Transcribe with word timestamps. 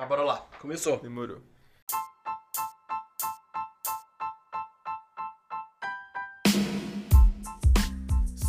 Mas 0.00 0.08
bora 0.08 0.22
lá, 0.22 0.38
começou. 0.58 0.98
Demorou. 0.98 1.42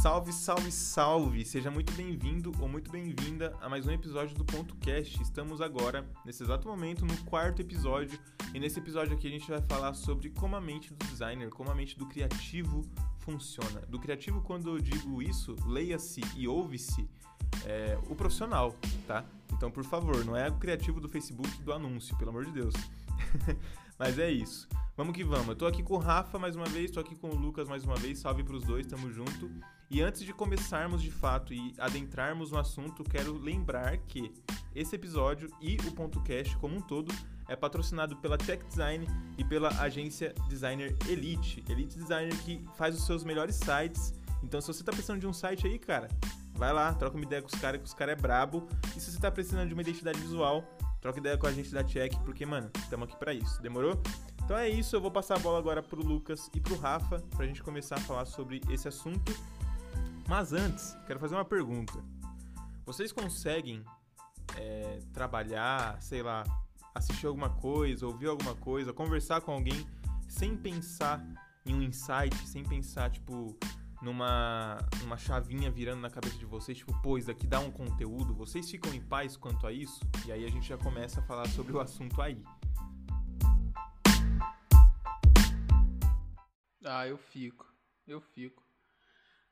Salve, 0.02 0.32
salve, 0.32 0.72
salve! 0.72 1.46
Seja 1.46 1.70
muito 1.70 1.92
bem-vindo 1.92 2.54
ou 2.58 2.70
muito 2.70 2.90
bem-vinda 2.90 3.54
a 3.60 3.68
mais 3.68 3.86
um 3.86 3.92
episódio 3.92 4.34
do 4.34 4.46
Ponto 4.46 4.78
Cast. 4.78 5.22
Estamos 5.22 5.60
agora, 5.60 6.08
nesse 6.24 6.42
exato 6.42 6.70
momento, 6.70 7.06
no 7.06 7.18
quarto 7.26 7.62
episódio. 7.62 8.18
E 8.54 8.60
nesse 8.60 8.80
episódio 8.80 9.14
aqui 9.14 9.28
a 9.28 9.32
gente 9.32 9.52
vai 9.52 9.62
falar 9.62 9.94
sobre 9.94 10.30
como 10.30 10.56
a 10.56 10.62
mente 10.62 10.94
do 10.94 11.06
designer, 11.08 11.50
como 11.50 11.70
a 11.70 11.76
mente 11.76 12.00
do 12.00 12.06
criativo 12.06 12.90
funciona. 13.20 13.82
Do 13.90 14.00
criativo, 14.00 14.42
quando 14.42 14.70
eu 14.70 14.80
digo 14.80 15.22
isso, 15.22 15.54
leia-se 15.68 16.22
e 16.38 16.48
ouve-se 16.48 17.10
é, 17.66 17.98
o 18.10 18.16
profissional, 18.16 18.76
tá? 19.08 19.24
Então, 19.54 19.70
por 19.70 19.84
favor, 19.84 20.24
não 20.26 20.36
é 20.36 20.50
o 20.50 20.58
criativo 20.58 21.00
do 21.00 21.08
Facebook 21.08 21.62
do 21.62 21.74
anúncio, 21.74 22.18
pelo 22.18 22.30
amor 22.30 22.46
de 22.46 22.52
Deus. 22.52 22.74
Mas 23.98 24.18
é 24.18 24.32
isso. 24.32 24.68
Vamos 24.98 25.16
que 25.16 25.24
vamos. 25.24 25.50
Eu 25.50 25.56
tô 25.56 25.68
aqui 25.68 25.84
com 25.84 25.94
o 25.94 25.98
Rafa 25.98 26.40
mais 26.40 26.56
uma 26.56 26.66
vez, 26.66 26.90
tô 26.92 27.00
aqui 27.00 27.16
com 27.16 27.30
o 27.30 27.36
Lucas 27.36 27.68
mais 27.68 27.84
uma 27.84 27.96
vez. 27.96 28.20
Salve 28.20 28.44
pros 28.44 28.64
dois, 28.64 28.88
tamo 28.88 29.12
junto. 29.12 29.50
E 29.90 30.02
antes 30.02 30.24
de 30.24 30.34
começarmos 30.34 31.02
de 31.02 31.12
fato 31.12 31.54
e 31.54 31.74
adentrarmos 31.78 32.52
no 32.52 32.58
assunto, 32.58 33.04
quero 33.04 33.38
lembrar 33.38 33.98
que 33.98 34.34
esse 34.74 34.96
episódio 34.96 35.50
e 35.62 35.78
o 35.88 35.92
Ponto 35.92 36.22
Cast 36.22 36.56
como 36.58 36.78
um 36.78 36.82
todo 36.82 37.14
é 37.48 37.56
patrocinado 37.56 38.16
pela 38.18 38.38
Tech 38.38 38.66
Design 38.66 39.06
e 39.38 39.44
pela 39.44 39.70
agência 39.82 40.34
Designer 40.48 40.96
Elite. 41.08 41.64
Elite 41.70 41.98
Designer 41.98 42.36
que 42.44 42.66
faz 42.76 42.96
os 42.96 43.06
seus 43.06 43.24
melhores 43.24 43.56
sites. 43.56 44.14
Então, 44.42 44.62
se 44.62 44.68
você 44.68 44.84
tá 44.84 44.92
precisando 44.92 45.20
de 45.20 45.28
um 45.28 45.34
site 45.34 45.68
aí, 45.68 45.78
cara, 45.78 46.08
vai 46.62 46.72
lá, 46.72 46.94
troca 46.94 47.18
uma 47.18 47.26
ideia 47.26 47.42
com 47.42 47.48
os 47.48 47.60
caras, 47.60 47.82
que 47.82 47.88
os 47.88 47.94
caras 47.94 48.18
é 48.18 48.22
brabo. 48.22 48.68
E 48.96 49.00
se 49.00 49.12
você 49.12 49.20
tá 49.20 49.32
precisando 49.32 49.68
de 49.68 49.74
uma 49.74 49.82
identidade 49.82 50.20
visual, 50.20 50.64
troca 51.02 51.20
ideia 51.20 51.38
com 51.38 51.48
a 51.48 51.52
gente 51.52 51.72
da 51.72 51.84
Check, 51.84 52.14
porque, 52.24 52.46
mano, 52.46 52.70
estamos 52.78 53.10
aqui 53.10 53.18
para 53.18 53.34
isso. 53.34 53.60
Demorou? 53.62 54.00
Então 54.44 54.56
é 54.56 54.70
isso, 54.70 54.96
eu 54.96 55.02
vou 55.02 55.10
passar 55.10 55.38
a 55.38 55.40
bola 55.40 55.58
agora 55.58 55.82
pro 55.82 56.02
Lucas 56.02 56.50
e 56.54 56.60
pro 56.60 56.78
Rafa 56.78 57.20
pra 57.36 57.48
gente 57.48 57.64
começar 57.64 57.96
a 57.96 58.00
falar 58.02 58.26
sobre 58.26 58.62
esse 58.70 58.88
assunto 58.88 59.34
mas 60.32 60.54
antes, 60.54 60.98
quero 61.06 61.20
fazer 61.20 61.36
uma 61.36 61.44
pergunta. 61.44 62.02
Vocês 62.86 63.12
conseguem 63.12 63.84
é, 64.56 65.00
trabalhar, 65.12 66.02
sei 66.02 66.24
lá, 66.24 66.46
assistir 66.96 67.28
alguma 67.28 67.50
coisa, 67.50 68.08
ouvir 68.08 68.28
alguma 68.28 68.56
coisa, 68.56 68.94
conversar 68.94 69.42
com 69.42 69.52
alguém 69.52 69.86
sem 70.30 70.56
pensar 70.56 71.22
em 71.66 71.76
um 71.76 71.82
insight, 71.82 72.34
sem 72.48 72.64
pensar, 72.64 73.12
tipo, 73.12 73.58
numa, 74.02 74.78
numa 75.02 75.18
chavinha 75.18 75.70
virando 75.70 76.02
na 76.02 76.10
cabeça 76.10 76.38
de 76.38 76.46
vocês, 76.46 76.78
tipo, 76.78 77.00
pô, 77.02 77.18
isso 77.18 77.28
daqui 77.28 77.46
dá 77.46 77.60
um 77.60 77.72
conteúdo, 77.72 78.34
vocês 78.34 78.70
ficam 78.70 78.94
em 78.94 79.02
paz 79.02 79.38
quanto 79.38 79.68
a 79.68 79.72
isso? 79.72 80.02
E 80.26 80.32
aí 80.32 80.44
a 80.44 80.50
gente 80.50 80.68
já 80.68 80.78
começa 80.78 81.20
a 81.20 81.24
falar 81.24 81.48
sobre 81.50 81.74
o 81.74 81.80
assunto 81.80 82.22
aí. 82.22 82.44
Ah, 86.84 87.08
eu 87.08 87.18
fico. 87.18 87.72
Eu 88.08 88.20
fico. 88.20 88.64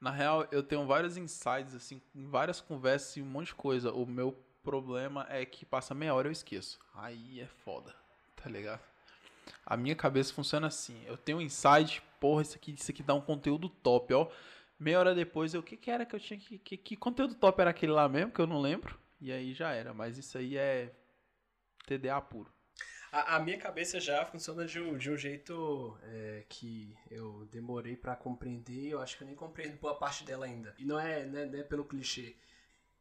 Na 0.01 0.11
real, 0.11 0.47
eu 0.51 0.63
tenho 0.63 0.87
vários 0.87 1.17
insights, 1.17 1.75
assim, 1.75 2.01
várias 2.15 2.59
conversas 2.59 3.17
e 3.17 3.21
um 3.21 3.25
monte 3.25 3.47
de 3.47 3.55
coisa. 3.55 3.91
O 3.91 4.05
meu 4.05 4.31
problema 4.63 5.25
é 5.29 5.45
que 5.45 5.65
passa 5.65 5.93
meia 5.93 6.13
hora 6.13 6.27
eu 6.27 6.31
esqueço. 6.31 6.79
Aí 6.93 7.39
é 7.39 7.47
foda, 7.47 7.95
tá 8.35 8.49
ligado? 8.49 8.88
A 9.65 9.77
minha 9.77 9.95
cabeça 9.95 10.33
funciona 10.33 10.67
assim. 10.67 11.03
Eu 11.05 11.17
tenho 11.17 11.39
um 11.39 11.41
insight, 11.41 12.01
porra, 12.19 12.41
isso 12.41 12.55
aqui, 12.55 12.73
isso 12.73 12.91
aqui 12.91 13.03
dá 13.03 13.13
um 13.13 13.21
conteúdo 13.21 13.69
top, 13.69 14.13
ó. 14.13 14.29
Meia 14.79 14.99
hora 14.99 15.15
depois, 15.15 15.53
eu, 15.53 15.59
o 15.61 15.63
que 15.63 15.75
que 15.75 15.91
era 15.91 16.05
que 16.05 16.15
eu 16.15 16.19
tinha 16.19 16.39
que, 16.39 16.57
que... 16.57 16.77
Que 16.77 16.95
conteúdo 16.95 17.35
top 17.35 17.59
era 17.61 17.69
aquele 17.69 17.91
lá 17.91 18.07
mesmo, 18.07 18.31
que 18.31 18.39
eu 18.39 18.47
não 18.47 18.61
lembro? 18.61 18.97
E 19.19 19.31
aí 19.31 19.53
já 19.53 19.71
era. 19.71 19.93
Mas 19.93 20.17
isso 20.17 20.37
aí 20.37 20.57
é 20.57 20.93
TDA 21.85 22.21
puro. 22.21 22.51
A, 23.11 23.37
a, 23.37 23.39
minha 23.39 23.57
cabeça 23.57 23.99
já 23.99 24.23
funciona 24.25 24.65
de 24.65 24.79
um, 24.79 24.97
de 24.97 25.09
um 25.09 25.17
jeito 25.17 25.97
é, 26.03 26.45
que 26.47 26.95
eu 27.09 27.47
demorei 27.51 27.95
para 27.95 28.15
compreender. 28.15 28.89
Eu 28.89 29.01
acho 29.01 29.17
que 29.17 29.23
eu 29.23 29.27
nem 29.27 29.35
compreendo 29.35 29.79
boa 29.79 29.95
parte 29.95 30.23
dela 30.23 30.45
ainda. 30.45 30.75
E 30.77 30.85
não 30.85 30.99
é, 30.99 31.25
né, 31.25 31.45
não 31.45 31.59
é 31.59 31.63
pelo 31.63 31.85
clichê. 31.85 32.35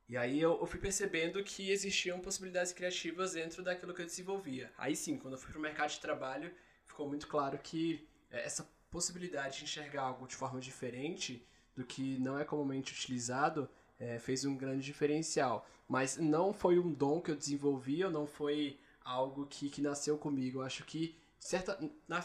E 0.08 0.16
aí 0.16 0.40
eu, 0.40 0.58
eu, 0.58 0.66
fui 0.66 0.80
percebendo 0.80 1.42
que 1.44 1.70
existiam 1.70 2.18
possibilidades 2.18 2.72
criativas 2.72 3.32
dentro 3.32 3.62
daquilo 3.62 3.92
que 3.92 4.00
eu 4.00 4.06
desenvolvia. 4.06 4.72
Aí 4.78 4.96
sim, 4.96 5.18
quando 5.18 5.34
eu 5.34 5.38
fui 5.38 5.52
pro 5.52 5.60
mercado 5.60 5.90
de 5.90 6.00
trabalho, 6.00 6.50
ficou 6.84 7.06
muito 7.06 7.26
claro 7.26 7.58
que 7.58 8.08
é, 8.30 8.44
essa 8.44 8.66
possibilidade 8.90 9.58
de 9.58 9.64
enxergar 9.64 10.02
algo 10.02 10.26
de 10.26 10.34
forma 10.34 10.60
diferente 10.60 11.46
do 11.76 11.84
que 11.84 12.18
não 12.18 12.38
é 12.38 12.44
comumente 12.44 12.92
utilizado 12.92 13.68
é, 13.98 14.18
fez 14.18 14.44
um 14.44 14.56
grande 14.56 14.84
diferencial. 14.84 15.68
Mas 15.86 16.16
não 16.16 16.52
foi 16.52 16.78
um 16.78 16.92
dom 16.92 17.20
que 17.20 17.30
eu 17.30 17.36
desenvolvi, 17.36 18.04
ou 18.04 18.10
não 18.10 18.26
foi 18.26 18.78
algo 19.04 19.46
que, 19.46 19.70
que 19.70 19.82
nasceu 19.82 20.18
comigo. 20.18 20.58
Eu 20.58 20.62
acho 20.62 20.84
que, 20.84 21.16
certa, 21.38 21.78
na, 22.06 22.24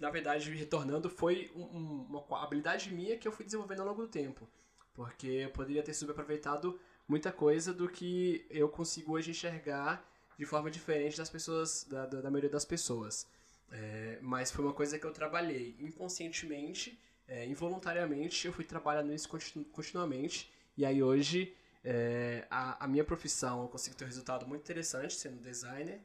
na 0.00 0.10
verdade, 0.10 0.50
retornando, 0.50 1.08
foi 1.08 1.50
um, 1.54 2.06
uma 2.08 2.42
habilidade 2.42 2.92
minha 2.92 3.18
que 3.18 3.28
eu 3.28 3.32
fui 3.32 3.44
desenvolvendo 3.44 3.80
ao 3.80 3.88
longo 3.88 4.02
do 4.02 4.08
tempo. 4.08 4.48
Porque 4.94 5.26
eu 5.26 5.50
poderia 5.50 5.82
ter 5.82 5.94
subaproveitado 5.94 6.78
muita 7.12 7.30
coisa 7.30 7.74
do 7.74 7.86
que 7.90 8.46
eu 8.48 8.70
consigo 8.70 9.12
hoje 9.12 9.32
enxergar 9.32 10.02
de 10.38 10.46
forma 10.46 10.70
diferente 10.70 11.18
das 11.18 11.28
pessoas, 11.28 11.84
da, 11.84 12.06
da, 12.06 12.22
da 12.22 12.30
maioria 12.30 12.48
das 12.48 12.64
pessoas. 12.64 13.26
É, 13.70 14.18
mas 14.22 14.50
foi 14.50 14.64
uma 14.64 14.72
coisa 14.72 14.98
que 14.98 15.04
eu 15.04 15.12
trabalhei 15.12 15.76
inconscientemente, 15.78 16.98
é, 17.28 17.44
involuntariamente, 17.46 18.46
eu 18.46 18.52
fui 18.52 18.64
trabalhando 18.64 19.12
isso 19.12 19.28
continu, 19.28 19.62
continuamente. 19.66 20.50
E 20.74 20.86
aí 20.86 21.02
hoje, 21.02 21.54
é, 21.84 22.46
a, 22.50 22.82
a 22.82 22.88
minha 22.88 23.04
profissão, 23.04 23.60
eu 23.60 23.68
consigo 23.68 23.94
ter 23.94 24.04
um 24.04 24.08
resultado 24.08 24.46
muito 24.46 24.62
interessante 24.62 25.12
sendo 25.14 25.38
designer, 25.42 26.00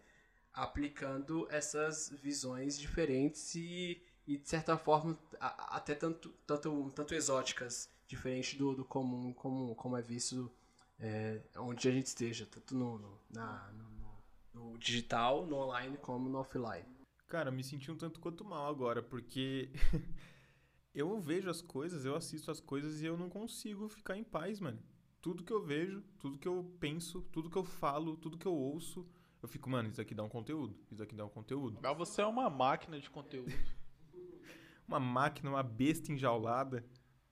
aplicando 0.54 1.48
essas 1.50 2.10
visões 2.22 2.78
diferentes 2.78 3.56
e, 3.56 4.02
e 4.28 4.38
de 4.38 4.50
certa 4.50 4.78
forma, 4.78 5.18
a, 5.40 5.78
até 5.78 5.96
tanto, 5.96 6.30
tanto, 6.46 6.92
tanto 6.94 7.16
exóticas, 7.16 7.90
diferente 8.10 8.58
do, 8.58 8.76
do 8.76 8.84
comum, 8.84 9.32
como, 9.32 9.74
como 9.74 9.96
é 9.96 10.02
visto 10.02 10.52
é, 11.00 11.42
onde 11.58 11.88
a 11.88 11.92
gente 11.92 12.08
esteja, 12.08 12.46
tanto 12.46 12.76
no, 12.76 12.98
no, 12.98 13.20
na, 13.30 13.72
no, 13.74 14.24
no 14.54 14.78
digital, 14.78 15.46
no 15.46 15.56
online, 15.58 15.98
como 15.98 16.30
no 16.30 16.40
offline. 16.40 16.86
Cara, 17.28 17.52
me 17.52 17.64
senti 17.64 17.92
um 17.92 17.98
tanto 17.98 18.20
quanto 18.20 18.46
mal 18.46 18.68
agora, 18.68 19.04
porque 19.04 19.70
eu 20.94 21.20
vejo 21.20 21.50
as 21.50 21.62
coisas, 21.62 22.06
eu 22.06 22.16
assisto 22.16 22.50
as 22.50 22.60
coisas 22.60 23.02
e 23.02 23.06
eu 23.06 23.18
não 23.18 23.30
consigo 23.30 23.90
ficar 23.90 24.18
em 24.18 24.24
paz, 24.24 24.60
mano. 24.60 24.82
Tudo 25.22 25.44
que 25.44 25.52
eu 25.52 25.62
vejo, 25.64 26.02
tudo 26.20 26.38
que 26.38 26.48
eu 26.48 26.64
penso, 26.80 27.22
tudo 27.32 27.50
que 27.50 27.58
eu 27.58 27.64
falo, 27.64 28.16
tudo 28.16 28.38
que 28.38 28.46
eu 28.46 28.54
ouço, 28.54 29.06
eu 29.42 29.48
fico, 29.48 29.70
mano, 29.70 29.90
isso 29.90 30.02
aqui 30.02 30.16
dá 30.16 30.24
um 30.24 30.30
conteúdo. 30.30 30.76
Isso 30.92 31.04
aqui 31.04 31.16
dá 31.16 31.26
um 31.26 31.30
conteúdo. 31.30 31.80
Mas 31.82 31.98
você 31.98 32.22
é 32.22 32.26
uma 32.26 32.50
máquina 32.50 33.00
de 33.00 33.10
conteúdo. 33.10 33.52
uma 34.88 35.00
máquina, 35.00 35.50
uma 35.50 35.64
besta 35.64 36.12
enjaulada. 36.12 36.86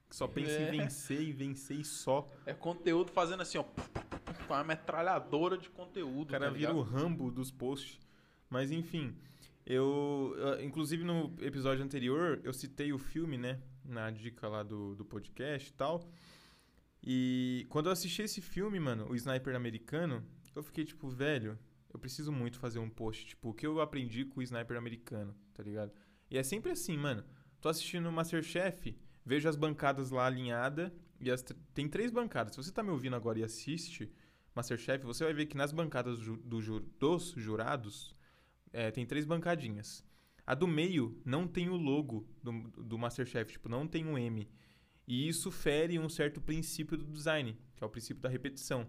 Que 0.09 0.16
só 0.16 0.27
pensa 0.27 0.51
é. 0.51 0.67
em 0.67 0.79
vencer 0.79 1.21
e 1.21 1.31
vencer 1.31 1.79
e 1.79 1.83
só. 1.83 2.29
É 2.45 2.53
conteúdo 2.53 3.11
fazendo 3.11 3.41
assim, 3.41 3.57
ó. 3.57 3.63
Com 3.63 4.53
uma 4.53 4.63
metralhadora 4.63 5.57
de 5.57 5.69
conteúdo. 5.69 6.29
O 6.29 6.31
cara 6.31 6.45
tá 6.45 6.51
vira 6.51 6.73
o 6.73 6.81
rambo 6.81 7.31
dos 7.31 7.51
posts. 7.51 7.99
Mas 8.49 8.71
enfim. 8.71 9.15
Eu, 9.65 10.35
inclusive 10.61 11.03
no 11.03 11.33
episódio 11.41 11.83
anterior, 11.83 12.39
eu 12.44 12.53
citei 12.53 12.94
o 12.94 12.99
filme, 12.99 13.35
né? 13.35 13.59
Na 13.83 14.11
dica 14.11 14.47
lá 14.47 14.61
do, 14.61 14.95
do 14.95 15.03
podcast 15.03 15.69
e 15.69 15.73
tal. 15.73 16.07
E 17.03 17.65
quando 17.69 17.88
eu 17.88 17.91
assisti 17.91 18.21
esse 18.21 18.41
filme, 18.41 18.79
mano, 18.79 19.07
o 19.09 19.15
Sniper 19.15 19.55
americano, 19.55 20.23
eu 20.55 20.63
fiquei 20.63 20.85
tipo, 20.85 21.09
velho, 21.09 21.57
eu 21.95 21.99
preciso 21.99 22.31
muito 22.31 22.59
fazer 22.59 22.79
um 22.79 22.89
post, 22.89 23.25
tipo, 23.25 23.49
o 23.49 23.53
que 23.53 23.65
eu 23.65 23.79
aprendi 23.79 24.25
com 24.25 24.41
o 24.41 24.44
sniper 24.44 24.77
americano, 24.77 25.33
tá 25.53 25.63
ligado? 25.63 25.94
E 26.29 26.38
é 26.38 26.44
sempre 26.44 26.71
assim, 26.71 26.97
mano. 26.97 27.23
Tô 27.61 27.69
assistindo 27.69 28.07
o 28.07 28.11
Masterchef, 28.11 28.97
vejo 29.25 29.50
as 29.50 29.56
bancadas 29.56 30.12
lá 30.12 30.25
alinhadas, 30.25 30.91
e 31.19 31.31
as, 31.31 31.44
tem 31.74 31.88
três 31.88 32.12
bancadas. 32.12 32.53
Se 32.53 32.63
você 32.63 32.72
tá 32.72 32.84
me 32.84 32.90
ouvindo 32.90 33.16
agora 33.16 33.40
e 33.40 33.44
assiste 33.44 34.12
Masterchef, 34.53 35.03
você 35.06 35.24
vai 35.24 35.34
ver 35.34 35.46
que 35.46 35.58
nas 35.58 35.72
bancadas 35.72 36.19
do, 36.19 36.38
do, 36.38 36.80
dos 37.00 37.34
jurados 37.36 38.16
é, 38.72 38.92
tem 38.92 39.06
três 39.06 39.25
bancadinhas. 39.25 40.06
A 40.45 40.54
do 40.54 40.68
meio 40.68 41.19
não 41.25 41.48
tem 41.48 41.69
o 41.69 41.75
logo 41.75 42.27
do, 42.44 42.51
do 42.83 42.98
Masterchef, 42.98 43.54
tipo, 43.54 43.68
não 43.68 43.88
tem 43.88 44.06
um 44.06 44.18
M. 44.18 44.48
E 45.07 45.28
isso 45.28 45.51
fere 45.51 45.98
um 45.98 46.10
certo 46.10 46.39
princípio 46.42 46.98
do 46.98 47.06
design, 47.06 47.57
que 47.75 47.83
é 47.83 47.88
o 47.88 47.89
princípio 47.89 48.21
da 48.21 48.30
repetição. 48.30 48.88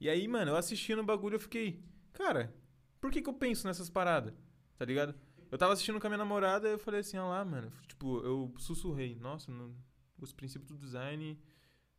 E 0.00 0.08
aí, 0.08 0.26
mano, 0.28 0.50
eu 0.50 0.56
assistindo 0.56 1.00
o 1.00 1.04
bagulho, 1.04 1.36
eu 1.36 1.40
fiquei, 1.40 1.82
Cara, 2.14 2.54
por 3.00 3.10
que, 3.10 3.20
que 3.20 3.28
eu 3.28 3.34
penso 3.34 3.66
nessas 3.66 3.90
paradas? 3.90 4.32
Tá 4.78 4.84
ligado? 4.84 5.14
Eu 5.54 5.58
tava 5.58 5.72
assistindo 5.72 6.00
com 6.00 6.06
a 6.08 6.10
minha 6.10 6.18
namorada 6.18 6.68
e 6.68 6.72
eu 6.72 6.78
falei 6.80 6.98
assim, 6.98 7.16
ah 7.16 7.26
lá, 7.26 7.44
mano. 7.44 7.72
Tipo, 7.86 8.18
eu 8.24 8.52
sussurrei. 8.58 9.14
Nossa, 9.20 9.52
no, 9.52 9.72
os 10.20 10.32
princípios 10.32 10.68
do 10.68 10.76
design, 10.76 11.40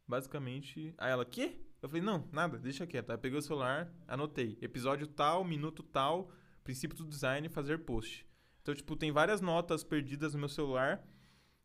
basicamente. 0.06 0.94
Aí 0.98 1.10
ela, 1.10 1.24
quê? 1.24 1.62
Eu 1.82 1.88
falei, 1.88 2.04
não, 2.04 2.28
nada, 2.34 2.60
deixa 2.60 2.86
quieto. 2.86 3.12
Aí 3.12 3.18
peguei 3.18 3.40
o 3.40 3.42
celular, 3.42 3.90
anotei. 4.10 4.58
Episódio 4.62 5.08
tal, 5.08 5.46
minuto 5.46 5.82
tal, 5.84 6.30
princípio 6.66 6.98
do 6.98 7.06
design, 7.06 7.48
fazer 7.48 7.78
post. 7.86 8.28
Então, 8.62 8.76
tipo, 8.76 8.94
tem 8.98 9.10
várias 9.14 9.40
notas 9.40 9.86
perdidas 9.86 10.34
no 10.34 10.40
meu 10.42 10.50
celular 10.50 11.02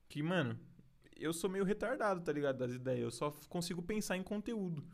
que, 0.08 0.22
mano, 0.22 0.56
eu 1.16 1.32
sou 1.32 1.50
meio 1.50 1.64
retardado, 1.64 2.20
tá 2.20 2.32
ligado? 2.32 2.58
Das 2.58 2.72
ideias. 2.72 3.02
Eu 3.02 3.10
só 3.10 3.32
consigo 3.48 3.82
pensar 3.82 4.16
em 4.16 4.22
conteúdo. 4.22 4.86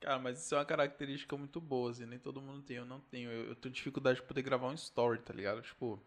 Cara, 0.00 0.18
mas 0.18 0.42
isso 0.42 0.54
é 0.54 0.58
uma 0.58 0.64
característica 0.64 1.36
muito 1.36 1.60
boa, 1.60 1.90
assim, 1.90 2.06
nem 2.06 2.18
todo 2.18 2.40
mundo 2.40 2.62
tem, 2.62 2.78
eu 2.78 2.86
não 2.86 3.00
tenho. 3.00 3.30
Eu, 3.30 3.48
eu 3.48 3.54
tenho 3.54 3.74
dificuldade 3.74 4.22
de 4.22 4.26
poder 4.26 4.40
gravar 4.40 4.68
um 4.68 4.74
story, 4.74 5.20
tá 5.20 5.34
ligado? 5.34 5.60
Tipo, 5.60 6.02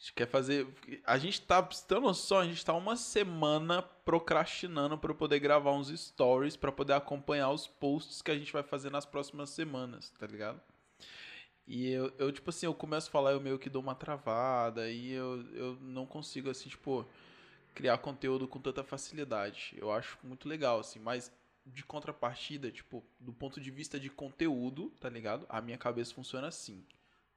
gente 0.00 0.14
quer 0.14 0.26
fazer. 0.26 0.66
A 1.04 1.18
gente 1.18 1.42
tá, 1.42 1.60
você 1.60 1.86
ter 1.86 2.00
noção, 2.00 2.38
a 2.38 2.44
gente 2.46 2.64
tá 2.64 2.72
uma 2.72 2.96
semana 2.96 3.82
procrastinando 3.82 4.98
eu 5.02 5.14
poder 5.14 5.38
gravar 5.38 5.72
uns 5.72 5.88
stories, 5.88 6.56
pra 6.56 6.72
poder 6.72 6.94
acompanhar 6.94 7.50
os 7.50 7.66
posts 7.66 8.22
que 8.22 8.30
a 8.30 8.38
gente 8.38 8.52
vai 8.52 8.62
fazer 8.62 8.90
nas 8.90 9.04
próximas 9.04 9.50
semanas, 9.50 10.10
tá 10.18 10.26
ligado? 10.26 10.60
E 11.66 11.90
eu, 11.92 12.12
eu, 12.18 12.32
tipo 12.32 12.50
assim, 12.50 12.66
eu 12.66 12.74
começo 12.74 13.08
a 13.08 13.12
falar, 13.12 13.32
eu 13.32 13.40
meio 13.40 13.58
que 13.58 13.70
dou 13.70 13.82
uma 13.82 13.94
travada, 13.94 14.90
e 14.90 15.12
eu, 15.12 15.42
eu 15.54 15.76
não 15.80 16.06
consigo, 16.06 16.50
assim, 16.50 16.68
tipo, 16.68 17.06
criar 17.74 17.98
conteúdo 17.98 18.48
com 18.48 18.58
tanta 18.58 18.82
facilidade. 18.82 19.76
Eu 19.78 19.92
acho 19.92 20.18
muito 20.24 20.48
legal, 20.48 20.80
assim, 20.80 20.98
mas 20.98 21.30
de 21.64 21.84
contrapartida, 21.84 22.70
tipo, 22.70 23.04
do 23.20 23.32
ponto 23.32 23.60
de 23.60 23.70
vista 23.70 24.00
de 24.00 24.08
conteúdo, 24.08 24.90
tá 24.98 25.08
ligado? 25.08 25.46
A 25.48 25.60
minha 25.60 25.78
cabeça 25.78 26.14
funciona 26.14 26.48
assim, 26.48 26.84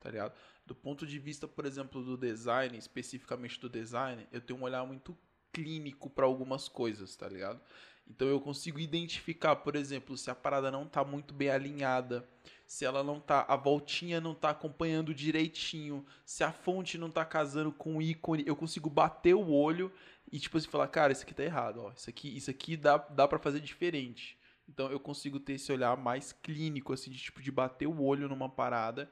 tá 0.03 0.11
ligado? 0.11 0.33
Do 0.65 0.75
ponto 0.75 1.07
de 1.07 1.17
vista, 1.17 1.47
por 1.47 1.65
exemplo, 1.65 2.03
do 2.03 2.17
design, 2.17 2.77
especificamente 2.77 3.59
do 3.59 3.69
design, 3.69 4.27
eu 4.31 4.41
tenho 4.41 4.59
um 4.59 4.63
olhar 4.63 4.85
muito 4.85 5.17
clínico 5.53 6.09
para 6.09 6.25
algumas 6.25 6.67
coisas, 6.67 7.15
tá 7.15 7.27
ligado? 7.29 7.61
Então 8.05 8.27
eu 8.27 8.41
consigo 8.41 8.79
identificar, 8.79 9.55
por 9.55 9.77
exemplo, 9.77 10.17
se 10.17 10.29
a 10.29 10.35
parada 10.35 10.69
não 10.69 10.85
tá 10.85 11.05
muito 11.05 11.33
bem 11.33 11.49
alinhada, 11.49 12.27
se 12.67 12.83
ela 12.83 13.01
não 13.01 13.17
tá, 13.17 13.45
a 13.47 13.55
voltinha 13.55 14.19
não 14.19 14.35
tá 14.35 14.49
acompanhando 14.49 15.13
direitinho, 15.13 16.05
se 16.25 16.43
a 16.43 16.51
fonte 16.51 16.97
não 16.97 17.09
tá 17.09 17.23
casando 17.23 17.71
com 17.71 17.97
o 17.97 18.01
ícone, 18.01 18.43
eu 18.45 18.57
consigo 18.57 18.89
bater 18.89 19.35
o 19.35 19.51
olho 19.51 19.89
e 20.29 20.37
tipo 20.37 20.57
assim 20.57 20.67
falar, 20.67 20.87
cara, 20.89 21.13
isso 21.13 21.23
aqui 21.23 21.33
tá 21.33 21.43
errado, 21.43 21.81
ó, 21.81 21.93
isso 21.95 22.09
aqui, 22.09 22.35
isso 22.35 22.51
aqui 22.51 22.75
dá, 22.75 22.97
dá 22.97 23.25
para 23.25 23.39
fazer 23.39 23.61
diferente. 23.61 24.37
Então 24.67 24.91
eu 24.91 24.99
consigo 24.99 25.39
ter 25.39 25.53
esse 25.53 25.71
olhar 25.71 25.95
mais 25.95 26.33
clínico 26.33 26.91
assim 26.91 27.09
de 27.09 27.17
tipo 27.17 27.41
de 27.41 27.51
bater 27.51 27.87
o 27.87 28.01
olho 28.01 28.27
numa 28.27 28.49
parada 28.49 29.09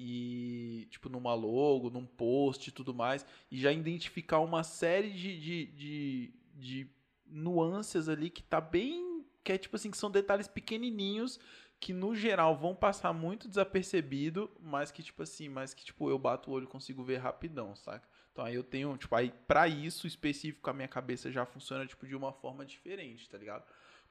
e 0.00 0.86
tipo 0.90 1.08
numa 1.08 1.34
logo, 1.34 1.90
num 1.90 2.06
post 2.06 2.68
e 2.68 2.72
tudo 2.72 2.94
mais 2.94 3.26
e 3.50 3.58
já 3.60 3.72
identificar 3.72 4.38
uma 4.38 4.62
série 4.62 5.10
de, 5.10 5.40
de, 5.40 5.66
de, 5.66 6.34
de 6.54 6.90
nuances 7.26 8.08
ali 8.08 8.30
que 8.30 8.42
tá 8.42 8.60
bem. 8.60 9.24
Que 9.42 9.52
é 9.52 9.58
tipo 9.58 9.74
assim, 9.74 9.90
que 9.90 9.96
são 9.96 10.10
detalhes 10.10 10.46
pequenininhos 10.46 11.40
que 11.80 11.92
no 11.92 12.14
geral 12.14 12.56
vão 12.56 12.74
passar 12.74 13.12
muito 13.12 13.48
desapercebido, 13.48 14.50
mas 14.60 14.90
que 14.90 15.02
tipo 15.02 15.22
assim, 15.22 15.48
mas 15.48 15.74
que 15.74 15.84
tipo 15.84 16.08
eu 16.08 16.18
bato 16.18 16.50
o 16.50 16.54
olho 16.54 16.64
e 16.64 16.68
consigo 16.68 17.02
ver 17.02 17.16
rapidão, 17.16 17.74
saca? 17.74 18.06
Então 18.32 18.44
aí 18.44 18.54
eu 18.54 18.62
tenho, 18.62 18.96
tipo, 18.96 19.14
aí 19.16 19.32
para 19.48 19.66
isso 19.66 20.06
específico 20.06 20.68
a 20.70 20.72
minha 20.72 20.86
cabeça 20.86 21.30
já 21.30 21.44
funciona 21.44 21.86
tipo 21.86 22.06
de 22.06 22.14
uma 22.14 22.32
forma 22.32 22.64
diferente, 22.64 23.28
tá 23.28 23.38
ligado? 23.38 23.64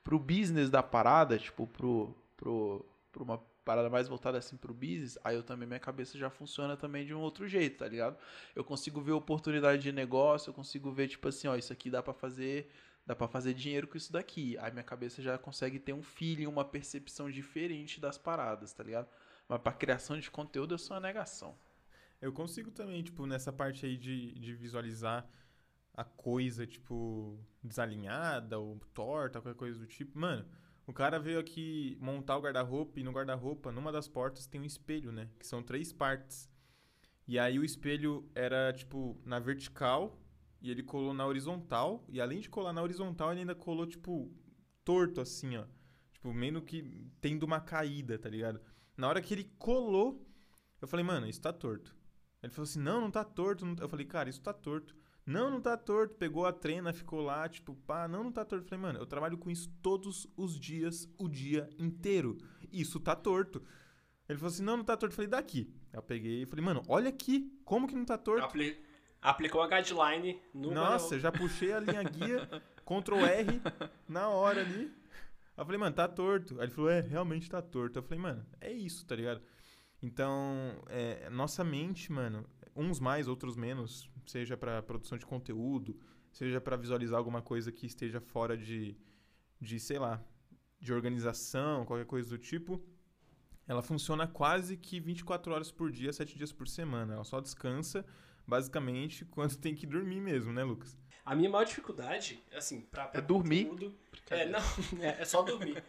Pro 0.03 0.19
business 0.19 0.69
da 0.69 0.83
parada, 0.83 1.37
tipo, 1.37 1.65
pro 1.67 2.13
pro 2.35 2.85
pra 3.11 3.23
uma 3.23 3.41
parada 3.67 3.89
mais 3.89 4.07
voltada 4.07 4.37
assim 4.37 4.55
pro 4.55 4.73
business, 4.73 5.19
aí 5.25 5.35
eu 5.35 5.43
também 5.43 5.67
minha 5.67 5.79
cabeça 5.79 6.17
já 6.17 6.29
funciona 6.29 6.77
também 6.77 7.05
de 7.05 7.13
um 7.13 7.19
outro 7.19 7.45
jeito, 7.45 7.79
tá 7.79 7.87
ligado? 7.87 8.17
Eu 8.55 8.63
consigo 8.63 9.01
ver 9.01 9.11
oportunidade 9.11 9.83
de 9.83 9.91
negócio, 9.91 10.49
eu 10.49 10.53
consigo 10.53 10.89
ver 10.89 11.09
tipo 11.09 11.27
assim, 11.27 11.49
ó, 11.49 11.55
isso 11.57 11.73
aqui 11.73 11.89
dá 11.89 12.01
para 12.01 12.13
fazer 12.13 12.71
dá 13.05 13.13
para 13.13 13.27
fazer 13.27 13.53
dinheiro 13.53 13.85
com 13.85 13.97
isso 13.97 14.11
daqui. 14.11 14.57
Aí 14.59 14.71
minha 14.71 14.83
cabeça 14.83 15.21
já 15.21 15.37
consegue 15.37 15.79
ter 15.79 15.91
um 15.91 16.01
feeling, 16.01 16.47
uma 16.47 16.63
percepção 16.63 17.29
diferente 17.29 17.99
das 17.99 18.17
paradas, 18.17 18.71
tá 18.71 18.83
ligado? 18.83 19.07
Mas 19.49 19.61
pra 19.61 19.73
criação 19.73 20.17
de 20.17 20.31
conteúdo 20.31 20.73
eu 20.73 20.77
sou 20.77 20.95
uma 20.95 21.01
negação. 21.01 21.53
Eu 22.21 22.31
consigo 22.31 22.71
também, 22.71 23.03
tipo, 23.03 23.25
nessa 23.25 23.51
parte 23.51 23.85
aí 23.85 23.97
de, 23.97 24.33
de 24.39 24.53
visualizar 24.53 25.27
a 25.93 26.03
coisa, 26.03 26.65
tipo, 26.65 27.37
desalinhada 27.63 28.59
ou 28.59 28.79
torta, 28.93 29.41
qualquer 29.41 29.57
coisa 29.57 29.79
do 29.79 29.87
tipo. 29.87 30.17
Mano, 30.17 30.45
o 30.87 30.93
cara 30.93 31.19
veio 31.19 31.37
aqui 31.37 31.97
montar 31.99 32.37
o 32.37 32.41
guarda-roupa 32.41 32.97
e 32.97 33.03
no 33.03 33.11
guarda-roupa, 33.11 33.73
numa 33.73 33.91
das 33.91 34.07
portas, 34.07 34.47
tem 34.47 34.61
um 34.61 34.65
espelho, 34.65 35.11
né? 35.11 35.29
Que 35.37 35.45
são 35.45 35.61
três 35.61 35.91
partes. 35.91 36.49
E 37.27 37.37
aí 37.37 37.59
o 37.59 37.65
espelho 37.65 38.25
era, 38.33 38.71
tipo, 38.71 39.19
na 39.25 39.37
vertical 39.37 40.17
e 40.61 40.71
ele 40.71 40.81
colou 40.81 41.13
na 41.13 41.27
horizontal. 41.27 42.05
E 42.07 42.21
além 42.21 42.39
de 42.39 42.49
colar 42.49 42.71
na 42.71 42.81
horizontal, 42.81 43.31
ele 43.31 43.41
ainda 43.41 43.53
colou, 43.53 43.85
tipo, 43.85 44.31
torto, 44.85 45.19
assim, 45.19 45.57
ó. 45.57 45.65
Tipo, 46.13 46.33
meio 46.33 46.61
que 46.61 47.05
tendo 47.19 47.43
uma 47.43 47.59
caída, 47.59 48.17
tá 48.17 48.29
ligado? 48.29 48.61
Na 48.95 49.09
hora 49.09 49.21
que 49.21 49.33
ele 49.33 49.51
colou, 49.59 50.25
eu 50.81 50.87
falei, 50.87 51.05
mano, 51.05 51.27
isso 51.27 51.41
tá 51.41 51.51
torto. 51.51 51.93
Ele 52.41 52.53
falou 52.53 52.63
assim, 52.63 52.79
não, 52.79 53.01
não 53.01 53.11
tá 53.11 53.25
torto. 53.25 53.65
Não... 53.65 53.75
Eu 53.77 53.89
falei, 53.89 54.05
cara, 54.05 54.29
isso 54.29 54.41
tá 54.41 54.53
torto. 54.53 54.95
Não, 55.27 55.51
não 55.51 55.59
tá 55.59 55.75
torto. 55.75 56.15
Pegou 56.15 56.45
a 56.45 56.53
trena, 56.53 56.93
ficou 56.93 57.21
lá, 57.21 57.49
tipo, 57.49 57.75
pá, 57.85 58.07
não, 58.07 58.23
não 58.23 58.31
tá 58.31 58.45
torto. 58.45 58.65
Falei, 58.65 58.81
mano, 58.81 58.99
eu 58.99 59.05
trabalho 59.05 59.37
com 59.37 59.51
isso 59.51 59.69
todos 59.83 60.25
os 60.37 60.57
dias, 60.57 61.07
o 61.17 61.27
dia 61.27 61.69
inteiro. 61.77 62.37
Isso 62.71 62.97
tá 62.97 63.13
torto. 63.13 63.61
Ele 64.29 64.39
falou 64.39 64.53
assim, 64.53 64.63
não, 64.63 64.77
não 64.77 64.85
tá 64.85 64.95
torto. 64.95 65.11
Eu 65.11 65.15
falei, 65.17 65.29
daqui. 65.29 65.69
Eu 65.91 66.01
peguei 66.01 66.43
e 66.43 66.45
falei, 66.45 66.63
mano, 66.63 66.81
olha 66.87 67.09
aqui, 67.09 67.51
como 67.65 67.87
que 67.87 67.95
não 67.95 68.05
tá 68.05 68.17
torto? 68.17 68.45
Apli 68.45 68.81
aplicou 69.21 69.61
a 69.61 69.67
guideline 69.67 70.39
no 70.53 70.71
Nossa, 70.71 71.15
eu 71.15 71.19
já 71.19 71.31
puxei 71.31 71.73
a 71.73 71.79
linha 71.79 72.03
guia, 72.03 72.47
Ctrl 72.85 73.25
R, 73.25 73.61
na 74.07 74.29
hora 74.29 74.61
ali. 74.61 74.93
Eu 75.57 75.65
falei, 75.65 75.79
mano, 75.79 75.95
tá 75.95 76.07
torto. 76.07 76.55
Aí 76.59 76.67
ele 76.67 76.71
falou, 76.71 76.89
é, 76.89 77.01
realmente 77.01 77.49
tá 77.49 77.61
torto. 77.61 77.99
Eu 77.99 78.03
falei, 78.03 78.19
mano, 78.19 78.45
é 78.61 78.71
isso, 78.71 79.05
tá 79.05 79.15
ligado? 79.15 79.41
Então, 80.01 80.81
é, 80.87 81.29
nossa 81.31 81.63
mente, 81.63 82.11
mano, 82.11 82.47
uns 82.77 82.99
mais, 82.99 83.27
outros 83.27 83.55
menos, 83.55 84.09
seja 84.25 84.55
para 84.55 84.81
produção 84.83 85.17
de 85.17 85.25
conteúdo, 85.25 85.99
seja 86.31 86.61
para 86.61 86.77
visualizar 86.77 87.17
alguma 87.17 87.41
coisa 87.41 87.71
que 87.71 87.85
esteja 87.85 88.21
fora 88.21 88.55
de, 88.55 88.95
de, 89.59 89.79
sei 89.79 89.97
lá, 89.97 90.23
de 90.79 90.93
organização, 90.93 91.85
qualquer 91.85 92.05
coisa 92.05 92.29
do 92.29 92.37
tipo, 92.37 92.81
ela 93.67 93.81
funciona 93.81 94.27
quase 94.27 94.77
que 94.77 94.99
24 94.99 95.53
horas 95.53 95.71
por 95.71 95.91
dia, 95.91 96.13
7 96.13 96.37
dias 96.37 96.53
por 96.53 96.67
semana. 96.67 97.15
Ela 97.15 97.23
só 97.23 97.41
descansa 97.41 98.05
basicamente, 98.45 99.25
quando 99.31 99.57
tem 99.57 99.75
que 99.75 99.85
dormir 99.85 100.21
mesmo, 100.21 100.53
né, 100.53 100.63
Lucas? 100.63 100.95
A 101.25 101.35
minha 101.35 101.49
maior 101.49 101.65
dificuldade, 101.65 102.41
assim, 102.53 102.81
pra, 102.81 103.07
pra 103.07 103.19
é 103.19 103.23
dormir. 103.23 103.65
Conteúdo, 103.65 103.97
é, 104.29 104.45
não, 104.45 104.59
é, 105.01 105.21
é, 105.21 105.25
só 105.25 105.41
dormir. 105.41 105.83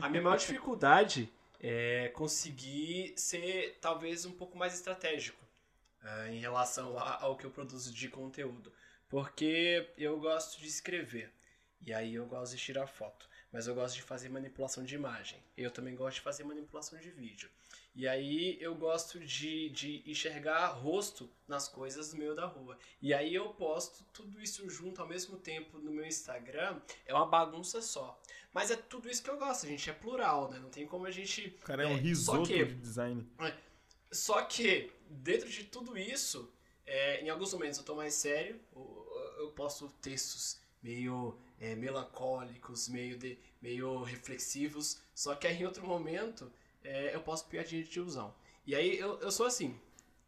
A 0.00 0.08
minha 0.08 0.22
maior 0.22 0.38
dificuldade 0.38 1.30
é 1.60 2.08
conseguir 2.14 3.12
ser 3.16 3.76
talvez 3.80 4.24
um 4.24 4.32
pouco 4.32 4.56
mais 4.56 4.72
estratégico 4.74 5.47
uh, 6.02 6.28
em 6.30 6.38
relação 6.38 6.98
a, 6.98 7.22
ao 7.22 7.36
que 7.36 7.44
eu 7.44 7.50
produzo 7.50 7.92
de 7.92 8.08
conteúdo. 8.08 8.72
Porque 9.08 9.88
eu 9.96 10.18
gosto 10.20 10.60
de 10.60 10.66
escrever. 10.66 11.32
E 11.80 11.92
aí 11.92 12.14
eu 12.14 12.26
gosto 12.26 12.56
de 12.56 12.62
tirar 12.62 12.86
foto. 12.86 13.28
Mas 13.50 13.66
eu 13.66 13.74
gosto 13.74 13.94
de 13.94 14.02
fazer 14.02 14.28
manipulação 14.28 14.84
de 14.84 14.94
imagem. 14.94 15.42
Eu 15.56 15.70
também 15.70 15.94
gosto 15.94 16.16
de 16.16 16.20
fazer 16.20 16.44
manipulação 16.44 16.98
de 16.98 17.10
vídeo. 17.10 17.48
E 17.94 18.06
aí 18.06 18.56
eu 18.60 18.74
gosto 18.74 19.18
de, 19.18 19.70
de 19.70 20.02
enxergar 20.06 20.68
rosto 20.68 21.28
nas 21.48 21.66
coisas 21.66 22.12
no 22.12 22.18
meio 22.18 22.34
da 22.34 22.46
rua. 22.46 22.78
E 23.00 23.14
aí 23.14 23.34
eu 23.34 23.48
posto 23.54 24.04
tudo 24.12 24.40
isso 24.40 24.68
junto 24.68 25.00
ao 25.00 25.08
mesmo 25.08 25.36
tempo 25.36 25.78
no 25.78 25.90
meu 25.90 26.04
Instagram. 26.04 26.80
É 27.06 27.14
uma 27.14 27.26
bagunça 27.26 27.80
só. 27.80 28.20
Mas 28.52 28.70
é 28.70 28.76
tudo 28.76 29.10
isso 29.10 29.22
que 29.22 29.30
eu 29.30 29.38
gosto, 29.38 29.66
a 29.66 29.68
gente 29.68 29.90
é 29.90 29.92
plural, 29.92 30.50
né? 30.50 30.58
Não 30.58 30.70
tem 30.70 30.86
como 30.86 31.06
a 31.06 31.10
gente. 31.10 31.56
O 31.60 31.64
cara 31.64 31.84
é 31.84 31.86
um 31.86 31.96
é, 31.96 32.00
risoto 32.00 32.46
que, 32.46 32.64
de 32.64 32.74
design. 32.74 33.26
É, 33.40 33.54
só 34.10 34.42
que, 34.42 34.90
dentro 35.08 35.48
de 35.48 35.64
tudo 35.64 35.96
isso, 35.96 36.52
é, 36.86 37.22
em 37.22 37.28
alguns 37.28 37.52
momentos 37.52 37.78
eu 37.78 37.84
tô 37.84 37.94
mais 37.94 38.14
sério, 38.14 38.60
eu 39.38 39.50
posto 39.54 39.88
textos 40.00 40.58
meio 40.82 41.38
é, 41.60 41.74
melancólicos, 41.74 42.88
meio, 42.88 43.18
de, 43.18 43.38
meio 43.60 44.02
reflexivos, 44.02 45.00
só 45.14 45.34
que 45.34 45.46
aí 45.46 45.60
em 45.60 45.66
outro 45.66 45.86
momento 45.86 46.50
é, 46.82 47.14
eu 47.14 47.20
posso 47.20 47.46
piadinha 47.46 47.82
de 47.82 47.90
tiozão. 47.90 48.34
E 48.66 48.74
aí 48.74 48.98
eu, 48.98 49.18
eu 49.20 49.30
sou 49.30 49.46
assim. 49.46 49.78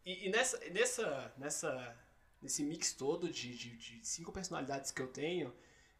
E, 0.05 0.27
e, 0.27 0.29
nessa, 0.29 0.59
nessa, 0.69 1.33
nessa, 1.37 1.97
nesse 2.41 2.63
mix 2.63 2.93
todo 2.93 3.29
de, 3.29 3.55
de, 3.55 3.77
de 3.77 3.99
cinco 4.05 4.31
personalidades 4.31 4.91
que 4.91 5.01
eu 5.01 5.07
tenho, 5.07 5.53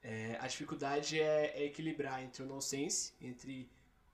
é, 0.03 0.38
a 0.39 0.47
dificuldade 0.47 1.19
é, 1.19 1.53
é, 1.55 1.65
equilibrar 1.65 2.23
entre 2.23 2.43
o 2.43 2.45
nonsense, 2.45 3.13
entre 3.21 3.69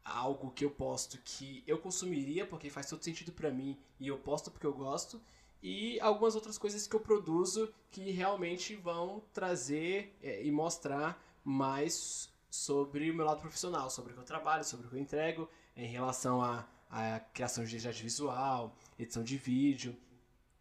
algo 0.07 0.51
que 0.51 0.63
eu 0.63 0.71
posto 0.71 1.17
que 1.23 1.63
eu 1.67 1.77
consumiria 1.77 2.45
porque 2.45 2.69
faz 2.69 2.89
todo 2.89 3.03
sentido 3.03 3.31
para 3.31 3.51
mim 3.51 3.77
e 3.99 4.07
eu 4.07 4.17
posto 4.17 4.49
porque 4.49 4.65
eu 4.65 4.73
gosto, 4.73 5.21
e 5.61 5.99
algumas 5.99 6.35
outras 6.35 6.57
coisas 6.57 6.87
que 6.87 6.95
eu 6.95 6.99
produzo 6.99 7.73
que 7.89 8.11
realmente 8.11 8.75
vão 8.75 9.23
trazer 9.33 10.15
é, 10.21 10.43
e 10.43 10.51
mostrar 10.51 11.21
mais 11.43 12.29
sobre 12.49 13.09
o 13.09 13.13
meu 13.13 13.25
lado 13.25 13.41
profissional, 13.41 13.89
sobre 13.89 14.11
o 14.11 14.15
que 14.15 14.21
eu 14.21 14.25
trabalho, 14.25 14.63
sobre 14.63 14.87
o 14.87 14.89
que 14.89 14.95
eu 14.95 14.99
entrego, 14.99 15.49
em 15.75 15.87
relação 15.87 16.41
à, 16.41 16.67
à 16.89 17.19
criação 17.19 17.63
de 17.63 17.71
identidade 17.71 18.01
visual, 18.01 18.75
edição 18.99 19.23
de 19.23 19.37
vídeo. 19.37 19.95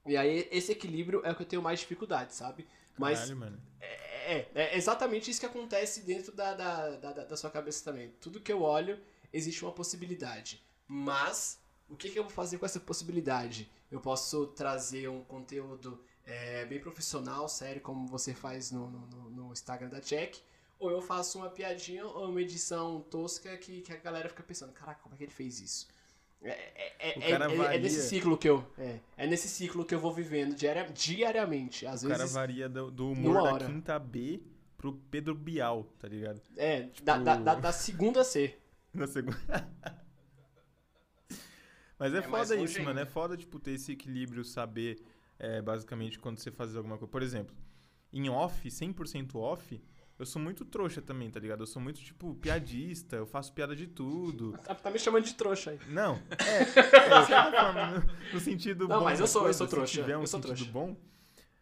E 0.07 0.17
aí 0.17 0.49
esse 0.51 0.73
equilíbrio 0.73 1.21
é 1.25 1.31
o 1.31 1.35
que 1.35 1.43
eu 1.43 1.47
tenho 1.47 1.63
mais 1.63 1.81
dificuldade, 1.81 2.35
sabe? 2.35 2.67
Mas 2.99 3.21
Caralho, 3.21 3.61
é, 3.81 4.07
é, 4.27 4.49
é, 4.55 4.77
exatamente 4.77 5.31
isso 5.31 5.39
que 5.39 5.47
acontece 5.47 6.03
dentro 6.03 6.33
da, 6.33 6.55
da, 6.55 6.91
da, 6.97 7.13
da, 7.25 7.37
sua 7.37 7.51
cabeça 7.51 7.85
também. 7.85 8.11
Tudo 8.21 8.41
que 8.41 8.53
eu 8.53 8.63
olho, 8.63 8.99
existe 9.33 9.65
uma 9.65 9.73
possibilidade. 9.73 10.63
Mas, 10.87 11.61
o 11.89 11.97
que, 11.97 12.09
que 12.11 12.19
eu 12.19 12.23
vou 12.25 12.33
fazer 12.33 12.59
com 12.59 12.67
essa 12.67 12.81
possibilidade? 12.81 13.71
Eu 13.91 14.01
posso 14.01 14.47
trazer 14.49 15.09
um 15.09 15.23
conteúdo 15.25 16.01
é, 16.25 16.65
bem 16.65 16.81
profissional, 16.81 17.49
sério, 17.49 17.81
como 17.81 18.07
você 18.07 18.35
faz 18.35 18.71
no, 18.71 18.91
no, 18.91 19.31
no 19.31 19.53
Instagram 19.53 19.89
da 19.89 20.01
Check, 20.01 20.37
ou 20.79 20.91
eu 20.91 21.01
faço 21.01 21.39
uma 21.39 21.49
piadinha 21.49 22.05
ou 22.07 22.29
uma 22.29 22.43
edição 22.43 23.01
tosca 23.11 23.57
que, 23.57 23.81
que 23.81 23.93
a 23.93 23.97
galera 23.97 24.29
fica 24.29 24.43
pensando, 24.43 24.73
caraca, 24.73 25.01
como 25.03 25.15
é 25.15 25.19
que 25.19 25.25
ele 25.25 25.33
fez 25.33 25.61
isso? 25.61 25.89
É, 26.43 26.51
é, 26.51 27.19
é, 27.19 27.31
cara 27.31 27.51
é- 27.51 27.77
é 27.77 27.79
nesse 27.79 28.03
ciclo 28.09 28.37
que 28.37 28.49
eu. 28.49 28.65
É, 28.79 28.99
é 29.17 29.27
nesse 29.27 29.49
ciclo 29.49 29.85
que 29.85 29.95
eu 29.95 29.99
vou 29.99 30.13
vivendo 30.13 30.55
diaria- 30.55 30.85
diariamente. 30.93 31.87
Às 31.87 32.05
O 32.05 32.09
cara 32.09 32.19
vezes. 32.19 32.35
varia 32.35 32.69
do, 32.69 32.91
do 32.91 33.11
humor 33.11 33.35
da 33.35 33.43
hora. 33.55 33.67
quinta 33.67 33.99
B 33.99 34.43
pro 34.77 34.93
Pedro 35.11 35.35
Bial, 35.35 35.85
tá 35.99 36.07
ligado? 36.07 36.41
É, 36.57 36.91
da, 37.03 37.17
da, 37.19 37.37
da, 37.37 37.55
da 37.55 37.73
segunda 37.73 38.23
C. 38.23 38.55
Na 39.01 39.07
segunda. 39.07 39.37
Mas 41.99 42.13
é, 42.15 42.19
É 42.19 42.23
foda 42.23 42.57
isso, 42.57 42.83
mano. 42.83 43.01
É 43.01 43.07
foda, 43.07 43.37
tipo, 43.37 43.59
ter 43.59 43.73
esse 43.73 43.93
equilíbrio, 43.93 44.45
saber, 44.45 45.03
é, 45.39 45.63
basicamente, 45.63 46.19
quando 46.19 46.39
você 46.39 46.51
fazer 46.51 46.77
alguma 46.79 46.99
coisa. 46.99 47.11
Por 47.11 47.23
exemplo, 47.23 47.55
em 48.13 48.29
off, 48.29 48.69
100% 48.69 49.35
off, 49.37 49.81
eu 50.19 50.27
sou 50.27 50.41
muito 50.41 50.65
trouxa 50.65 51.01
também, 51.03 51.31
tá 51.31 51.41
ligado? 51.41 51.61
Eu 51.63 51.67
sou 51.67 51.81
muito, 51.81 52.01
tipo, 52.01 52.35
piadista, 52.37 53.17
eu 53.17 53.27
faço 53.27 53.53
piada 53.53 53.75
de 53.75 53.87
tudo. 53.87 54.53
Tá, 54.59 54.75
tá 54.75 54.91
me 54.91 54.99
chamando 54.99 55.25
de 55.25 55.35
trouxa 55.35 55.71
aí. 55.73 55.81
Não, 55.89 56.17
é, 56.39 56.63
é 56.63 57.51
forma, 57.51 57.87
no, 58.01 58.33
no 58.35 58.41
sentido 58.41 58.89
Não, 58.89 58.99
bom. 58.99 59.05
mas 59.05 59.21
eu 59.21 59.27
sou- 59.27 59.41
eu 59.43 59.45
coisa, 59.45 59.59
sou 59.59 59.67
se 59.67 59.71
trouxa, 59.75 59.93
tiver 60.01 60.17
um 60.17 60.23
eu 60.23 60.27
sou 60.27 60.41
sentido 60.41 60.57
trouxa. 60.57 60.73
bom, 60.73 60.97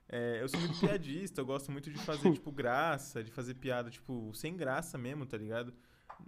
é, 0.08 0.42
eu 0.42 0.48
sou 0.48 0.60
muito 0.60 0.78
piadista, 0.78 1.40
eu 1.40 1.46
gosto 1.46 1.70
muito 1.72 1.90
de 1.90 1.98
fazer, 1.98 2.32
tipo, 2.32 2.50
graça, 2.52 3.22
de 3.22 3.30
fazer 3.30 3.54
piada, 3.54 3.90
tipo, 3.90 4.32
sem 4.34 4.56
graça 4.56 4.96
mesmo, 4.98 5.24
tá 5.26 5.36
ligado? 5.36 5.72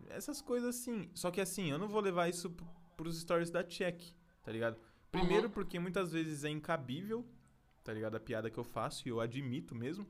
Essas 0.09 0.41
coisas 0.41 0.77
assim. 0.77 1.11
Só 1.15 1.31
que 1.31 1.41
assim, 1.41 1.71
eu 1.71 1.79
não 1.79 1.89
vou 1.89 2.01
levar 2.01 2.29
isso 2.29 2.51
pros 2.97 3.21
stories 3.21 3.51
da 3.51 3.63
Check, 3.63 4.01
tá 4.43 4.51
ligado? 4.53 4.79
Primeiro 5.11 5.47
Uhum. 5.49 5.53
porque 5.53 5.79
muitas 5.79 6.13
vezes 6.13 6.45
é 6.45 6.49
incabível, 6.51 7.25
tá 7.85 7.93
ligado? 7.93 8.17
A 8.17 8.21
piada 8.21 8.51
que 8.51 8.59
eu 8.59 8.65
faço, 8.65 9.07
e 9.07 9.11
eu 9.11 9.21
admito 9.21 9.75
mesmo. 9.75 10.07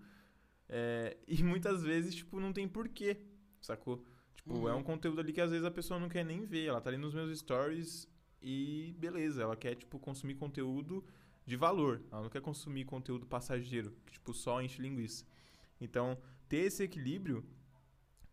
É, 0.68 1.16
e 1.28 1.42
muitas 1.42 1.82
vezes, 1.82 2.14
tipo, 2.14 2.40
não 2.40 2.52
tem 2.52 2.66
porquê, 2.68 3.20
sacou? 3.60 4.04
Tipo, 4.34 4.68
é 4.68 4.72
Uhum. 4.72 4.80
um 4.80 4.82
conteúdo 4.82 5.20
ali 5.20 5.32
que 5.32 5.40
às 5.40 5.50
vezes 5.50 5.64
a 5.64 5.70
pessoa 5.70 5.98
não 5.98 6.08
quer 6.08 6.24
nem 6.24 6.44
ver. 6.44 6.66
Ela 6.66 6.80
tá 6.80 6.90
ali 6.90 6.98
nos 6.98 7.14
meus 7.14 7.36
stories 7.38 8.08
e 8.40 8.94
beleza, 8.98 9.42
ela 9.42 9.56
quer, 9.56 9.74
tipo, 9.74 9.98
consumir 9.98 10.34
conteúdo 10.36 11.04
de 11.44 11.56
valor. 11.56 12.02
Ela 12.10 12.22
não 12.22 12.30
quer 12.30 12.40
consumir 12.40 12.84
conteúdo 12.84 13.26
passageiro, 13.26 13.92
que, 14.06 14.12
tipo, 14.14 14.32
só 14.34 14.60
enche 14.62 14.80
linguiça. 14.82 15.24
Então, 15.80 16.16
ter 16.48 16.58
esse 16.58 16.82
equilíbrio, 16.82 17.44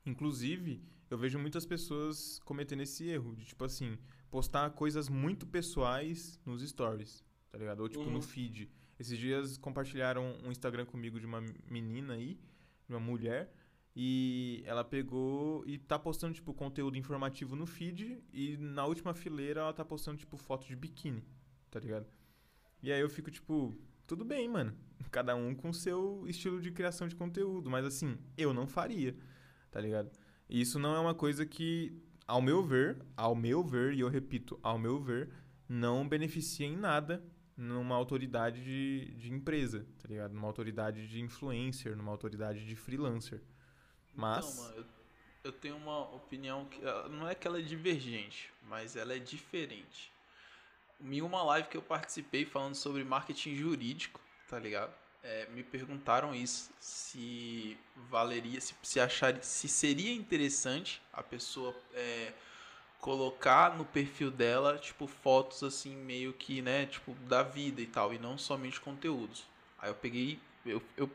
inclusive, 0.05 0.81
eu 1.13 1.17
vejo 1.17 1.38
muitas 1.39 1.65
pessoas 1.65 2.39
cometendo 2.43 2.82
esse 2.82 3.08
erro 3.08 3.36
de, 3.36 3.46
tipo 3.46 3.63
assim, 3.63 3.98
postar 4.32 4.70
coisas 4.72 5.08
muito 5.10 5.46
pessoais 5.46 6.39
nos 6.46 6.67
stories, 6.67 7.24
tá 7.51 7.58
ligado? 7.58 7.82
Ou, 7.82 7.89
tipo, 7.89 8.03
no 8.05 8.15
Uhum. 8.15 8.22
feed. 8.22 8.70
Esses 9.00 9.17
dias 9.17 9.58
compartilharam 9.58 10.36
um 10.43 10.51
Instagram 10.51 10.86
comigo 10.86 11.20
de 11.20 11.25
uma 11.25 11.41
menina 11.70 12.13
aí, 12.13 12.39
de 12.88 12.93
uma 12.93 13.00
mulher, 13.00 13.53
e 13.96 14.63
ela 14.65 14.84
pegou 14.84 15.63
e 15.67 15.77
tá 15.77 16.00
postando, 16.00 16.34
tipo, 16.34 16.51
conteúdo 16.53 16.98
informativo 16.98 17.55
no 17.55 17.65
feed, 17.67 18.24
e 18.34 18.58
na 18.58 18.86
última 18.86 19.13
fileira 19.13 19.62
ela 19.62 19.74
tá 19.74 19.86
postando, 19.86 20.17
tipo, 20.17 20.36
foto 20.36 20.65
de 20.65 20.75
biquíni, 20.75 21.24
tá 21.70 21.79
ligado? 21.79 22.08
E 22.82 22.91
aí 22.91 23.00
eu 23.01 23.10
fico, 23.10 23.29
tipo, 23.29 23.75
tudo 24.08 24.25
bem, 24.25 24.50
mano. 24.50 24.75
Cada 25.12 25.36
um 25.36 25.53
com 25.53 25.72
seu 25.72 26.24
estilo 26.27 26.60
de 26.60 26.72
criação 26.72 27.08
de 27.08 27.15
conteúdo, 27.15 27.70
mas 27.70 27.86
assim, 27.86 28.17
eu 28.36 28.51
não 28.51 28.65
faria, 28.65 29.15
tá 29.70 29.79
ligado? 29.79 30.10
Isso 30.50 30.77
não 30.79 30.95
é 30.95 31.00
uma 31.00 31.15
coisa 31.15 31.45
que, 31.45 32.01
ao 32.27 32.41
meu 32.41 32.63
ver, 32.63 33.03
ao 33.17 33.35
meu 33.35 33.63
ver, 33.63 33.93
e 33.93 34.01
eu 34.01 34.09
repito, 34.09 34.59
ao 34.62 34.77
meu 34.77 35.00
ver, 35.01 35.29
não 35.67 36.07
beneficia 36.07 36.65
em 36.67 36.75
nada 36.77 37.23
numa 37.55 37.95
autoridade 37.95 38.63
de, 38.63 39.13
de 39.15 39.31
empresa, 39.31 39.85
tá 40.01 40.07
ligado? 40.07 40.33
Numa 40.33 40.47
autoridade 40.47 41.07
de 41.07 41.21
influencer, 41.21 41.95
numa 41.95 42.12
autoridade 42.12 42.65
de 42.65 42.75
freelancer. 42.75 43.41
Mas, 44.15 44.57
mano, 44.59 44.75
eu, 44.77 44.85
eu 45.45 45.51
tenho 45.51 45.75
uma 45.77 46.01
opinião 46.15 46.65
que 46.65 46.83
ela- 46.83 47.09
não 47.09 47.27
é 47.27 47.35
que 47.35 47.47
ela 47.47 47.59
é 47.59 47.62
divergente, 47.62 48.51
mas 48.67 48.95
ela 48.95 49.13
é 49.15 49.19
diferente. 49.19 50.12
Em 51.01 51.21
uma 51.21 51.43
live 51.43 51.67
que 51.69 51.77
eu 51.77 51.81
participei 51.81 52.45
falando 52.45 52.75
sobre 52.75 53.03
marketing 53.03 53.55
jurídico, 53.55 54.21
tá 54.50 54.59
ligado? 54.59 54.93
É, 55.23 55.47
me 55.51 55.63
perguntaram 55.63 56.35
isso, 56.35 56.69
se 56.81 57.77
valeria, 58.09 58.59
se, 58.59 58.75
se 58.83 58.99
acharia, 58.99 59.41
se 59.41 59.69
seria 59.69 60.13
interessante 60.13 61.01
a 61.13 61.23
pessoa 61.23 61.73
é, 61.93 62.33
colocar 62.99 63.77
no 63.77 63.85
perfil 63.85 64.29
dela, 64.29 64.77
tipo, 64.77 65.07
fotos 65.07 65.63
assim, 65.63 65.95
meio 65.95 66.33
que, 66.33 66.61
né, 66.61 66.85
tipo, 66.85 67.13
da 67.27 67.41
vida 67.41 67.81
e 67.81 67.87
tal, 67.87 68.13
e 68.13 68.19
não 68.19 68.37
somente 68.37 68.81
conteúdos. 68.81 69.45
Aí 69.79 69.89
eu 69.89 69.95
peguei, 69.95 70.39
eu, 70.65 70.81
eu 70.97 71.09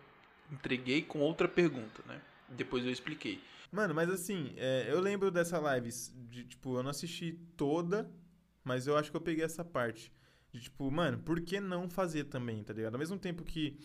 entreguei 0.51 1.03
com 1.03 1.21
outra 1.21 1.47
pergunta, 1.47 2.03
né? 2.07 2.21
Depois 2.49 2.85
eu 2.85 2.91
expliquei. 2.91 3.43
Mano, 3.71 3.95
mas 3.95 4.09
assim, 4.11 4.55
é, 4.57 4.87
eu 4.89 5.01
lembro 5.01 5.31
dessa 5.31 5.59
live, 5.59 5.91
de, 6.31 6.45
tipo, 6.45 6.77
eu 6.77 6.83
não 6.83 6.91
assisti 6.91 7.39
toda, 7.57 8.11
mas 8.65 8.87
eu 8.87 8.97
acho 8.97 9.11
que 9.11 9.17
eu 9.17 9.21
peguei 9.21 9.45
essa 9.45 9.65
parte. 9.65 10.11
De 10.53 10.61
tipo, 10.61 10.91
mano, 10.91 11.19
por 11.19 11.41
que 11.41 11.61
não 11.61 11.89
fazer 11.89 12.25
também, 12.25 12.63
tá 12.65 12.73
ligado? 12.73 12.95
Ao 12.95 12.99
mesmo 12.99 13.19
tempo 13.19 13.45
que, 13.45 13.79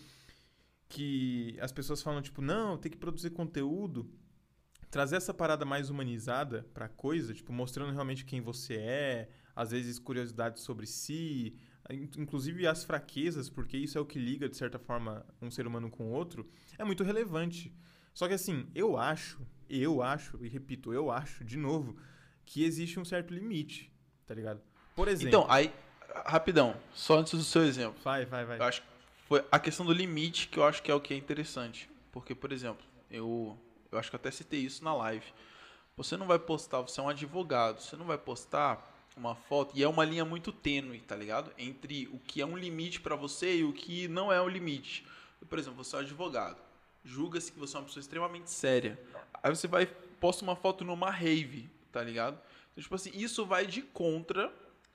que 0.88 1.58
as 1.60 1.72
pessoas 1.72 2.02
falam, 2.02 2.22
tipo, 2.22 2.42
não, 2.42 2.78
tem 2.78 2.92
que 2.92 2.98
produzir 2.98 3.32
conteúdo, 3.32 4.10
trazer 4.90 5.16
essa 5.16 5.34
parada 5.34 5.66
mais 5.66 5.90
humanizada 5.90 6.66
pra 6.74 6.88
coisa, 6.88 7.34
tipo, 7.34 7.52
mostrando 7.52 7.92
realmente 7.92 8.24
quem 8.26 8.42
você 8.42 8.76
é, 8.76 9.30
às 9.56 9.72
vezes 9.72 10.00
curiosidades 10.00 10.62
sobre 10.64 10.86
si, 10.86 11.58
in- 11.90 12.10
inclusive 12.18 12.66
as 12.68 12.84
fraquezas, 12.84 13.50
porque 13.50 13.76
isso 13.78 13.98
é 13.98 14.02
o 14.02 14.06
que 14.06 14.20
liga, 14.20 14.48
de 14.48 14.56
certa 14.56 14.80
forma, 14.80 15.26
um 15.42 15.50
ser 15.52 15.66
humano 15.68 15.90
com 15.90 16.06
o 16.06 16.12
outro, 16.12 16.48
é 16.78 16.84
muito 16.86 17.04
relevante. 17.04 17.74
Só 18.14 18.28
que 18.28 18.36
assim, 18.36 18.68
eu 18.76 18.96
acho, 18.98 19.42
eu 19.68 20.02
acho, 20.04 20.44
e 20.46 20.48
repito, 20.48 20.94
eu 20.94 21.10
acho, 21.12 21.44
de 21.44 21.58
novo, 21.58 21.98
que 22.46 22.64
existe 22.64 23.00
um 23.00 23.06
certo 23.06 23.34
limite, 23.34 23.92
tá 24.28 24.36
ligado? 24.36 24.62
Por 24.96 25.08
exemplo. 25.08 25.28
Então, 25.30 25.52
aí, 25.52 25.74
rapidão, 26.26 26.76
só 26.94 27.20
antes 27.20 27.34
do 27.34 27.44
seu 27.44 27.64
exemplo. 27.64 28.00
vai, 28.04 28.26
vai, 28.26 28.46
vai. 28.46 28.60
Eu 28.60 28.64
acho 28.64 28.82
que 28.82 28.88
foi 29.28 29.44
a 29.52 29.60
questão 29.60 29.86
do 29.86 29.94
limite 29.94 30.48
que 30.48 30.58
eu 30.58 30.64
acho 30.64 30.82
que 30.82 30.92
é 30.92 30.96
o 30.96 31.00
que 31.00 31.14
é 31.14 31.18
interessante. 31.18 31.90
Porque, 32.12 32.36
por 32.36 32.52
exemplo, 32.52 32.86
eu, 33.10 33.58
eu 33.92 33.98
acho 33.98 34.10
que 34.10 34.16
eu 34.16 34.20
até 34.20 34.30
citei 34.32 34.60
isso 34.60 34.84
na 34.84 34.94
live. 34.94 35.26
Você 35.98 36.18
não 36.18 36.28
vai 36.28 36.40
postar, 36.40 36.82
você 36.82 37.00
é 37.00 37.04
um 37.04 37.10
advogado, 37.10 37.82
você 37.82 37.96
não 37.96 38.06
vai 38.06 38.18
postar 38.18 38.92
uma 39.16 39.36
foto, 39.36 39.78
e 39.78 39.84
é 39.84 39.88
uma 39.88 40.04
linha 40.04 40.26
muito 40.26 40.52
tênue, 40.52 41.00
tá 41.00 41.16
ligado? 41.16 41.52
Entre 41.58 42.08
o 42.08 42.18
que 42.20 42.42
é 42.42 42.46
um 42.46 42.58
limite 42.58 43.00
pra 43.00 43.16
você 43.16 43.58
e 43.58 43.64
o 43.64 43.72
que 43.72 44.08
não 44.08 44.32
é 44.32 44.42
um 44.42 44.48
limite. 44.48 45.06
Por 45.48 45.60
exemplo, 45.60 45.84
você 45.84 45.96
é 45.96 46.00
um 46.00 46.02
advogado, 46.02 46.58
julga-se 47.04 47.52
que 47.52 47.60
você 47.60 47.76
é 47.76 47.80
uma 47.80 47.86
pessoa 47.86 48.02
extremamente 48.02 48.50
séria. 48.50 49.00
Aí 49.42 49.54
você 49.54 49.68
vai, 49.68 49.86
posta 49.86 50.44
uma 50.44 50.56
foto 50.56 50.84
numa 50.84 51.12
rave, 51.12 51.70
tá 51.92 52.02
ligado? 52.02 52.40
Então, 52.72 52.82
tipo 52.82 52.96
assim, 52.96 53.12
isso 53.14 53.46
vai 53.46 53.68
de 53.68 53.82
contra 53.82 54.52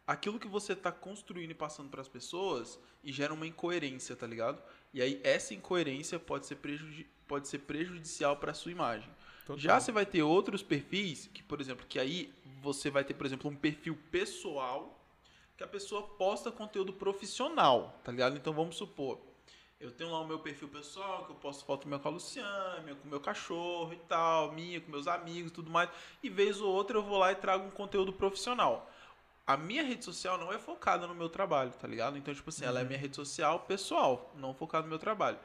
aquilo 0.08 0.40
que 0.40 0.48
você 0.48 0.74
tá 0.74 0.90
construindo 0.90 1.50
e 1.50 1.54
passando 1.54 1.90
para 1.90 2.00
as 2.00 2.08
pessoas 2.08 2.80
e 3.04 3.12
gera 3.12 3.34
uma 3.34 3.46
incoerência, 3.46 4.16
tá 4.16 4.26
ligado? 4.26 4.62
E 4.94 5.02
aí 5.02 5.20
essa 5.22 5.52
incoerência 5.52 6.18
pode 6.18 6.46
ser, 6.46 6.56
prejudi 6.56 7.06
pode 7.26 7.46
ser 7.46 7.58
prejudicial 7.58 8.34
para 8.38 8.54
sua 8.54 8.72
imagem. 8.72 9.10
Total. 9.44 9.58
Já 9.58 9.78
você 9.78 9.92
vai 9.92 10.06
ter 10.06 10.22
outros 10.22 10.62
perfis 10.62 11.28
que, 11.32 11.42
por 11.42 11.60
exemplo, 11.60 11.84
que 11.86 11.98
aí 11.98 12.32
você 12.62 12.88
vai 12.88 13.04
ter, 13.04 13.12
por 13.12 13.26
exemplo, 13.26 13.50
um 13.50 13.54
perfil 13.54 13.98
pessoal 14.10 14.98
que 15.58 15.62
a 15.62 15.68
pessoa 15.68 16.02
posta 16.02 16.50
conteúdo 16.50 16.92
profissional, 16.94 18.00
tá 18.02 18.10
ligado? 18.10 18.34
Então 18.34 18.54
vamos 18.54 18.76
supor, 18.76 19.20
eu 19.80 19.90
tenho 19.90 20.10
lá 20.10 20.20
o 20.20 20.26
meu 20.26 20.38
perfil 20.38 20.68
pessoal, 20.68 21.24
que 21.26 21.32
eu 21.32 21.36
posto 21.36 21.64
foto 21.64 21.86
minha 21.86 22.00
com 22.00 22.08
a 22.08 22.10
Luciana, 22.10 22.80
minha 22.80 22.96
com 22.96 23.06
o 23.06 23.10
meu 23.10 23.20
cachorro 23.20 23.92
e 23.92 23.98
tal, 24.08 24.52
minha 24.52 24.80
com 24.80 24.90
meus 24.90 25.06
amigos 25.06 25.50
e 25.50 25.54
tudo 25.54 25.70
mais, 25.70 25.90
e 26.22 26.30
vez 26.30 26.60
ou 26.60 26.72
outra 26.72 26.96
eu 26.96 27.02
vou 27.02 27.18
lá 27.18 27.30
e 27.30 27.36
trago 27.36 27.66
um 27.66 27.70
conteúdo 27.70 28.12
profissional. 28.12 28.90
A 29.48 29.56
minha 29.56 29.82
rede 29.82 30.04
social 30.04 30.36
não 30.36 30.52
é 30.52 30.58
focada 30.58 31.06
no 31.06 31.14
meu 31.14 31.30
trabalho, 31.30 31.70
tá 31.70 31.88
ligado? 31.88 32.18
Então, 32.18 32.34
tipo 32.34 32.50
assim, 32.50 32.66
ela 32.66 32.80
é 32.80 32.84
minha 32.84 32.98
rede 32.98 33.16
social 33.16 33.60
pessoal, 33.60 34.30
não 34.36 34.52
focada 34.52 34.82
no 34.82 34.90
meu 34.90 34.98
trabalho. 34.98 35.38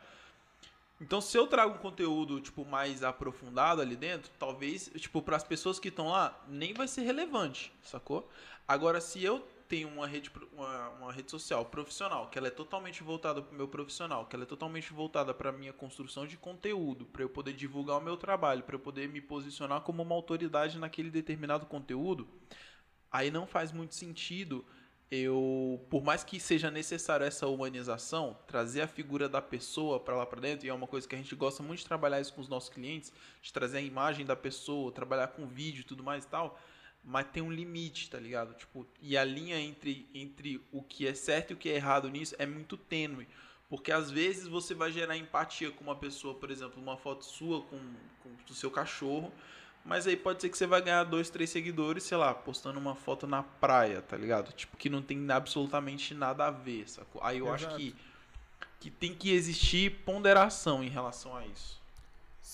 Então, 1.00 1.22
se 1.22 1.38
eu 1.38 1.48
trago 1.48 1.76
um 1.76 1.78
conteúdo, 1.78 2.42
tipo, 2.42 2.66
mais 2.66 3.02
aprofundado 3.02 3.82
ali 3.82 3.96
dentro, 3.96 4.30
talvez, 4.38 4.92
tipo, 4.98 5.22
para 5.22 5.38
as 5.38 5.44
pessoas 5.46 5.80
que 5.80 5.88
estão 5.88 6.10
lá, 6.10 6.38
nem 6.50 6.74
vai 6.74 6.86
ser 6.86 7.04
relevante, 7.04 7.72
sacou? 7.82 8.30
Agora, 8.68 9.00
se 9.00 9.24
eu 9.24 9.40
tenho 9.70 9.88
uma 9.88 10.06
rede, 10.06 10.30
uma, 10.52 10.90
uma 10.90 11.14
rede 11.14 11.32
social 11.32 11.64
profissional, 11.64 12.28
que 12.28 12.38
ela 12.38 12.48
é 12.48 12.52
totalmente 12.52 13.02
voltada 13.02 13.42
para 13.42 13.54
o 13.54 13.58
meu 13.58 13.70
profissional, 13.70 14.26
que 14.26 14.36
ela 14.36 14.44
é 14.44 14.46
totalmente 14.46 14.92
voltada 14.92 15.34
para 15.34 15.50
a 15.50 15.54
minha 15.54 15.72
construção 15.72 16.28
de 16.28 16.36
conteúdo, 16.36 17.06
para 17.06 17.24
eu 17.24 17.30
poder 17.30 17.54
divulgar 17.54 18.00
o 18.00 18.02
meu 18.02 18.18
trabalho, 18.18 18.64
para 18.64 18.76
eu 18.76 18.80
poder 18.80 19.08
me 19.08 19.22
posicionar 19.22 19.80
como 19.80 20.04
uma 20.04 20.14
autoridade 20.14 20.78
naquele 20.78 21.10
determinado 21.10 21.66
conteúdo, 21.66 22.28
aí 23.14 23.32
não 23.32 23.48
faz 23.48 23.72
muito 23.72 23.96
sentido 23.96 24.66
eu, 25.16 25.80
por 25.92 26.04
mais 26.04 26.24
que 26.24 26.40
seja 26.40 26.72
necessário 26.72 27.24
essa 27.24 27.46
humanização, 27.48 28.36
trazer 28.48 28.82
a 28.82 28.88
figura 28.88 29.30
da 29.30 29.40
pessoa 29.40 30.00
para 30.00 30.16
lá 30.16 30.26
para 30.26 30.42
dentro, 30.42 30.66
e 30.66 30.70
é 30.70 30.74
uma 30.74 30.88
coisa 30.88 31.08
que 31.08 31.14
a 31.14 31.18
gente 31.18 31.36
gosta 31.36 31.62
muito 31.62 31.80
de 31.80 31.86
trabalhar 31.86 32.20
isso 32.20 32.34
com 32.34 32.42
os 32.42 32.48
nossos 32.48 32.70
clientes, 32.70 33.14
de 33.40 33.54
trazer 33.54 33.78
a 33.78 33.82
imagem 33.82 34.26
da 34.26 34.36
pessoa, 34.36 34.92
trabalhar 34.92 35.28
com 35.28 35.46
vídeo 35.46 35.82
e 35.82 35.84
tudo 35.84 36.04
mais 36.04 36.24
e 36.24 36.28
tal, 36.28 36.60
mas 37.04 37.28
tem 37.32 37.44
um 37.44 37.52
limite, 37.52 38.10
tá 38.10 38.20
ligado? 38.20 38.56
Tipo, 38.56 38.88
e 39.00 39.16
a 39.16 39.24
linha 39.24 39.60
entre, 39.60 40.10
entre 40.16 40.60
o 40.72 40.82
que 40.82 41.06
é 41.06 41.14
certo 41.14 41.52
e 41.52 41.54
o 41.54 41.58
que 41.58 41.70
é 41.70 41.76
errado 41.76 42.10
nisso 42.10 42.34
é 42.40 42.48
muito 42.48 42.76
tênue. 42.76 43.28
Porque 43.70 43.92
às 43.92 44.10
vezes 44.10 44.48
você 44.48 44.74
vai 44.74 44.92
gerar 44.92 45.16
empatia 45.16 45.70
com 45.70 45.84
uma 45.84 45.96
pessoa, 45.96 46.34
por 46.34 46.50
exemplo, 46.50 46.82
uma 46.82 46.98
foto 46.98 47.24
sua 47.24 47.62
com, 47.62 47.78
com 48.24 48.30
o 48.50 48.56
seu 48.56 48.72
cachorro, 48.72 49.32
mas 49.84 50.08
aí 50.08 50.16
pode 50.16 50.42
ser 50.42 50.50
que 50.50 50.58
você 50.58 50.66
vai 50.66 50.82
ganhar 50.82 51.04
dois, 51.04 51.30
três 51.30 51.50
seguidores, 51.50 52.04
sei 52.04 52.18
lá, 52.18 52.34
postando 52.34 52.80
uma 52.80 52.96
foto 52.96 53.28
na 53.28 53.44
praia, 53.44 54.02
tá 54.02 54.16
ligado? 54.16 54.52
Tipo, 54.54 54.78
que 54.78 54.90
não 54.90 55.02
tem 55.02 55.30
absolutamente 55.30 56.14
nada 56.14 56.48
a 56.48 56.52
ver, 56.52 56.90
sacou? 56.90 57.22
Aí 57.24 57.40
eu 57.40 57.54
Exato. 57.54 57.66
acho 57.66 57.76
que, 57.76 57.96
que 58.80 58.90
tem 58.90 59.14
que 59.14 59.34
existir 59.34 60.04
ponderação 60.06 60.84
em 60.84 60.90
relação 60.90 61.36
a 61.36 61.46
isso. 61.46 61.82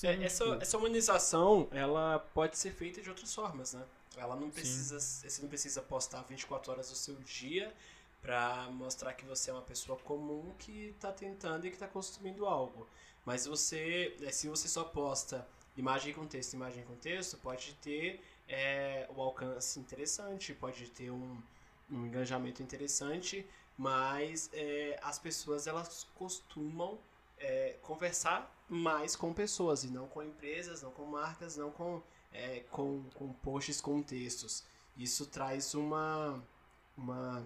É, 0.04 0.24
essa, 0.24 0.44
essa 0.62 0.78
humanização, 0.78 1.68
ela 1.72 2.20
pode 2.34 2.58
ser 2.58 2.72
feita 2.72 3.02
de 3.02 3.10
outras 3.10 3.34
formas, 3.34 3.74
né? 3.74 3.84
Ela 4.18 4.36
não 4.36 4.50
precisa, 4.50 5.00
você 5.00 5.42
não 5.42 5.50
precisa 5.50 5.82
postar 5.82 6.24
24 6.24 6.72
horas 6.72 6.90
do 6.90 6.96
seu 6.96 7.16
dia 7.16 7.74
para 8.22 8.68
mostrar 8.72 9.14
que 9.14 9.26
você 9.26 9.50
é 9.50 9.54
uma 9.54 9.62
pessoa 9.62 9.98
comum 10.00 10.52
que 10.58 10.94
está 10.96 11.12
tentando 11.12 11.66
e 11.66 11.70
que 11.70 11.76
está 11.76 11.88
consumindo 11.88 12.46
algo. 12.46 12.88
Mas 13.26 13.46
você, 13.46 14.16
eh, 14.22 14.32
se 14.32 14.48
você 14.48 14.68
só 14.68 14.84
posta 14.84 15.48
imagem 15.78 16.14
com 16.14 16.26
texto, 16.26 16.54
imagem 16.54 16.84
com 16.84 16.96
texto, 16.96 17.38
pode 17.38 17.74
ter 17.76 18.22
é, 18.48 19.08
um 19.16 19.22
alcance 19.22 19.80
interessante, 19.80 20.54
pode 20.54 20.90
ter 20.90 21.12
um, 21.12 21.42
um 21.90 22.06
engajamento 22.06 22.62
interessante, 22.62 23.46
mas 23.78 24.50
é, 24.54 25.00
as 25.02 25.20
pessoas 25.20 25.68
elas 25.68 26.08
costumam 26.16 27.00
é, 27.38 27.78
conversar 27.82 28.54
mais 28.68 29.16
com 29.16 29.34
pessoas 29.34 29.84
e 29.84 29.88
não 29.90 30.08
com 30.08 30.22
empresas, 30.22 30.82
não 30.82 30.92
com 30.92 31.06
marcas, 31.06 31.58
não 31.58 31.72
com, 31.72 32.02
é, 32.32 32.62
com, 32.72 33.04
com 33.16 33.34
posts 33.34 33.80
com 33.80 34.02
textos. 34.04 34.64
Isso 34.98 35.26
traz 35.26 35.74
uma, 35.74 36.44
uma 36.98 37.44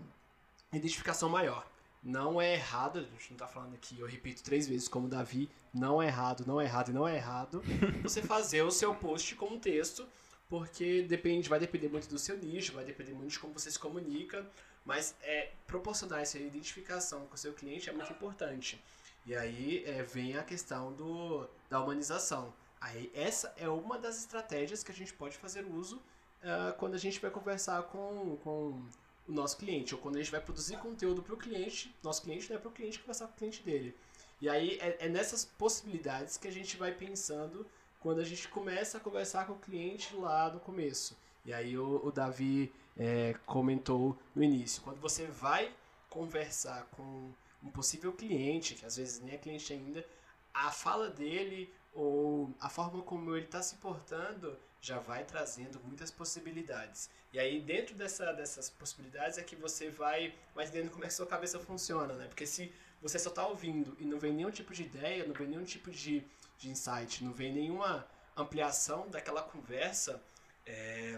identificação 0.72 1.30
maior. 1.30 1.66
Não 2.04 2.42
é 2.42 2.56
errado, 2.56 3.00
a 3.00 3.02
gente 3.02 3.30
não 3.30 3.36
está 3.36 3.48
falando 3.48 3.76
aqui, 3.76 3.98
eu 3.98 4.06
repito 4.06 4.44
três 4.44 4.68
vezes 4.68 4.90
como 4.90 5.08
Davi, 5.08 5.50
não 5.74 6.02
é 6.02 6.08
errado, 6.08 6.44
não 6.46 6.60
é 6.60 6.66
errado 6.66 6.90
e 6.90 6.94
não 6.94 7.08
é 7.08 7.16
errado 7.16 7.64
você 8.04 8.22
fazer 8.22 8.62
o 8.62 8.72
seu 8.72 8.94
post 8.94 9.36
com 9.36 9.46
um 9.46 9.60
texto, 9.60 10.06
porque 10.50 11.04
depende, 11.04 11.48
vai 11.48 11.60
depender 11.60 11.88
muito 11.88 12.10
do 12.10 12.20
seu 12.20 12.38
nicho, 12.38 12.74
vai 12.74 12.84
depender 12.84 13.14
muito 13.14 13.32
de 13.32 13.40
como 13.40 13.54
você 13.54 13.72
se 13.72 13.80
comunica, 13.80 14.46
mas 14.84 15.16
é, 15.22 15.52
proporcionar 15.66 16.20
essa 16.20 16.38
identificação 16.38 17.26
com 17.28 17.36
o 17.36 17.38
seu 17.38 17.54
cliente 17.54 17.90
é 17.90 17.94
muito 17.94 18.12
importante. 18.12 18.84
E 19.26 19.34
aí 19.34 19.84
é, 19.86 20.04
vem 20.04 20.38
a 20.38 20.44
questão 20.44 20.92
do, 20.92 21.48
da 21.70 21.80
humanização. 21.80 22.54
Aí 22.82 23.10
essa 23.16 23.54
é 23.56 23.70
uma 23.70 23.98
das 23.98 24.20
estratégias 24.20 24.84
que 24.84 24.92
a 24.92 24.96
gente 24.96 25.14
pode 25.14 25.38
fazer 25.38 25.66
uso 25.66 25.98
uh, 26.44 26.74
quando 26.78 26.96
a 26.96 26.98
gente 26.98 27.20
vai 27.20 27.32
conversar 27.32 27.84
com, 27.84 28.38
com 28.44 28.86
o 29.28 29.32
nosso 29.32 29.58
cliente, 29.58 29.96
ou 29.96 30.02
quando 30.02 30.16
a 30.16 30.20
gente 30.20 30.32
vai 30.32 30.42
produzir 30.42 30.78
conteúdo 30.78 31.22
para 31.22 31.34
o 31.34 31.38
cliente, 31.38 31.96
nosso 32.04 32.22
cliente 32.22 32.50
não 32.50 32.58
é 32.58 32.60
para 32.60 32.70
o 32.70 32.74
cliente 32.74 33.00
conversar 33.00 33.28
com 33.28 33.34
o 33.34 33.38
cliente 33.38 33.64
dele. 33.64 33.96
E 34.42 34.50
aí 34.50 34.78
é, 34.82 35.06
é, 35.06 35.10
nessas 35.10 35.46
possibilidades 35.46 36.38
que 36.38 36.48
a 36.48 36.52
gente 36.52 36.76
vai 36.76 36.92
pensando 36.92 37.66
quando 38.00 38.20
a 38.20 38.26
gente 38.26 38.48
começa 38.50 38.98
a 38.98 39.02
conversar 39.02 39.48
com 39.48 39.54
o 39.54 39.60
cliente 39.60 40.14
lá 40.16 40.52
no 40.52 40.60
começo. 40.60 41.18
E 41.46 41.54
aí 41.54 41.78
o, 41.78 42.06
o 42.06 42.12
Davi 42.12 42.74
é, 42.98 43.36
comentou 43.46 44.18
no 44.36 44.44
início, 44.44 44.82
quando 44.82 45.00
você 45.00 45.26
vai 45.26 45.74
conversar 46.10 46.86
com 46.92 47.32
um 47.64 47.70
possível 47.70 48.12
cliente, 48.12 48.76
que 48.76 48.86
às 48.86 48.98
vezes 48.98 49.22
nem 49.22 49.36
é 49.36 49.38
cliente 49.38 49.72
ainda, 49.72 50.06
a 50.54 50.70
fala 50.72 51.10
dele 51.10 51.74
ou 51.94 52.54
a 52.60 52.70
forma 52.70 53.02
como 53.02 53.36
ele 53.36 53.46
está 53.46 53.62
se 53.62 53.76
portando 53.76 54.58
já 54.84 55.00
vai 55.00 55.24
trazendo 55.24 55.80
muitas 55.80 56.12
possibilidades. 56.12 57.10
E 57.32 57.40
aí, 57.40 57.62
dentro 57.62 57.96
dessa, 57.96 58.34
dessas 58.34 58.70
possibilidades, 58.70 59.38
é 59.38 59.42
que 59.42 59.56
você 59.56 59.90
vai, 59.90 60.36
vai 60.54 60.66
entendendo 60.66 60.92
como 60.92 61.06
é 61.06 61.08
que 61.08 61.14
sua 61.14 61.26
cabeça 61.26 61.58
funciona, 61.58 62.14
né? 62.16 62.28
Porque 62.28 62.46
se 62.46 62.70
você 63.02 63.18
só 63.18 63.30
está 63.30 63.48
ouvindo 63.48 63.96
e 63.98 64.04
não 64.04 64.20
vem 64.20 64.34
nenhum 64.34 64.52
tipo 64.52 64.74
de 64.74 64.84
ideia, 64.84 65.26
não 65.26 65.34
vem 65.34 65.48
nenhum 65.48 65.64
tipo 65.64 65.90
de, 65.90 66.22
de 66.58 66.70
insight, 66.70 67.24
não 67.24 67.32
vem 67.32 67.54
nenhuma 67.54 68.06
ampliação 68.36 69.10
daquela 69.10 69.42
conversa, 69.42 70.22
é, 70.66 71.18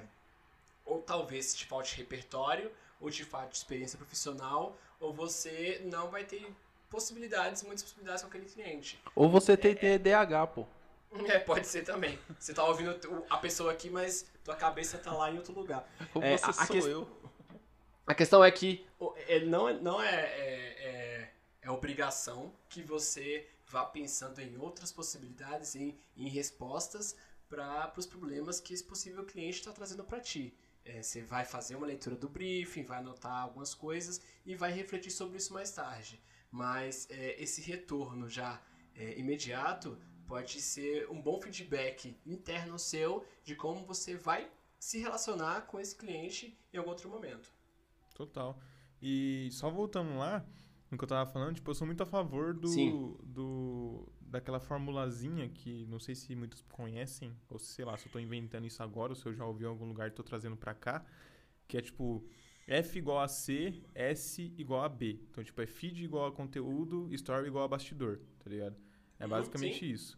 ou 0.85 1.01
talvez 1.01 1.55
te 1.55 1.65
falte 1.65 1.97
repertório, 1.97 2.71
ou 3.01 3.09
te 3.09 3.25
falte 3.25 3.55
experiência 3.55 3.97
profissional, 3.97 4.77
ou 4.99 5.11
você 5.11 5.81
não 5.85 6.11
vai 6.11 6.23
ter 6.23 6.53
possibilidades, 6.87 7.63
muitas 7.63 7.81
possibilidades 7.81 8.21
com 8.21 8.27
aquele 8.27 8.45
cliente. 8.45 9.01
Ou 9.15 9.27
você 9.27 9.57
tem 9.57 9.75
TDAH, 9.75 10.47
pô. 10.47 10.67
É, 11.27 11.39
pode 11.39 11.65
ser 11.67 11.83
também. 11.83 12.19
Você 12.39 12.53
tá 12.53 12.63
ouvindo 12.65 12.91
a 13.29 13.37
pessoa 13.37 13.71
aqui, 13.71 13.89
mas 13.89 14.25
tua 14.43 14.55
cabeça 14.55 14.97
tá 14.97 15.13
lá 15.13 15.31
em 15.31 15.37
outro 15.37 15.53
lugar. 15.53 15.87
Ou 16.13 16.21
É, 16.21 16.37
você 16.37 16.45
a- 16.45 16.49
a 16.49 16.53
sou 16.53 16.67
quest- 16.75 16.87
eu. 16.87 17.31
A 18.07 18.13
questão 18.13 18.43
é 18.43 18.51
que 18.51 18.85
ele 19.27 19.45
não, 19.47 19.67
é- 19.69 19.73
não 19.73 20.01
é, 20.01 20.13
é, 20.13 20.85
é, 20.87 21.31
é 21.63 21.71
obrigação 21.71 22.53
que 22.69 22.83
você 22.83 23.47
vá 23.67 23.83
pensando 23.85 24.39
em 24.41 24.57
outras 24.57 24.91
possibilidades, 24.91 25.75
em, 25.75 25.97
em 26.15 26.27
respostas 26.29 27.15
para 27.49 27.91
os 27.97 28.05
problemas 28.05 28.59
que 28.59 28.73
esse 28.73 28.83
possível 28.83 29.23
cliente 29.25 29.59
está 29.59 29.71
trazendo 29.71 30.03
para 30.03 30.19
ti. 30.19 30.55
É, 30.83 31.01
você 31.01 31.21
vai 31.23 31.45
fazer 31.45 31.75
uma 31.75 31.87
leitura 31.87 32.15
do 32.15 32.29
briefing, 32.29 32.83
vai 32.83 32.99
anotar 32.99 33.41
algumas 33.41 33.73
coisas 33.73 34.21
e 34.45 34.53
vai 34.55 34.71
refletir 34.71 35.09
sobre 35.11 35.37
isso 35.37 35.51
mais 35.53 35.71
tarde. 35.71 36.21
Mas 36.51 37.07
é, 37.09 37.41
esse 37.41 37.61
retorno 37.61 38.29
já 38.29 38.61
é, 38.95 39.17
imediato 39.17 39.97
pode 40.27 40.61
ser 40.61 41.09
um 41.09 41.21
bom 41.21 41.39
feedback 41.41 42.17
interno 42.25 42.77
seu 42.77 43.25
de 43.43 43.55
como 43.55 43.85
você 43.85 44.15
vai 44.15 44.49
se 44.79 44.99
relacionar 44.99 45.61
com 45.61 45.79
esse 45.79 45.95
cliente 45.95 46.57
em 46.73 46.77
algum 46.77 46.91
outro 46.91 47.09
momento. 47.09 47.51
Total. 48.13 48.59
E 49.01 49.49
só 49.51 49.69
voltando 49.69 50.17
lá, 50.17 50.45
no 50.89 50.97
que 50.97 51.03
eu 51.03 51.07
tava 51.07 51.29
falando, 51.29 51.55
tipo, 51.55 51.69
eu 51.69 51.75
sou 51.75 51.85
muito 51.85 52.01
a 52.01 52.05
favor 52.05 52.53
do, 52.53 52.67
Sim. 52.67 53.17
do 53.23 54.07
daquela 54.21 54.59
formulazinha 54.59 55.47
que 55.49 55.85
não 55.85 55.99
sei 55.99 56.15
se 56.15 56.35
muitos 56.35 56.61
conhecem, 56.63 57.35
ou 57.49 57.57
sei 57.57 57.85
lá, 57.85 57.97
se 57.97 58.07
eu 58.07 58.11
tô 58.11 58.19
inventando 58.19 58.65
isso 58.65 58.81
agora, 58.83 59.11
ou 59.11 59.15
se 59.15 59.25
eu 59.25 59.33
já 59.33 59.45
ouvi 59.45 59.63
em 59.63 59.67
algum 59.67 59.85
lugar 59.85 60.07
e 60.07 60.11
tô 60.11 60.23
trazendo 60.23 60.57
pra 60.57 60.73
cá, 60.73 61.05
que 61.67 61.77
é 61.77 61.81
tipo 61.81 62.25
F 62.67 62.97
igual 62.97 63.19
a 63.19 63.27
C, 63.27 63.83
S 63.93 64.41
igual 64.57 64.83
a 64.83 64.89
B. 64.89 65.19
Então, 65.29 65.43
tipo, 65.43 65.61
é 65.61 65.67
feed 65.67 66.03
igual 66.03 66.27
a 66.27 66.31
conteúdo, 66.31 67.13
story 67.13 67.47
igual 67.47 67.65
a 67.65 67.67
bastidor, 67.67 68.19
tá 68.39 68.49
ligado? 68.49 68.75
É 69.19 69.25
Uhum, 69.25 69.27
basicamente 69.27 69.89
sim. 69.89 69.91
isso. 69.91 70.17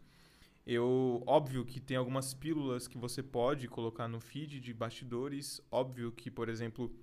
Eu, 0.66 1.22
óbvio 1.26 1.64
que 1.64 1.80
tem 1.80 1.96
algumas 1.96 2.34
pílulas 2.34 2.88
que 2.88 2.98
você 2.98 3.22
pode 3.22 3.68
colocar 3.68 4.08
no 4.08 4.20
feed 4.20 4.60
de 4.60 4.74
bastidores. 4.74 5.60
Óbvio 5.70 6.12
que, 6.12 6.30
por 6.30 6.48
exemplo, 6.48 6.94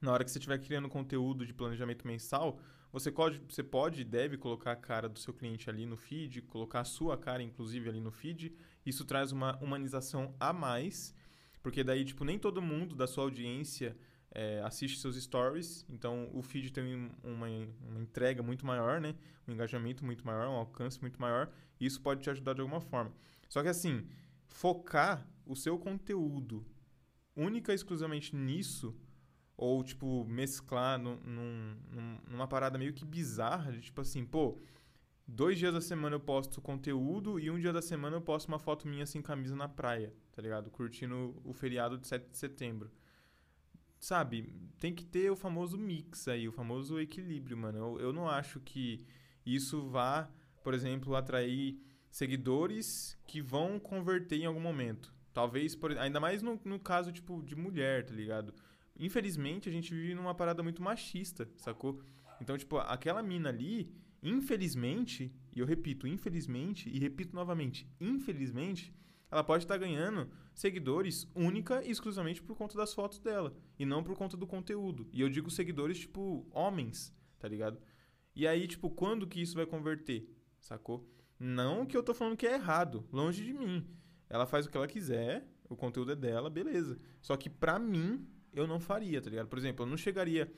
na 0.00 0.12
hora 0.12 0.24
que 0.24 0.30
você 0.30 0.38
estiver 0.38 0.58
criando 0.58 0.88
conteúdo 0.88 1.46
de 1.46 1.54
planejamento 1.54 2.06
mensal, 2.06 2.58
você 2.92 3.10
pode, 3.10 3.40
você 3.48 3.62
pode 3.62 4.02
e 4.02 4.04
deve 4.04 4.36
colocar 4.36 4.72
a 4.72 4.76
cara 4.76 5.08
do 5.08 5.18
seu 5.18 5.32
cliente 5.32 5.70
ali 5.70 5.86
no 5.86 5.96
feed, 5.96 6.42
colocar 6.42 6.80
a 6.80 6.84
sua 6.84 7.16
cara, 7.16 7.42
inclusive, 7.42 7.88
ali 7.88 8.00
no 8.00 8.10
feed. 8.10 8.52
Isso 8.84 9.04
traz 9.04 9.32
uma 9.32 9.56
humanização 9.62 10.34
a 10.38 10.52
mais, 10.52 11.14
porque 11.62 11.84
daí, 11.84 12.04
tipo, 12.04 12.24
nem 12.24 12.38
todo 12.38 12.60
mundo 12.60 12.94
da 12.96 13.06
sua 13.06 13.24
audiência 13.24 13.96
é, 14.34 14.60
assiste 14.64 14.98
seus 14.98 15.16
stories, 15.22 15.84
então 15.88 16.28
o 16.32 16.42
feed 16.42 16.72
tem 16.72 16.94
um- 16.96 17.10
uma, 17.22 17.46
uma 17.88 18.00
entrega 18.00 18.42
muito 18.42 18.64
maior, 18.66 19.00
né? 19.00 19.14
Um 19.46 19.52
engajamento 19.52 20.04
muito 20.04 20.26
maior, 20.26 20.48
um 20.48 20.56
alcance 20.56 21.00
muito 21.00 21.20
maior, 21.20 21.50
e 21.78 21.86
isso 21.86 22.00
pode 22.00 22.22
te 22.22 22.30
ajudar 22.30 22.54
de 22.54 22.60
alguma 22.60 22.80
forma. 22.80 23.12
Só 23.48 23.62
que 23.62 23.68
assim, 23.68 24.06
focar 24.46 25.26
o 25.46 25.54
seu 25.56 25.78
conteúdo 25.78 26.64
única 27.36 27.72
e 27.72 27.74
exclusivamente 27.74 28.34
nisso, 28.34 28.94
ou 29.56 29.82
tipo, 29.84 30.24
mesclar 30.24 30.98
num- 30.98 31.16
num- 31.20 32.18
numa 32.28 32.48
parada 32.48 32.78
meio 32.78 32.92
que 32.92 33.04
bizarra, 33.04 33.72
de 33.72 33.80
tipo 33.80 34.00
assim, 34.00 34.24
pô, 34.24 34.58
dois 35.26 35.58
dias 35.58 35.72
da 35.74 35.80
semana 35.80 36.16
eu 36.16 36.20
posto 36.20 36.60
conteúdo 36.60 37.38
e 37.38 37.50
um 37.50 37.58
dia 37.58 37.72
da 37.72 37.82
semana 37.82 38.16
eu 38.16 38.20
posto 38.20 38.48
uma 38.48 38.58
foto 38.58 38.88
minha 38.88 39.06
sem 39.06 39.20
camisa 39.22 39.54
na 39.56 39.68
praia, 39.68 40.12
tá 40.32 40.40
ligado? 40.42 40.70
Curtindo 40.70 41.40
o 41.44 41.52
feriado 41.52 41.98
de 41.98 42.06
7 42.06 42.30
de 42.30 42.36
setembro 42.38 42.90
sabe, 44.02 44.52
tem 44.80 44.92
que 44.92 45.04
ter 45.04 45.30
o 45.30 45.36
famoso 45.36 45.78
mix 45.78 46.26
aí, 46.26 46.48
o 46.48 46.52
famoso 46.52 46.98
equilíbrio, 46.98 47.56
mano. 47.56 47.78
Eu, 47.78 48.00
eu 48.00 48.12
não 48.12 48.28
acho 48.28 48.58
que 48.58 49.06
isso 49.46 49.88
vá, 49.88 50.28
por 50.64 50.74
exemplo, 50.74 51.14
atrair 51.14 51.78
seguidores 52.10 53.16
que 53.28 53.40
vão 53.40 53.78
converter 53.78 54.40
em 54.40 54.44
algum 54.44 54.60
momento. 54.60 55.14
Talvez, 55.32 55.76
por, 55.76 55.96
ainda 55.96 56.18
mais 56.18 56.42
no, 56.42 56.60
no 56.64 56.80
caso, 56.80 57.12
tipo, 57.12 57.42
de 57.44 57.54
mulher, 57.54 58.04
tá 58.04 58.12
ligado? 58.12 58.52
Infelizmente, 58.98 59.68
a 59.68 59.72
gente 59.72 59.94
vive 59.94 60.14
numa 60.14 60.34
parada 60.34 60.64
muito 60.64 60.82
machista, 60.82 61.48
sacou? 61.56 62.02
Então, 62.40 62.58
tipo, 62.58 62.78
aquela 62.78 63.22
mina 63.22 63.50
ali, 63.50 63.94
infelizmente, 64.20 65.32
e 65.54 65.60
eu 65.60 65.64
repito, 65.64 66.08
infelizmente, 66.08 66.90
e 66.90 66.98
repito 66.98 67.36
novamente, 67.36 67.88
infelizmente, 68.00 68.92
ela 69.32 69.42
pode 69.42 69.64
estar 69.64 69.78
ganhando 69.78 70.30
seguidores 70.54 71.26
única 71.34 71.82
e 71.84 71.90
exclusivamente 71.90 72.42
por 72.42 72.54
conta 72.56 72.76
das 72.76 72.92
fotos 72.94 73.18
dela 73.18 73.52
e 73.78 73.84
não 73.86 74.04
por 74.04 74.14
conta 74.14 74.36
do 74.36 74.46
conteúdo. 74.46 75.08
E 75.12 75.20
eu 75.22 75.28
digo 75.30 75.50
seguidores 75.50 75.98
tipo 76.00 76.46
homens, 76.52 77.12
tá 77.38 77.48
ligado? 77.48 77.80
E 78.36 78.46
aí, 78.46 78.68
tipo, 78.68 78.88
quando 78.90 79.26
que 79.26 79.40
isso 79.40 79.54
vai 79.56 79.66
converter? 79.66 80.28
Sacou? 80.60 81.08
Não 81.38 81.84
que 81.84 81.96
eu 81.96 82.02
tô 82.02 82.14
falando 82.14 82.36
que 82.36 82.46
é 82.46 82.54
errado, 82.54 83.04
longe 83.10 83.42
de 83.44 83.52
mim. 83.52 83.84
Ela 84.28 84.46
faz 84.46 84.66
o 84.66 84.70
que 84.70 84.76
ela 84.76 84.86
quiser, 84.86 85.46
o 85.68 85.74
conteúdo 85.76 86.12
é 86.12 86.16
dela, 86.16 86.48
beleza. 86.48 86.98
Só 87.20 87.36
que 87.36 87.50
pra 87.50 87.78
mim, 87.78 88.26
eu 88.52 88.66
não 88.66 88.78
faria, 88.78 89.20
tá 89.20 89.28
ligado? 89.28 89.48
Por 89.48 89.58
exemplo, 89.58 89.84
eu 89.84 89.88
não 89.90 89.96
chegaria 89.96 90.50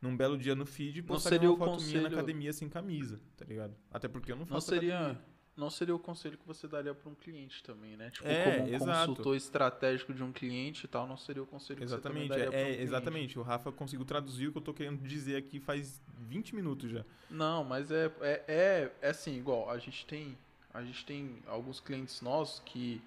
num 0.00 0.14
belo 0.16 0.36
dia 0.36 0.54
no 0.54 0.66
feed, 0.66 1.00
Não 1.00 1.06
postar 1.08 1.30
seria 1.30 1.50
uma 1.50 1.58
foto 1.58 1.82
minha 1.82 1.94
na 1.94 2.00
conselho- 2.02 2.06
academia 2.18 2.52
sem 2.52 2.68
camisa, 2.68 3.20
tá 3.36 3.44
ligado? 3.44 3.74
Até 3.90 4.08
porque 4.08 4.32
eu 4.32 4.36
não 4.36 4.40
Não 4.44 4.46
faço 4.48 4.68
seria, 4.68 4.98
academia. 4.98 5.24
Não 5.56 5.70
seria 5.70 5.94
o 5.94 5.98
conselho 5.98 6.36
que 6.36 6.46
você 6.46 6.66
daria 6.66 6.92
para 6.94 7.08
um 7.08 7.14
cliente 7.14 7.62
também, 7.62 7.96
né? 7.96 8.10
Tipo, 8.10 8.26
É, 8.26 8.44
como 8.58 8.70
um 8.70 8.74
exato. 8.74 9.08
consultor 9.08 9.36
estratégico 9.36 10.12
de 10.12 10.22
um 10.22 10.32
cliente 10.32 10.84
e 10.84 10.88
tal, 10.88 11.06
não 11.06 11.16
seria 11.16 11.42
o 11.42 11.46
conselho 11.46 11.78
que 11.78 11.84
Exatamente, 11.84 12.28
você 12.28 12.34
também 12.34 12.46
daria 12.48 12.58
é, 12.58 12.64
um 12.64 12.66
é, 12.68 12.74
cliente. 12.74 12.82
exatamente. 12.82 13.38
O 13.38 13.42
Rafa 13.42 13.70
conseguiu 13.70 14.04
traduzir 14.04 14.48
o 14.48 14.52
que 14.52 14.58
eu 14.58 14.62
tô 14.62 14.74
querendo 14.74 15.00
dizer 15.06 15.36
aqui 15.36 15.60
faz 15.60 16.00
20 16.28 16.54
minutos 16.56 16.90
já. 16.90 17.04
Não, 17.30 17.62
mas 17.64 17.90
é, 17.90 18.10
é, 18.20 18.44
é, 18.48 18.92
é 19.02 19.10
assim, 19.10 19.36
igual, 19.36 19.70
a 19.70 19.78
gente 19.78 20.04
tem. 20.06 20.36
A 20.72 20.82
gente 20.82 21.04
tem 21.06 21.38
alguns 21.46 21.78
clientes 21.78 22.20
nossos 22.20 22.58
que, 22.58 23.00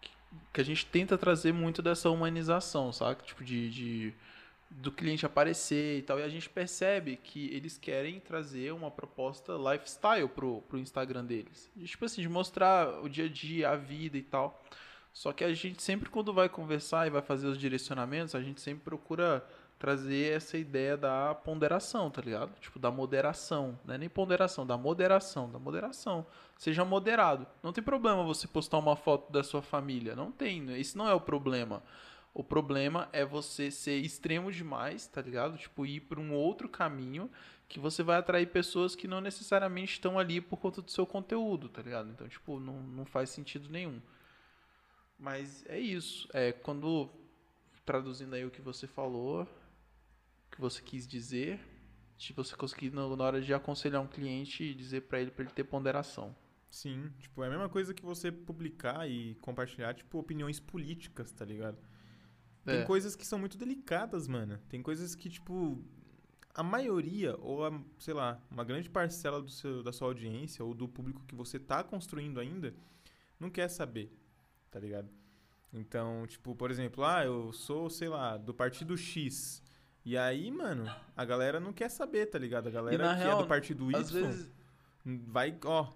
que, 0.00 0.10
que 0.54 0.60
a 0.60 0.64
gente 0.64 0.84
tenta 0.86 1.16
trazer 1.16 1.52
muito 1.52 1.80
dessa 1.80 2.10
humanização, 2.10 2.92
sabe? 2.92 3.22
Tipo, 3.22 3.44
de, 3.44 3.70
de 3.70 4.14
do 4.70 4.90
cliente 4.90 5.24
aparecer 5.24 5.98
e 5.98 6.02
tal. 6.02 6.18
E 6.18 6.22
a 6.22 6.28
gente 6.28 6.48
percebe 6.48 7.16
que 7.16 7.48
eles 7.54 7.78
querem 7.78 8.20
trazer 8.20 8.72
uma 8.72 8.90
proposta 8.90 9.52
lifestyle 9.54 10.28
pro, 10.28 10.62
pro 10.62 10.78
Instagram 10.78 11.24
deles. 11.24 11.70
De, 11.74 11.86
tipo 11.86 12.04
assim, 12.04 12.20
de 12.20 12.28
mostrar 12.28 13.02
o 13.02 13.08
dia 13.08 13.26
a 13.26 13.28
dia, 13.28 13.70
a 13.70 13.76
vida 13.76 14.16
e 14.16 14.22
tal. 14.22 14.62
Só 15.12 15.32
que 15.32 15.44
a 15.44 15.54
gente 15.54 15.82
sempre, 15.82 16.10
quando 16.10 16.32
vai 16.32 16.48
conversar 16.48 17.06
e 17.06 17.10
vai 17.10 17.22
fazer 17.22 17.46
os 17.46 17.56
direcionamentos, 17.56 18.34
a 18.34 18.42
gente 18.42 18.60
sempre 18.60 18.84
procura 18.84 19.42
trazer 19.78 20.34
essa 20.34 20.56
ideia 20.56 20.96
da 20.96 21.34
ponderação, 21.34 22.10
tá 22.10 22.22
ligado? 22.22 22.52
Tipo, 22.60 22.78
da 22.78 22.90
moderação. 22.90 23.78
Não 23.84 23.94
é 23.94 23.98
nem 23.98 24.08
ponderação, 24.08 24.66
da 24.66 24.76
moderação, 24.76 25.50
da 25.50 25.58
moderação. 25.58 26.26
Seja 26.56 26.84
moderado. 26.84 27.46
Não 27.62 27.72
tem 27.72 27.84
problema 27.84 28.22
você 28.24 28.46
postar 28.46 28.78
uma 28.78 28.96
foto 28.96 29.30
da 29.30 29.42
sua 29.42 29.62
família. 29.62 30.16
Não 30.16 30.32
tem. 30.32 30.78
Esse 30.78 30.96
não 30.96 31.08
é 31.08 31.14
o 31.14 31.20
problema. 31.20 31.82
O 32.38 32.44
problema 32.44 33.08
é 33.14 33.24
você 33.24 33.70
ser 33.70 33.96
extremo 33.96 34.52
demais, 34.52 35.06
tá 35.06 35.22
ligado? 35.22 35.56
Tipo, 35.56 35.86
ir 35.86 36.00
para 36.00 36.20
um 36.20 36.34
outro 36.34 36.68
caminho 36.68 37.30
que 37.66 37.80
você 37.80 38.02
vai 38.02 38.18
atrair 38.18 38.44
pessoas 38.52 38.94
que 38.94 39.08
não 39.08 39.22
necessariamente 39.22 39.94
estão 39.94 40.18
ali 40.18 40.38
por 40.38 40.58
conta 40.58 40.82
do 40.82 40.90
seu 40.90 41.06
conteúdo, 41.06 41.66
tá 41.70 41.80
ligado? 41.80 42.10
Então, 42.10 42.28
tipo, 42.28 42.60
não, 42.60 42.82
não 42.82 43.06
faz 43.06 43.30
sentido 43.30 43.70
nenhum. 43.70 44.02
Mas 45.18 45.64
é 45.66 45.80
isso. 45.80 46.28
É 46.34 46.52
quando 46.52 47.08
traduzindo 47.86 48.34
aí 48.34 48.44
o 48.44 48.50
que 48.50 48.60
você 48.60 48.86
falou, 48.86 49.44
o 49.44 50.50
que 50.50 50.60
você 50.60 50.82
quis 50.82 51.08
dizer, 51.08 51.58
se 52.18 52.34
você 52.34 52.54
conseguir 52.54 52.92
na 52.92 53.06
hora 53.06 53.40
de 53.40 53.54
aconselhar 53.54 54.02
um 54.02 54.06
cliente 54.06 54.62
e 54.62 54.74
dizer 54.74 55.04
pra 55.04 55.18
ele 55.18 55.30
para 55.30 55.44
ele 55.44 55.54
ter 55.54 55.64
ponderação. 55.64 56.36
Sim, 56.68 57.10
tipo, 57.18 57.42
é 57.42 57.46
a 57.46 57.50
mesma 57.50 57.70
coisa 57.70 57.94
que 57.94 58.04
você 58.04 58.30
publicar 58.30 59.08
e 59.08 59.36
compartilhar, 59.36 59.94
tipo, 59.94 60.18
opiniões 60.18 60.60
políticas, 60.60 61.32
tá 61.32 61.42
ligado? 61.42 61.78
Tem 62.66 62.80
É. 62.80 62.84
coisas 62.84 63.14
que 63.14 63.24
são 63.26 63.38
muito 63.38 63.56
delicadas, 63.56 64.26
mano. 64.26 64.58
Tem 64.68 64.82
coisas 64.82 65.14
que, 65.14 65.30
tipo, 65.30 65.82
a 66.52 66.62
maioria, 66.62 67.36
ou 67.38 67.64
a, 67.64 67.80
sei 67.98 68.12
lá, 68.12 68.40
uma 68.50 68.64
grande 68.64 68.90
parcela 68.90 69.40
do 69.40 69.48
seu, 69.50 69.82
da 69.82 69.92
sua 69.92 70.08
audiência, 70.08 70.64
ou 70.64 70.74
do 70.74 70.88
público 70.88 71.22
que 71.26 71.34
você 71.34 71.58
tá 71.58 71.84
construindo 71.84 72.40
ainda, 72.40 72.74
não 73.38 73.48
quer 73.48 73.68
saber, 73.68 74.12
tá 74.70 74.80
ligado? 74.80 75.08
Então, 75.72 76.26
tipo, 76.26 76.54
por 76.56 76.70
exemplo, 76.70 77.04
ah, 77.04 77.24
eu 77.24 77.52
sou, 77.52 77.88
sei 77.88 78.08
lá, 78.08 78.36
do 78.36 78.52
partido 78.52 78.96
X. 78.96 79.62
E 80.04 80.16
aí, 80.16 80.50
mano, 80.50 80.84
a 81.16 81.24
galera 81.24 81.60
não 81.60 81.72
quer 81.72 81.88
saber, 81.90 82.26
tá 82.26 82.38
ligado? 82.38 82.68
A 82.68 82.70
galera 82.70 82.96
que 82.96 83.20
é 83.22 83.24
real, 83.24 83.42
do 83.42 83.46
partido 83.48 83.90
Y 83.90 84.00
Às 84.00 84.10
vezes, 84.10 84.50
vai, 85.04 85.56
ó, 85.64 85.92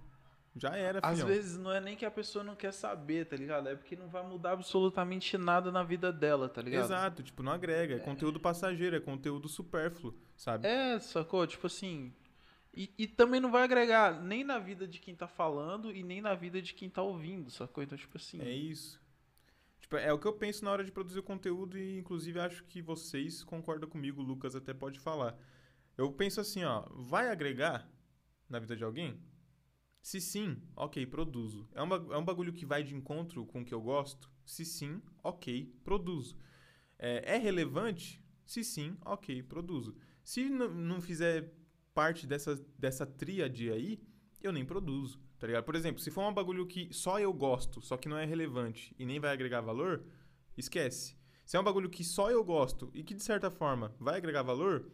já 0.56 0.76
era, 0.76 0.98
às 1.02 1.18
filhão. 1.18 1.28
vezes 1.28 1.56
não 1.56 1.72
é 1.72 1.80
nem 1.80 1.96
que 1.96 2.04
a 2.04 2.10
pessoa 2.10 2.44
não 2.44 2.56
quer 2.56 2.72
saber, 2.72 3.26
tá 3.26 3.36
ligado? 3.36 3.68
É 3.68 3.76
porque 3.76 3.94
não 3.94 4.08
vai 4.08 4.26
mudar 4.26 4.52
absolutamente 4.52 5.38
nada 5.38 5.70
na 5.70 5.82
vida 5.82 6.12
dela, 6.12 6.48
tá 6.48 6.60
ligado? 6.60 6.84
Exato, 6.84 7.22
tipo, 7.22 7.42
não 7.42 7.52
agrega. 7.52 7.94
É 7.94 7.98
conteúdo 7.98 8.40
passageiro, 8.40 8.96
é 8.96 9.00
conteúdo 9.00 9.48
supérfluo, 9.48 10.14
sabe? 10.36 10.66
É, 10.66 10.98
sacou? 10.98 11.46
Tipo 11.46 11.66
assim. 11.66 12.12
E, 12.74 12.92
e 12.98 13.06
também 13.06 13.40
não 13.40 13.50
vai 13.50 13.62
agregar 13.62 14.20
nem 14.20 14.44
na 14.44 14.58
vida 14.58 14.86
de 14.86 15.00
quem 15.00 15.14
tá 15.14 15.26
falando 15.26 15.92
e 15.92 16.02
nem 16.02 16.20
na 16.20 16.34
vida 16.34 16.60
de 16.60 16.72
quem 16.74 16.88
tá 16.88 17.02
ouvindo, 17.02 17.50
sacou? 17.50 17.82
Então, 17.82 17.96
tipo 17.96 18.16
assim. 18.16 18.40
É 18.40 18.50
isso. 18.50 19.00
Tipo, 19.80 19.96
é 19.96 20.12
o 20.12 20.18
que 20.18 20.26
eu 20.26 20.32
penso 20.32 20.64
na 20.64 20.70
hora 20.70 20.84
de 20.84 20.92
produzir 20.92 21.18
o 21.18 21.22
conteúdo 21.22 21.76
e, 21.76 21.98
inclusive, 21.98 22.38
acho 22.38 22.64
que 22.64 22.80
vocês 22.80 23.42
concordam 23.42 23.88
comigo, 23.88 24.20
o 24.20 24.24
Lucas 24.24 24.54
até 24.54 24.72
pode 24.72 25.00
falar. 25.00 25.36
Eu 25.96 26.12
penso 26.12 26.40
assim, 26.40 26.64
ó, 26.64 26.84
vai 26.92 27.28
agregar 27.28 27.88
na 28.48 28.58
vida 28.58 28.76
de 28.76 28.84
alguém? 28.84 29.20
Se 30.02 30.20
sim, 30.20 30.56
ok, 30.74 31.06
produzo. 31.06 31.68
É 31.74 31.82
um, 31.82 31.94
é 32.12 32.18
um 32.18 32.24
bagulho 32.24 32.52
que 32.52 32.64
vai 32.64 32.82
de 32.82 32.94
encontro 32.94 33.44
com 33.46 33.60
o 33.60 33.64
que 33.64 33.74
eu 33.74 33.80
gosto? 33.80 34.30
Se 34.44 34.64
sim, 34.64 35.00
ok, 35.22 35.74
produzo. 35.84 36.36
É, 36.98 37.36
é 37.36 37.38
relevante? 37.38 38.22
Se 38.46 38.64
sim, 38.64 38.96
ok, 39.04 39.42
produzo. 39.42 39.94
Se 40.24 40.48
não 40.48 41.00
fizer 41.00 41.52
parte 41.94 42.26
dessa, 42.26 42.56
dessa 42.78 43.06
tríade 43.06 43.70
aí, 43.70 44.00
eu 44.42 44.52
nem 44.52 44.64
produzo, 44.64 45.20
tá 45.38 45.46
ligado? 45.46 45.64
Por 45.64 45.74
exemplo, 45.74 46.00
se 46.00 46.10
for 46.10 46.28
um 46.28 46.32
bagulho 46.32 46.66
que 46.66 46.92
só 46.92 47.20
eu 47.20 47.32
gosto, 47.32 47.80
só 47.82 47.96
que 47.96 48.08
não 48.08 48.18
é 48.18 48.24
relevante 48.24 48.94
e 48.98 49.04
nem 49.04 49.20
vai 49.20 49.32
agregar 49.32 49.60
valor, 49.60 50.04
esquece. 50.56 51.16
Se 51.44 51.56
é 51.56 51.60
um 51.60 51.64
bagulho 51.64 51.90
que 51.90 52.04
só 52.04 52.30
eu 52.30 52.42
gosto 52.44 52.90
e 52.94 53.02
que 53.02 53.14
de 53.14 53.22
certa 53.22 53.50
forma 53.50 53.94
vai 53.98 54.16
agregar 54.16 54.42
valor, 54.42 54.90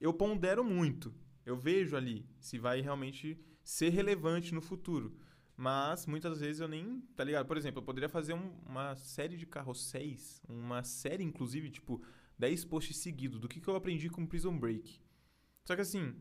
eu 0.00 0.12
pondero 0.12 0.64
muito. 0.64 1.12
Eu 1.44 1.56
vejo 1.56 1.96
ali 1.96 2.26
se 2.38 2.58
vai 2.58 2.80
realmente 2.80 3.38
ser 3.70 3.90
relevante 3.90 4.54
no 4.54 4.62
futuro. 4.62 5.14
Mas 5.54 6.06
muitas 6.06 6.40
vezes 6.40 6.60
eu 6.60 6.68
nem, 6.68 7.00
tá 7.14 7.22
ligado? 7.22 7.46
Por 7.46 7.56
exemplo, 7.58 7.80
eu 7.80 7.84
poderia 7.84 8.08
fazer 8.08 8.32
um- 8.32 8.52
uma 8.66 8.94
série 8.96 9.36
de 9.36 9.44
carrosséis, 9.44 10.40
uma 10.48 10.82
série 10.82 11.22
inclusive, 11.22 11.68
tipo, 11.70 12.00
10 12.38 12.64
posts 12.64 12.96
seguidos 12.96 13.38
do 13.38 13.46
que, 13.48 13.60
que 13.60 13.68
eu 13.68 13.74
aprendi 13.76 14.08
com 14.08 14.24
Prison 14.26 14.56
Break. 14.58 14.98
Só 15.66 15.74
que 15.74 15.82
assim, 15.82 16.14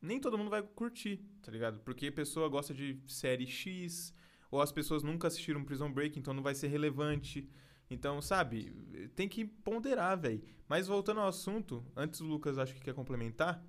nem 0.00 0.20
todo 0.20 0.38
mundo 0.38 0.50
vai 0.50 0.62
curtir, 0.62 1.16
tá 1.42 1.50
ligado? 1.50 1.80
Porque 1.80 2.06
a 2.06 2.12
pessoa 2.12 2.48
gosta 2.48 2.72
de 2.72 3.00
série 3.08 3.46
X, 3.46 4.14
ou 4.50 4.60
as 4.60 4.70
pessoas 4.70 5.02
nunca 5.02 5.26
assistiram 5.26 5.64
Prison 5.64 5.90
Break, 5.92 6.16
então 6.16 6.32
não 6.32 6.42
vai 6.44 6.54
ser 6.54 6.68
relevante. 6.68 7.48
Então, 7.90 8.22
sabe, 8.22 8.70
tem 9.16 9.28
que 9.28 9.44
ponderar, 9.44 10.16
velho. 10.20 10.42
Mas 10.68 10.86
voltando 10.86 11.20
ao 11.20 11.28
assunto, 11.28 11.84
antes 11.96 12.20
o 12.20 12.24
Lucas 12.26 12.56
acho 12.56 12.72
que 12.74 12.80
quer 12.82 12.94
complementar. 12.94 13.60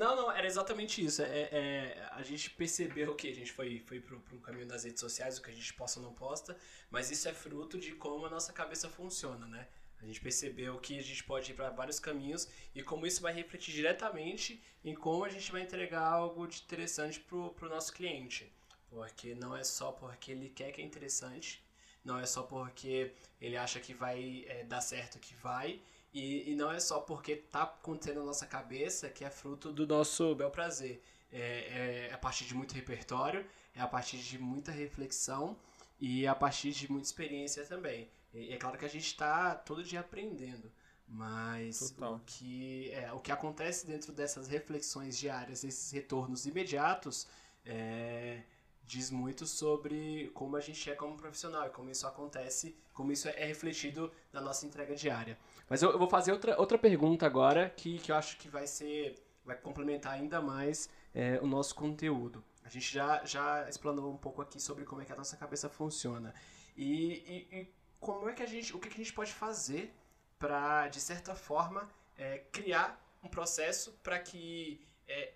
Não, 0.00 0.16
não, 0.16 0.32
era 0.32 0.46
exatamente 0.46 1.04
isso. 1.04 1.20
É, 1.20 1.40
é, 1.52 2.08
a 2.12 2.22
gente 2.22 2.48
percebeu 2.48 3.14
que 3.14 3.28
a 3.28 3.34
gente 3.34 3.52
foi, 3.52 3.80
foi 3.80 4.00
pro, 4.00 4.18
pro 4.18 4.40
caminho 4.40 4.66
das 4.66 4.84
redes 4.84 4.98
sociais, 4.98 5.36
o 5.36 5.42
que 5.42 5.50
a 5.50 5.54
gente 5.54 5.74
posta 5.74 6.00
ou 6.00 6.06
não 6.06 6.14
posta, 6.14 6.56
mas 6.90 7.10
isso 7.10 7.28
é 7.28 7.34
fruto 7.34 7.78
de 7.78 7.92
como 7.92 8.24
a 8.24 8.30
nossa 8.30 8.50
cabeça 8.50 8.88
funciona, 8.88 9.46
né? 9.46 9.68
A 10.00 10.06
gente 10.06 10.18
percebeu 10.18 10.78
que 10.78 10.98
a 10.98 11.02
gente 11.02 11.22
pode 11.22 11.52
ir 11.52 11.54
para 11.54 11.68
vários 11.68 12.00
caminhos 12.00 12.48
e 12.74 12.82
como 12.82 13.06
isso 13.06 13.20
vai 13.20 13.34
refletir 13.34 13.74
diretamente 13.74 14.64
em 14.82 14.94
como 14.94 15.22
a 15.22 15.28
gente 15.28 15.52
vai 15.52 15.60
entregar 15.60 16.06
algo 16.06 16.46
de 16.46 16.62
interessante 16.62 17.20
pro, 17.20 17.50
pro 17.50 17.68
nosso 17.68 17.92
cliente. 17.92 18.50
Porque 18.88 19.34
não 19.34 19.54
é 19.54 19.62
só 19.62 19.92
porque 19.92 20.32
ele 20.32 20.48
quer 20.48 20.72
que 20.72 20.80
é 20.80 20.84
interessante, 20.84 21.62
não 22.02 22.18
é 22.18 22.24
só 22.24 22.42
porque 22.42 23.12
ele 23.38 23.58
acha 23.58 23.78
que 23.78 23.92
vai 23.92 24.46
é, 24.48 24.64
dar 24.64 24.80
certo 24.80 25.18
que 25.18 25.34
vai, 25.34 25.78
e, 26.12 26.50
e 26.50 26.56
não 26.56 26.70
é 26.72 26.80
só 26.80 27.00
porque 27.00 27.36
tá 27.36 27.62
acontecendo 27.62 28.20
na 28.20 28.26
nossa 28.26 28.46
cabeça 28.46 29.08
que 29.08 29.24
é 29.24 29.30
fruto 29.30 29.72
do 29.72 29.86
nosso 29.86 30.34
bel 30.34 30.50
prazer. 30.50 31.02
É, 31.32 32.08
é 32.08 32.12
a 32.12 32.18
partir 32.18 32.44
de 32.44 32.54
muito 32.54 32.74
repertório, 32.74 33.46
é 33.74 33.80
a 33.80 33.86
partir 33.86 34.18
de 34.18 34.38
muita 34.38 34.72
reflexão 34.72 35.56
e 36.00 36.26
a 36.26 36.34
partir 36.34 36.72
de 36.72 36.90
muita 36.90 37.06
experiência 37.06 37.64
também. 37.64 38.10
E 38.34 38.52
é 38.52 38.56
claro 38.56 38.78
que 38.78 38.84
a 38.84 38.88
gente 38.88 39.06
está 39.06 39.54
todo 39.54 39.82
dia 39.82 40.00
aprendendo, 40.00 40.70
mas 41.06 41.90
Total. 41.90 42.14
o 42.14 42.20
que, 42.20 42.90
é, 42.92 43.12
o 43.12 43.20
que 43.20 43.32
acontece 43.32 43.86
dentro 43.86 44.12
dessas 44.12 44.48
reflexões 44.48 45.18
diárias, 45.18 45.64
esses 45.64 45.90
retornos 45.90 46.46
imediatos, 46.46 47.26
é, 47.64 48.42
diz 48.84 49.10
muito 49.10 49.46
sobre 49.46 50.30
como 50.34 50.56
a 50.56 50.60
gente 50.60 50.90
é 50.90 50.94
como 50.94 51.16
profissional 51.16 51.66
e 51.66 51.70
como 51.70 51.90
isso 51.90 52.06
acontece, 52.06 52.76
como 52.92 53.12
isso 53.12 53.28
é 53.28 53.44
refletido 53.44 54.12
na 54.32 54.40
nossa 54.40 54.66
entrega 54.66 54.94
diária. 54.94 55.38
Mas 55.70 55.82
eu, 55.82 55.92
eu 55.92 55.98
vou 55.98 56.10
fazer 56.10 56.32
outra, 56.32 56.60
outra 56.60 56.76
pergunta 56.76 57.24
agora 57.24 57.70
que, 57.70 57.98
que 58.00 58.10
eu 58.10 58.16
acho 58.16 58.36
que 58.38 58.48
vai 58.48 58.66
ser 58.66 59.14
vai 59.44 59.56
complementar 59.56 60.14
ainda 60.14 60.40
mais 60.42 60.90
é, 61.14 61.38
o 61.40 61.46
nosso 61.46 61.74
conteúdo. 61.74 62.44
A 62.64 62.68
gente 62.68 62.92
já, 62.92 63.24
já 63.24 63.68
explanou 63.68 64.12
um 64.12 64.16
pouco 64.16 64.42
aqui 64.42 64.60
sobre 64.60 64.84
como 64.84 65.00
é 65.00 65.04
que 65.04 65.12
a 65.12 65.16
nossa 65.16 65.36
cabeça 65.36 65.68
funciona. 65.68 66.34
E, 66.76 67.48
e, 67.52 67.56
e 67.56 67.74
como 68.00 68.28
é 68.28 68.32
que 68.32 68.42
a 68.42 68.46
gente, 68.46 68.74
o 68.74 68.80
que, 68.80 68.88
que 68.88 68.94
a 68.94 69.04
gente 69.04 69.12
pode 69.12 69.32
fazer 69.32 69.94
para, 70.38 70.88
de 70.88 71.00
certa 71.00 71.34
forma, 71.34 71.88
é, 72.18 72.38
criar 72.50 73.00
um 73.22 73.28
processo 73.28 73.92
para 74.02 74.18
que 74.18 74.80
é, 75.06 75.34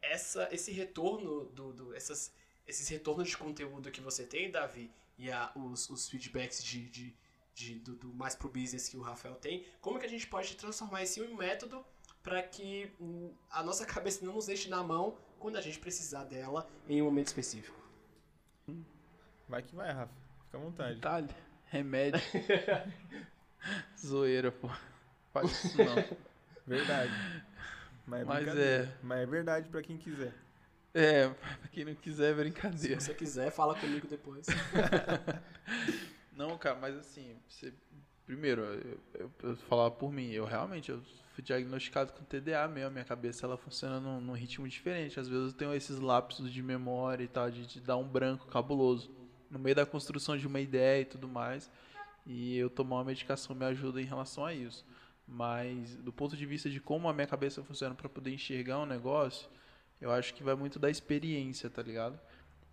essa, 0.00 0.48
esse 0.50 0.72
retorno, 0.72 1.44
do, 1.46 1.72
do, 1.72 1.94
essas, 1.94 2.32
esses 2.66 2.88
retornos 2.88 3.28
de 3.28 3.36
conteúdo 3.36 3.90
que 3.90 4.00
você 4.00 4.24
tem, 4.24 4.50
Davi, 4.50 4.90
e 5.18 5.30
a, 5.30 5.52
os, 5.54 5.90
os 5.90 6.08
feedbacks 6.08 6.62
de, 6.62 6.88
de, 6.88 7.16
de 7.54 7.78
do, 7.78 7.94
do, 7.94 8.12
mais 8.12 8.34
pro 8.34 8.48
business 8.48 8.88
que 8.88 8.96
o 8.96 9.02
Rafael 9.02 9.36
tem, 9.36 9.64
como 9.80 9.98
que 9.98 10.06
a 10.06 10.08
gente 10.08 10.26
pode 10.26 10.56
transformar 10.56 11.02
isso 11.02 11.22
em 11.22 11.32
um 11.32 11.36
método 11.36 11.84
para 12.22 12.42
que 12.42 12.92
hum, 13.00 13.32
a 13.50 13.62
nossa 13.62 13.86
cabeça 13.86 14.24
não 14.24 14.34
nos 14.34 14.46
deixe 14.46 14.68
na 14.68 14.82
mão 14.82 15.16
quando 15.38 15.56
a 15.56 15.60
gente 15.60 15.78
precisar 15.78 16.24
dela 16.24 16.68
em 16.88 17.00
um 17.00 17.04
momento 17.06 17.28
específico? 17.28 17.82
Vai 19.48 19.62
que 19.62 19.74
vai, 19.74 19.92
Rafa. 19.92 20.14
Fica 20.46 20.56
à 20.56 20.60
vontade. 20.60 20.94
Detalhe, 20.94 21.28
remédio. 21.66 22.20
Zoeira, 23.98 24.50
pô. 24.50 24.70
Faz 25.32 25.50
isso 25.64 25.78
não. 25.78 26.18
Verdade. 26.66 27.12
Mas 28.06 28.22
é, 28.22 28.24
Mas 28.24 28.48
é. 28.56 28.98
Mas 29.02 29.18
é 29.20 29.26
verdade 29.26 29.68
pra 29.68 29.82
quem 29.82 29.98
quiser. 29.98 30.34
É, 30.94 31.28
pra 31.28 31.68
quem 31.72 31.84
não 31.84 31.94
quiser 31.94 32.26
é 32.26 32.34
Se 32.34 32.40
brincadeira. 32.40 33.00
você 33.00 33.14
quiser, 33.14 33.50
fala 33.50 33.74
comigo 33.74 34.06
depois. 34.06 34.46
Não, 36.36 36.56
cara, 36.58 36.76
mas 36.80 36.96
assim, 36.96 37.36
você- 37.48 37.72
primeiro, 38.26 38.62
eu, 38.62 38.98
eu, 39.14 39.30
eu 39.42 39.56
falar 39.56 39.90
por 39.92 40.12
mim, 40.12 40.30
eu 40.30 40.44
realmente 40.44 40.90
eu 40.90 41.00
fui 41.34 41.42
diagnosticado 41.44 42.12
com 42.12 42.24
TDA 42.24 42.66
mesmo, 42.68 42.90
minha 42.92 43.04
cabeça 43.04 43.46
ela 43.46 43.56
funciona 43.56 44.00
num, 44.00 44.20
num 44.20 44.32
ritmo 44.32 44.68
diferente. 44.68 45.18
Às 45.20 45.28
vezes 45.28 45.52
eu 45.52 45.58
tenho 45.58 45.74
esses 45.74 45.98
lapsos 45.98 46.52
de 46.52 46.62
memória 46.62 47.24
e 47.24 47.28
tal, 47.28 47.50
de, 47.50 47.66
de 47.66 47.80
dar 47.80 47.96
um 47.96 48.06
branco 48.08 48.46
cabuloso 48.46 49.10
no 49.50 49.58
meio 49.58 49.76
da 49.76 49.86
construção 49.86 50.36
de 50.36 50.46
uma 50.46 50.60
ideia 50.60 51.02
e 51.02 51.04
tudo 51.04 51.28
mais. 51.28 51.70
E 52.26 52.56
eu 52.56 52.70
tomar 52.70 52.96
uma 52.96 53.04
medicação 53.04 53.54
me 53.54 53.64
ajuda 53.64 54.00
em 54.00 54.04
relação 54.04 54.44
a 54.46 54.54
isso. 54.54 54.84
Mas 55.26 55.96
do 55.96 56.12
ponto 56.12 56.36
de 56.36 56.46
vista 56.46 56.68
de 56.70 56.80
como 56.80 57.08
a 57.08 57.12
minha 57.12 57.26
cabeça 57.26 57.62
funciona 57.62 57.94
para 57.94 58.08
poder 58.08 58.32
enxergar 58.32 58.78
um 58.80 58.86
negócio, 58.86 59.48
eu 60.00 60.10
acho 60.10 60.34
que 60.34 60.42
vai 60.42 60.54
muito 60.54 60.78
da 60.78 60.90
experiência, 60.90 61.70
tá 61.70 61.82
ligado? 61.82 62.18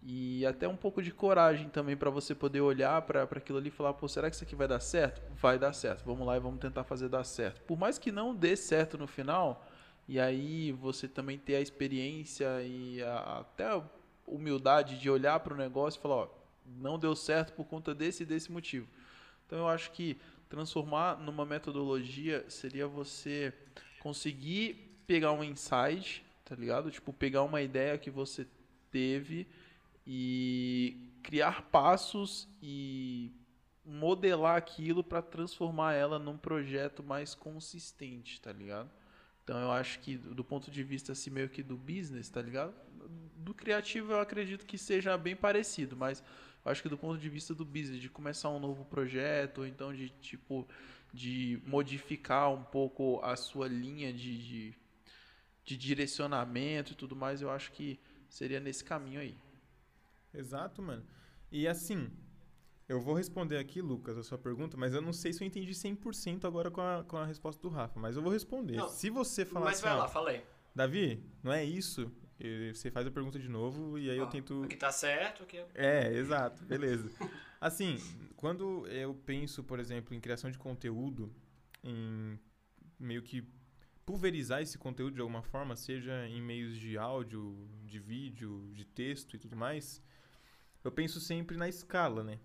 E 0.03 0.43
até 0.47 0.67
um 0.67 0.75
pouco 0.75 1.01
de 1.01 1.11
coragem 1.11 1.69
também 1.69 1.95
para 1.95 2.09
você 2.09 2.33
poder 2.33 2.61
olhar 2.61 3.01
para 3.03 3.23
aquilo 3.23 3.59
ali 3.59 3.67
e 3.67 3.71
falar, 3.71 3.93
pô, 3.93 4.07
será 4.07 4.29
que 4.29 4.35
isso 4.35 4.43
aqui 4.43 4.55
vai 4.55 4.67
dar 4.67 4.79
certo? 4.79 5.21
Vai 5.35 5.59
dar 5.59 5.73
certo. 5.73 6.03
Vamos 6.03 6.25
lá 6.25 6.35
e 6.35 6.39
vamos 6.39 6.59
tentar 6.59 6.83
fazer 6.83 7.07
dar 7.07 7.23
certo. 7.23 7.61
Por 7.61 7.77
mais 7.77 7.99
que 7.99 8.11
não 8.11 8.35
dê 8.35 8.55
certo 8.55 8.97
no 8.97 9.05
final, 9.05 9.63
e 10.07 10.19
aí 10.19 10.71
você 10.71 11.07
também 11.07 11.37
ter 11.37 11.55
a 11.55 11.61
experiência 11.61 12.47
e 12.63 13.01
a- 13.03 13.39
até 13.41 13.65
a 13.65 13.83
humildade 14.25 14.97
de 14.99 15.09
olhar 15.09 15.39
para 15.39 15.53
o 15.53 15.57
negócio 15.57 15.99
e 15.99 16.01
falar, 16.01 16.15
ó, 16.15 16.27
não 16.65 16.97
deu 16.97 17.15
certo 17.15 17.53
por 17.53 17.65
conta 17.65 17.93
desse 17.93 18.23
e 18.23 18.25
desse 18.25 18.51
motivo. 18.51 18.87
Então 19.45 19.59
eu 19.59 19.67
acho 19.67 19.91
que 19.91 20.17
transformar 20.49 21.17
numa 21.19 21.45
metodologia 21.45 22.43
seria 22.49 22.87
você 22.87 23.53
conseguir 23.99 25.01
pegar 25.05 25.31
um 25.31 25.43
insight, 25.43 26.25
tá 26.43 26.55
ligado? 26.55 26.89
Tipo, 26.89 27.13
pegar 27.13 27.43
uma 27.43 27.61
ideia 27.61 27.97
que 27.97 28.09
você 28.09 28.47
teve 28.91 29.47
e 30.05 31.11
criar 31.23 31.63
passos 31.63 32.47
e 32.61 33.31
modelar 33.83 34.57
aquilo 34.57 35.03
para 35.03 35.21
transformar 35.21 35.93
ela 35.93 36.19
num 36.19 36.37
projeto 36.37 37.03
mais 37.03 37.33
consistente, 37.33 38.39
tá 38.39 38.51
ligado? 38.51 38.89
Então 39.43 39.59
eu 39.59 39.71
acho 39.71 39.99
que 39.99 40.17
do 40.17 40.43
ponto 40.43 40.69
de 40.69 40.83
vista 40.83 41.11
assim 41.11 41.29
meio 41.29 41.49
que 41.49 41.63
do 41.63 41.75
business, 41.75 42.29
tá 42.29 42.41
ligado? 42.41 42.73
Do 43.35 43.53
criativo 43.53 44.13
eu 44.13 44.19
acredito 44.19 44.65
que 44.65 44.77
seja 44.77 45.17
bem 45.17 45.35
parecido, 45.35 45.95
mas 45.95 46.23
eu 46.63 46.71
acho 46.71 46.81
que 46.81 46.89
do 46.89 46.97
ponto 46.97 47.19
de 47.19 47.27
vista 47.27 47.55
do 47.55 47.65
business, 47.65 47.99
de 47.99 48.09
começar 48.09 48.49
um 48.49 48.59
novo 48.59 48.85
projeto, 48.85 49.59
ou 49.59 49.67
então 49.67 49.93
de 49.93 50.09
tipo 50.21 50.67
de 51.13 51.61
modificar 51.65 52.49
um 52.51 52.63
pouco 52.63 53.19
a 53.21 53.35
sua 53.35 53.67
linha 53.67 54.13
de, 54.13 54.37
de, 54.37 54.75
de 55.65 55.75
direcionamento 55.75 56.93
e 56.93 56.95
tudo 56.95 57.15
mais, 57.15 57.41
eu 57.41 57.49
acho 57.49 57.71
que 57.71 57.99
seria 58.29 58.59
nesse 58.59 58.83
caminho 58.83 59.19
aí. 59.19 59.35
Exato, 60.33 60.81
mano. 60.81 61.05
E 61.51 61.67
assim, 61.67 62.09
eu 62.87 62.99
vou 62.99 63.13
responder 63.13 63.57
aqui, 63.57 63.81
Lucas, 63.81 64.17
a 64.17 64.23
sua 64.23 64.37
pergunta, 64.37 64.77
mas 64.77 64.93
eu 64.93 65.01
não 65.01 65.13
sei 65.13 65.31
se 65.31 65.43
eu 65.43 65.47
entendi 65.47 65.71
100% 65.71 66.45
agora 66.45 66.69
com 66.69 66.81
a, 66.81 67.03
com 67.03 67.17
a 67.17 67.25
resposta 67.25 67.61
do 67.61 67.69
Rafa, 67.69 67.99
mas 67.99 68.15
eu 68.15 68.21
vou 68.21 68.31
responder. 68.31 68.75
Não, 68.75 68.89
se 68.89 69.09
você 69.09 69.45
falar 69.45 69.65
Mas 69.65 69.77
assim, 69.77 69.87
vai 69.87 69.97
lá, 69.97 70.07
fala 70.07 70.29
aí. 70.31 70.43
Davi, 70.75 71.23
não 71.43 71.51
é 71.51 71.63
isso, 71.63 72.11
eh, 72.39 72.71
você 72.73 72.89
faz 72.89 73.05
a 73.05 73.11
pergunta 73.11 73.37
de 73.37 73.49
novo 73.49 73.97
e 73.97 74.09
aí 74.09 74.17
eu 74.17 74.25
Ó, 74.25 74.27
tento... 74.27 74.63
Aqui 74.63 74.75
tá 74.75 74.91
certo, 74.91 75.43
aqui 75.43 75.57
é... 75.57 75.67
É, 75.75 76.13
exato, 76.13 76.63
beleza. 76.65 77.09
Assim, 77.59 77.97
quando 78.35 78.87
eu 78.87 79.13
penso, 79.13 79.63
por 79.63 79.79
exemplo, 79.79 80.15
em 80.15 80.19
criação 80.19 80.49
de 80.49 80.57
conteúdo, 80.57 81.33
em 81.83 82.39
meio 82.99 83.21
que 83.21 83.47
pulverizar 84.05 84.61
esse 84.61 84.77
conteúdo 84.77 85.15
de 85.15 85.21
alguma 85.21 85.43
forma, 85.43 85.75
seja 85.75 86.27
em 86.27 86.41
meios 86.41 86.77
de 86.77 86.97
áudio, 86.97 87.69
de 87.85 87.99
vídeo, 87.99 88.69
de 88.73 88.83
texto 88.83 89.35
e 89.35 89.39
tudo 89.39 89.55
mais, 89.55 90.01
eu 90.83 90.91
penso 90.91 91.19
sempre 91.19 91.57
na 91.57 91.67
escala, 91.69 92.23
né? 92.23 92.39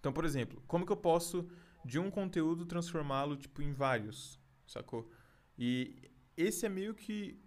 Então, 0.00 0.12
por 0.12 0.24
exemplo, 0.24 0.62
como 0.66 0.86
que 0.86 0.92
eu 0.92 0.96
posso 0.96 1.48
de 1.84 1.98
um 1.98 2.10
conteúdo 2.10 2.66
transformá-lo 2.66 3.36
tipo 3.36 3.62
em 3.62 3.72
vários, 3.72 4.38
sacou? 4.66 5.10
E 5.58 6.10
esse 6.36 6.66
é 6.66 6.68
meio 6.68 6.94
que 6.94 7.38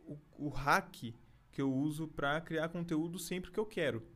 o, 0.00 0.18
o 0.38 0.48
hack 0.48 1.14
que 1.50 1.62
eu 1.62 1.72
uso 1.72 2.06
pra 2.08 2.40
criar 2.40 2.68
conteúdo 2.68 3.18
sempre 3.18 3.50
que 3.50 3.58
eu 3.58 3.66
quero. 3.66 4.06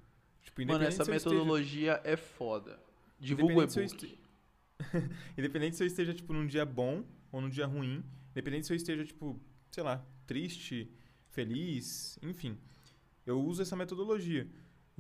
Tipo, 0.43 0.65
Mano, 0.67 0.85
essa 0.85 1.03
eu 1.03 1.15
esteja- 1.15 1.31
metodologia 1.35 2.01
é 2.05 2.17
foda. 2.17 2.79
Divulga 3.19 3.55
o 3.55 3.63
e-book. 3.63 3.79
este- 3.81 4.19
Independente 5.39 5.77
se 5.77 5.83
eu 5.83 5.87
esteja, 5.87 6.13
tipo, 6.13 6.33
num 6.33 6.47
dia 6.47 6.65
bom 6.67 7.05
ou 7.31 7.41
num 7.41 7.49
dia 7.49 7.67
ruim. 7.67 8.05
Independente 8.33 8.67
se 8.67 8.73
eu 8.73 8.77
esteja, 8.77 9.05
tipo, 9.05 9.41
sei 9.71 9.83
lá, 9.83 10.05
triste, 10.27 10.91
feliz, 11.31 12.19
enfim. 12.23 12.59
Eu 13.25 13.41
uso 13.41 13.63
essa 13.63 13.77
metodologia. 13.77 14.49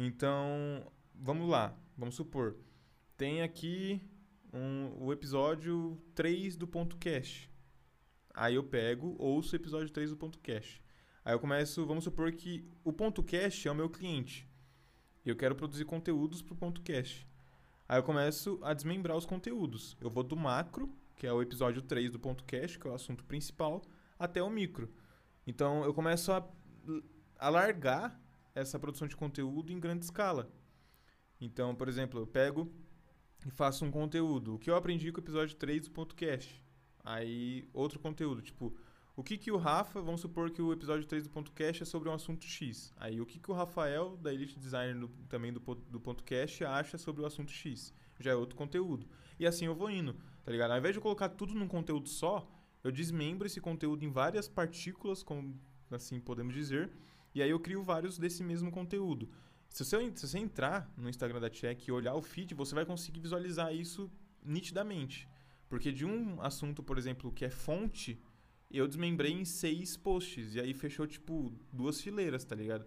Então, 0.04 0.84
vamos 1.14 1.48
lá. 1.48 1.78
Vamos 1.96 2.16
supor. 2.16 2.56
Tem 3.16 3.40
aqui 3.40 4.02
um, 4.52 4.96
o 4.98 5.12
episódio 5.12 5.96
3 6.12 6.56
do 6.56 6.66
ponto 6.66 6.96
cast. 6.96 7.48
Aí 8.34 8.56
eu 8.56 8.64
pego, 8.64 9.14
ouço 9.16 9.54
o 9.54 9.56
episódio 9.56 9.88
3 9.90 10.10
do 10.10 10.16
ponto 10.16 10.40
cast. 10.40 10.82
Aí 11.24 11.32
eu 11.32 11.38
começo, 11.38 11.86
vamos 11.86 12.02
supor 12.02 12.32
que 12.32 12.68
o 12.82 12.92
ponto 12.92 13.22
cast 13.22 13.68
é 13.68 13.70
o 13.70 13.76
meu 13.76 13.88
cliente. 13.88 14.44
E 15.24 15.28
eu 15.28 15.36
quero 15.36 15.54
produzir 15.54 15.84
conteúdos 15.84 16.42
pro 16.42 16.56
ponto 16.56 16.82
cast. 16.82 17.24
Aí 17.88 17.96
eu 17.96 18.02
começo 18.02 18.58
a 18.64 18.74
desmembrar 18.74 19.16
os 19.16 19.24
conteúdos. 19.24 19.96
Eu 20.00 20.10
vou 20.10 20.24
do 20.24 20.34
macro, 20.34 20.92
que 21.14 21.28
é 21.28 21.32
o 21.32 21.40
episódio 21.40 21.80
3 21.80 22.10
do 22.10 22.18
ponto 22.18 22.42
cast, 22.42 22.76
que 22.76 22.88
é 22.88 22.90
o 22.90 22.94
assunto 22.94 23.22
principal, 23.22 23.80
até 24.18 24.42
o 24.42 24.50
micro. 24.50 24.92
Então 25.46 25.84
eu 25.84 25.94
começo 25.94 26.32
a 26.32 26.44
alargar 27.38 28.20
essa 28.54 28.78
produção 28.78 29.08
de 29.08 29.16
conteúdo 29.16 29.72
em 29.72 29.80
grande 29.80 30.04
escala. 30.04 30.50
Então, 31.40 31.74
por 31.74 31.88
exemplo, 31.88 32.20
eu 32.20 32.26
pego 32.26 32.70
e 33.46 33.50
faço 33.50 33.84
um 33.84 33.90
conteúdo. 33.90 34.54
O 34.54 34.58
que 34.58 34.70
eu 34.70 34.76
aprendi 34.76 35.10
com 35.10 35.20
o 35.20 35.22
episódio 35.24 35.56
3 35.56 35.84
do 35.86 35.90
ponto 35.90 36.14
cast. 36.14 36.62
Aí, 37.04 37.68
outro 37.72 37.98
conteúdo, 37.98 38.40
tipo, 38.42 38.72
o 39.16 39.22
que 39.24 39.36
que 39.36 39.50
o 39.50 39.56
Rafa, 39.56 40.00
vamos 40.00 40.20
supor 40.20 40.50
que 40.50 40.62
o 40.62 40.72
episódio 40.72 41.06
3 41.06 41.24
do 41.24 41.30
ponto 41.30 41.50
cast 41.52 41.82
é 41.82 41.86
sobre 41.86 42.08
um 42.08 42.12
assunto 42.12 42.44
X. 42.44 42.92
Aí, 42.96 43.20
o 43.20 43.26
que 43.26 43.40
que 43.40 43.50
o 43.50 43.54
Rafael, 43.54 44.16
da 44.18 44.32
Elite 44.32 44.58
Designer 44.58 44.96
do- 45.00 45.08
também 45.28 45.52
do, 45.52 45.58
do 45.60 46.00
ponto 46.00 46.22
cast, 46.22 46.64
acha 46.64 46.96
sobre 46.96 47.22
o 47.22 47.26
assunto 47.26 47.50
X. 47.50 47.92
Já 48.20 48.30
é 48.30 48.34
outro 48.36 48.56
conteúdo. 48.56 49.08
E 49.38 49.44
assim 49.46 49.64
eu 49.66 49.74
vou 49.74 49.90
indo, 49.90 50.14
tá 50.44 50.52
ligado? 50.52 50.70
Ao 50.70 50.78
invés 50.78 50.94
de 50.94 50.98
eu 50.98 51.02
colocar 51.02 51.28
tudo 51.30 51.54
num 51.54 51.66
conteúdo 51.66 52.08
só, 52.08 52.48
eu 52.84 52.92
desmembro 52.92 53.46
esse 53.46 53.60
conteúdo 53.60 54.04
em 54.04 54.10
várias 54.10 54.46
partículas, 54.46 55.24
como 55.24 55.58
assim 55.90 56.20
podemos 56.20 56.54
dizer, 56.54 56.90
e 57.34 57.42
aí 57.42 57.50
eu 57.50 57.60
crio 57.60 57.82
vários 57.82 58.18
desse 58.18 58.42
mesmo 58.42 58.70
conteúdo. 58.70 59.30
Se 59.68 59.84
você, 59.84 60.12
se 60.14 60.28
você 60.28 60.38
entrar 60.38 60.92
no 60.96 61.08
Instagram 61.08 61.40
da 61.40 61.48
Check 61.48 61.86
e 61.86 61.92
olhar 61.92 62.14
o 62.14 62.22
feed, 62.22 62.54
você 62.54 62.74
vai 62.74 62.84
conseguir 62.84 63.20
visualizar 63.20 63.74
isso 63.74 64.10
nitidamente. 64.44 65.28
Porque 65.68 65.90
de 65.90 66.04
um 66.04 66.40
assunto, 66.42 66.82
por 66.82 66.98
exemplo, 66.98 67.32
que 67.32 67.44
é 67.44 67.50
fonte, 67.50 68.20
eu 68.70 68.86
desmembrei 68.86 69.32
em 69.32 69.44
seis 69.44 69.96
posts. 69.96 70.54
E 70.54 70.60
aí 70.60 70.74
fechou, 70.74 71.06
tipo, 71.06 71.52
duas 71.72 72.00
fileiras, 72.00 72.44
tá 72.44 72.54
ligado? 72.54 72.86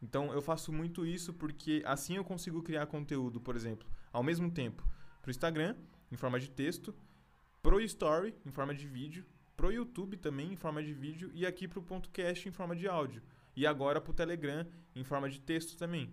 Então 0.00 0.32
eu 0.32 0.42
faço 0.42 0.72
muito 0.72 1.06
isso 1.06 1.32
porque 1.32 1.82
assim 1.86 2.16
eu 2.16 2.24
consigo 2.24 2.60
criar 2.62 2.86
conteúdo, 2.86 3.40
por 3.40 3.54
exemplo, 3.54 3.88
ao 4.12 4.22
mesmo 4.22 4.50
tempo 4.50 4.86
pro 5.20 5.30
Instagram, 5.30 5.76
em 6.10 6.16
forma 6.16 6.40
de 6.40 6.50
texto, 6.50 6.92
pro 7.62 7.80
Story, 7.80 8.34
em 8.44 8.50
forma 8.50 8.74
de 8.74 8.86
vídeo, 8.88 9.24
pro 9.56 9.70
YouTube 9.70 10.16
também, 10.16 10.52
em 10.52 10.56
forma 10.56 10.82
de 10.82 10.92
vídeo, 10.92 11.30
e 11.32 11.46
aqui 11.46 11.68
pro 11.68 11.80
podcast 11.80 12.48
em 12.48 12.52
forma 12.52 12.74
de 12.74 12.88
áudio. 12.88 13.22
E 13.54 13.66
agora 13.66 14.00
pro 14.00 14.12
Telegram, 14.12 14.66
em 14.94 15.04
forma 15.04 15.28
de 15.28 15.40
texto 15.40 15.76
também. 15.76 16.10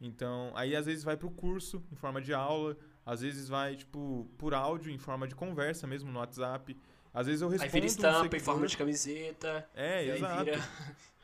Então, 0.00 0.50
aí 0.56 0.74
às 0.74 0.86
vezes 0.86 1.04
vai 1.04 1.16
pro 1.16 1.30
curso, 1.30 1.82
em 1.92 1.94
forma 1.94 2.20
de 2.20 2.34
aula, 2.34 2.76
às 3.06 3.20
vezes 3.20 3.48
vai, 3.48 3.76
tipo, 3.76 4.28
por 4.36 4.52
áudio, 4.52 4.90
em 4.90 4.98
forma 4.98 5.28
de 5.28 5.34
conversa 5.34 5.86
mesmo 5.86 6.10
no 6.10 6.18
WhatsApp. 6.18 6.76
Às 7.14 7.26
vezes 7.26 7.42
eu 7.42 7.48
Aí 7.48 7.52
respondo 7.52 7.72
vira 7.72 7.84
um 7.84 7.86
estampa 7.86 8.18
em 8.18 8.22
seguidor. 8.30 8.40
forma 8.44 8.66
de 8.66 8.76
camiseta. 8.76 9.68
É, 9.74 10.06
e 10.06 10.10
aí 10.10 10.16
exato. 10.18 10.44
vira. 10.44 10.58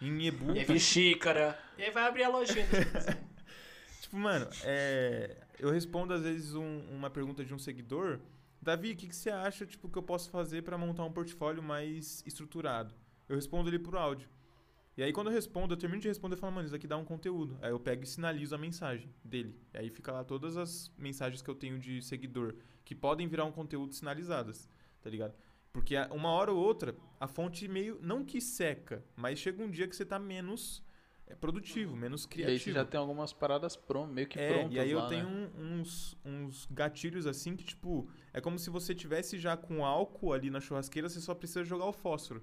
Em 0.01 0.21
E 0.23 0.27
e-book. 0.29 0.57
aí 0.57 0.65
vira 0.65 0.79
xícara. 0.79 1.59
E 1.77 1.83
aí 1.83 1.91
vai 1.91 2.07
abrir 2.07 2.23
a 2.23 2.29
lojinha. 2.29 2.65
Tipo, 4.01 4.17
mano, 4.17 4.49
é, 4.63 5.37
eu 5.59 5.71
respondo 5.71 6.15
às 6.15 6.23
vezes 6.23 6.55
um- 6.55 6.81
uma 6.91 7.11
pergunta 7.11 7.45
de 7.45 7.53
um 7.53 7.59
seguidor. 7.59 8.21
Davi, 8.63 8.93
o 8.93 8.97
que, 8.97 9.09
que 9.09 9.17
você 9.17 9.29
acha 9.31 9.67
tipo, 9.67 9.89
que 9.89 9.99
eu 9.99 10.03
posso 10.03 10.31
fazer 10.31 10.63
para 10.63 10.79
montar 10.79 11.05
um 11.05 11.13
portfólio 11.13 11.63
mais 11.63 12.23
estruturado? 12.27 12.95
Eu 13.29 13.37
respondo 13.37 13.69
ele 13.69 13.79
por 13.79 13.97
áudio. 13.97 14.29
E 14.99 15.03
aí 15.05 15.13
quando 15.13 15.29
eu 15.29 15.33
respondo, 15.33 15.75
eu 15.75 15.79
termino 15.79 16.03
de 16.03 16.09
responder 16.09 16.35
e 16.35 16.39
falo, 16.41 16.53
mano, 16.53 16.67
isso 16.67 16.75
aqui 16.75 16.89
dá 16.89 16.97
um 16.97 17.05
conteúdo. 17.05 17.57
Aí 17.63 17.71
eu 17.71 17.79
pego 17.79 18.03
e 18.03 18.07
sinalizo 18.07 18.53
a 18.53 18.59
mensagem 18.59 19.09
dele. 19.25 19.55
E 19.73 19.79
aí 19.79 19.91
fica 19.91 20.11
lá 20.11 20.25
todas 20.25 20.57
as 20.57 20.91
mensagens 20.99 21.41
que 21.41 21.49
eu 21.49 21.55
tenho 21.55 21.79
de 21.79 22.03
seguidor 22.03 22.57
que 22.85 22.97
podem 22.97 23.29
virar 23.29 23.45
um 23.45 23.53
conteúdo 23.53 23.95
sinalizadas, 23.95 24.69
tá 25.01 25.09
ligado? 25.09 25.35
Porque 25.73 25.95
uma 26.11 26.31
hora 26.31 26.51
ou 26.51 26.59
outra, 26.59 26.97
a 27.21 27.29
fonte 27.29 27.69
meio, 27.69 28.01
não 28.03 28.25
que 28.25 28.41
seca, 28.41 29.05
mas 29.15 29.39
chega 29.39 29.63
um 29.63 29.71
dia 29.71 29.87
que 29.87 29.95
você 29.95 30.05
tá 30.05 30.19
menos 30.19 30.83
é, 31.29 31.35
produtivo, 31.37 31.95
menos 31.95 32.25
E 32.25 32.29
criativo. 32.31 32.51
aí 32.55 32.59
você 32.59 32.73
já 32.73 32.85
tem 32.85 32.99
algumas 32.99 33.33
paradas 33.33 33.77
prontas, 33.77 34.13
meio 34.13 34.27
que 34.27 34.37
É, 34.37 34.49
prontas 34.49 34.75
e 34.75 34.81
aí 34.81 34.91
eu 34.91 34.99
lá, 34.99 35.07
tenho 35.07 35.29
né? 35.29 35.51
uns, 35.57 36.17
uns 36.25 36.67
gatilhos 36.73 37.25
assim 37.25 37.55
que, 37.55 37.63
tipo, 37.63 38.11
é 38.33 38.41
como 38.41 38.59
se 38.59 38.69
você 38.69 38.97
tivesse 38.97 39.39
já 39.39 39.57
com 39.57 39.87
álcool 39.87 40.33
ali 40.33 40.51
na 40.51 40.61
churrasqueira, 40.61 41.09
você 41.09 41.21
só 41.21 41.37
precisa 41.37 41.63
jogar 41.63 41.85
o 41.87 41.93
fósforo. 41.93 42.43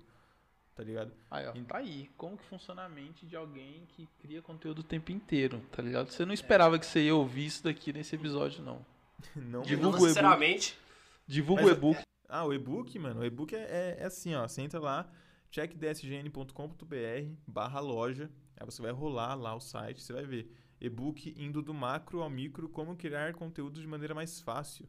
Tá 0.76 0.84
ligado? 0.84 1.12
Aí, 1.32 1.48
ó, 1.48 1.54
tá 1.64 1.78
aí. 1.78 2.10
Como 2.18 2.38
que 2.38 2.44
funciona 2.46 2.84
a 2.84 2.90
mente 2.90 3.26
de 3.26 3.36
alguém 3.36 3.86
que 3.88 4.08
cria 4.20 4.42
conteúdo 4.42 4.80
o 4.80 4.84
tempo 4.84 5.12
inteiro, 5.12 5.62
tá 5.72 5.82
ligado? 5.82 6.12
Você 6.12 6.26
não 6.26 6.34
esperava 6.34 6.78
que 6.78 6.86
você 6.86 7.06
ia 7.06 7.16
ouvir 7.16 7.46
isso 7.46 7.64
daqui 7.64 7.94
nesse 7.94 8.16
episódio, 8.16 8.64
não. 8.64 8.86
Não 9.36 9.62
Divulga 9.62 9.98
Não, 9.98 10.08
sinceramente, 10.08 10.78
Divulga 11.26 11.64
Mas 11.64 11.72
o 11.72 11.76
e-book. 11.76 12.02
Ah, 12.28 12.44
o 12.46 12.54
e-book, 12.54 13.00
mano, 13.00 13.22
o 13.22 13.26
e-book 13.26 13.56
é, 13.56 13.60
é- 13.60 13.98
é 14.02 14.06
assim, 14.06 14.36
ó. 14.36 14.48
Você 14.48 14.62
entra 14.62 14.80
lá, 14.80 15.10
checkdsgn.com.br 15.50 17.36
barra 17.48 17.80
loja. 17.80 18.30
Aí 18.58 18.66
você 18.66 18.82
vai 18.82 18.92
rolar 18.92 19.34
lá 19.36 19.56
o 19.56 19.60
site, 19.60 20.02
você 20.02 20.14
vai 20.14 20.26
ver. 20.26 20.52
E-book 20.80 21.34
indo 21.38 21.62
do 21.62 21.74
macro 21.74 22.22
ao 22.22 22.30
micro, 22.30 22.68
como 22.70 22.96
criar 22.96 23.34
conteúdo 23.34 23.80
de 23.80 23.88
maneira 23.88 24.14
mais 24.14 24.42
fácil. 24.42 24.88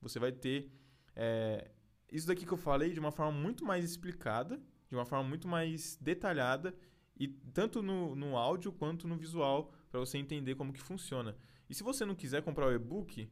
Você 0.00 0.18
vai 0.18 0.32
ter 0.32 0.70
é, 1.14 1.70
isso 2.10 2.26
daqui 2.26 2.46
que 2.46 2.52
eu 2.52 2.58
falei 2.58 2.92
de 2.92 3.00
uma 3.00 3.12
forma 3.12 3.32
muito 3.32 3.64
mais 3.64 3.84
explicada, 3.84 4.60
de 4.88 4.94
uma 4.96 5.04
forma 5.04 5.28
muito 5.28 5.48
mais 5.48 5.96
detalhada, 6.00 6.74
e 7.18 7.28
tanto 7.28 7.82
no, 7.82 8.14
no 8.14 8.36
áudio 8.36 8.72
quanto 8.72 9.08
no 9.08 9.16
visual, 9.16 9.72
para 9.90 10.00
você 10.00 10.18
entender 10.18 10.54
como 10.54 10.72
que 10.72 10.80
funciona. 10.82 11.36
E 11.68 11.74
se 11.74 11.82
você 11.82 12.04
não 12.04 12.14
quiser 12.14 12.42
comprar 12.42 12.66
o 12.66 12.72
e-book, 12.72 13.28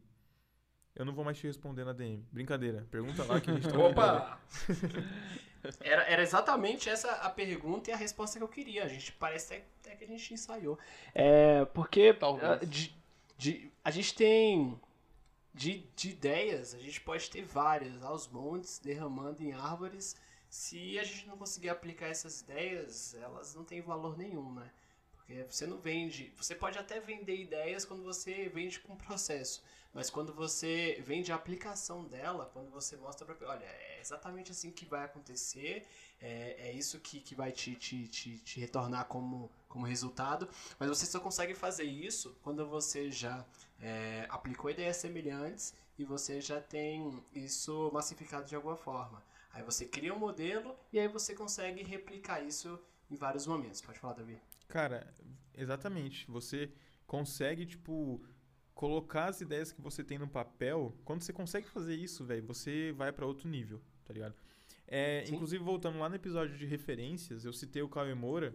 eu 0.95 1.05
não 1.05 1.13
vou 1.13 1.25
mais 1.25 1.39
te 1.39 1.47
responder 1.47 1.85
na 1.85 1.93
DM. 1.93 2.27
Brincadeira. 2.33 2.87
Pergunta 2.91 3.25
lá 3.25 3.41
que 3.41 3.51
a 3.51 3.55
gente 3.55 3.69
tá 3.69 3.79
Opa! 3.79 4.41
Era, 5.81 6.03
era 6.03 6.23
exatamente 6.23 6.91
essa 6.91 7.11
a 7.11 7.31
pergunta 7.31 7.89
e 7.89 7.93
a 7.95 7.97
resposta 7.97 8.39
que 8.39 8.45
eu 8.45 8.49
queria. 8.49 8.85
A 8.85 8.89
gente 8.89 9.13
parece 9.13 9.55
até, 9.55 9.65
até 9.81 9.97
que 9.97 10.05
a 10.05 10.07
gente 10.07 10.35
ensaiou. 10.35 10.79
É, 11.15 11.65
porque 11.65 12.13
Talvez. 12.13 12.51
ah, 12.51 12.57
de, 12.57 12.95
de- 13.39 13.73
a 13.83 13.91
gente 13.91 14.15
tem 14.15 14.79
de, 15.55 15.87
de 15.97 16.11
ideias, 16.11 16.75
a 16.75 16.79
gente 16.79 17.01
pode 17.01 17.31
ter 17.31 17.43
várias, 17.43 18.03
aos 18.03 18.29
montes, 18.29 18.79
derramando 18.79 19.43
em 19.43 19.53
árvores. 19.55 20.15
Se 20.55 21.01
a 21.01 21.03
gente 21.03 21.27
não 21.27 21.37
conseguir 21.37 21.69
aplicar 21.69 22.07
essas 22.07 22.43
ideias, 22.43 23.13
elas 23.15 23.57
não 23.57 23.65
têm 23.65 23.83
valor 23.83 24.17
nenhum, 24.17 24.55
né? 24.55 24.71
Porque 25.17 25.45
você 25.51 25.67
não 25.67 25.79
vende. 25.79 26.33
Você 26.37 26.55
pode 26.55 26.79
até 26.79 27.01
vender 27.01 27.35
ideias 27.35 27.85
quando 27.85 28.05
você 28.05 28.49
vende 28.51 28.79
com 28.79 28.95
processo. 28.95 29.65
Mas 29.93 30.11
quando 30.11 30.33
você 30.33 31.03
vende 31.05 31.33
a 31.33 31.35
aplicação 31.35 32.05
dela, 32.05 32.49
quando 32.53 32.71
você 32.71 32.97
mostra 32.97 33.27
pra. 33.27 33.49
Olha, 33.49 33.65
é 33.65 33.99
exatamente 34.01 34.53
assim 34.53 34.71
que 34.71 34.85
vai 34.85 35.05
acontecer, 35.05 35.89
é, 36.21 36.69
é 36.69 36.73
isso 36.73 37.01
que, 37.01 37.19
que 37.19 37.35
vai 37.35 37.51
te, 37.51 37.75
te, 37.75 38.07
te, 38.07 38.39
te 38.39 38.61
retornar 38.61 39.07
como, 39.07 39.51
como 39.69 39.85
resultado. 39.85 40.49
Mas 40.79 40.89
você 40.89 41.05
só 41.05 41.19
consegue 41.19 41.57
fazer 41.57 41.85
isso 41.85 42.33
quando 42.45 42.65
você 42.65 43.11
já 43.11 43.45
é, 43.83 44.25
aplicou 44.31 44.71
ideias 44.71 44.99
semelhantes 44.99 45.75
e 45.99 46.05
você 46.05 46.41
já 46.41 46.61
tem 46.61 47.21
isso 47.35 47.91
massificado 47.93 48.47
de 48.47 48.55
alguma 48.55 48.77
forma. 48.77 49.21
Aí 49.55 49.63
você 49.63 49.87
cria 49.87 50.13
um 50.13 50.19
modelo 50.19 50.77
e 50.93 50.99
aí 50.99 51.07
você 51.07 51.33
consegue 51.33 51.83
replicar 51.83 52.43
isso 52.45 52.79
em 53.09 53.15
vários 53.15 53.47
momentos. 53.47 53.81
Pode 53.81 53.99
falar, 54.01 54.15
Davi. 54.15 54.37
Cara, 54.69 55.15
exatamente. 55.55 56.29
Você 56.29 56.73
consegue, 57.07 57.65
tipo, 57.65 58.21
colocar 58.75 59.27
as 59.27 59.41
ideias 59.41 59.71
que 59.71 59.81
você 59.81 60.03
tem 60.03 60.19
no 60.19 60.29
papel. 60.29 60.95
Quando 61.05 61.23
você 61.23 61.33
consegue 61.33 61.69
fazer 61.69 61.95
isso, 61.95 62.25
velho, 62.25 62.45
você 62.45 62.93
vai 62.93 63.13
pra 63.13 63.27
outro 63.27 63.49
nível, 63.49 63.81
tá 64.05 64.13
ligado? 64.13 64.35
É, 64.89 65.25
inclusive, 65.29 65.63
voltando 65.63 65.99
lá 65.99 66.09
no 66.09 66.17
episódio 66.17 66.59
de 66.59 66.67
referências, 66.67 67.45
eu 67.45 67.53
citei 67.53 67.81
o 67.81 67.89
Cauê 67.89 68.13
Moura. 68.13 68.55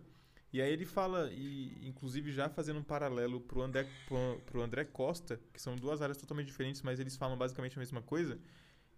E 0.51 0.61
aí 0.61 0.73
ele 0.73 0.85
fala, 0.85 1.31
e 1.31 1.87
inclusive 1.87 2.31
já 2.31 2.49
fazendo 2.49 2.79
um 2.79 2.83
paralelo 2.83 3.39
pro 3.39 3.61
André, 3.61 3.87
pro, 4.07 4.41
pro 4.47 4.61
André 4.61 4.83
Costa, 4.83 5.39
que 5.53 5.61
são 5.61 5.75
duas 5.75 6.01
áreas 6.01 6.17
totalmente 6.17 6.47
diferentes, 6.47 6.81
mas 6.81 6.99
eles 6.99 7.15
falam 7.15 7.37
basicamente 7.37 7.77
a 7.77 7.79
mesma 7.79 8.01
coisa, 8.01 8.39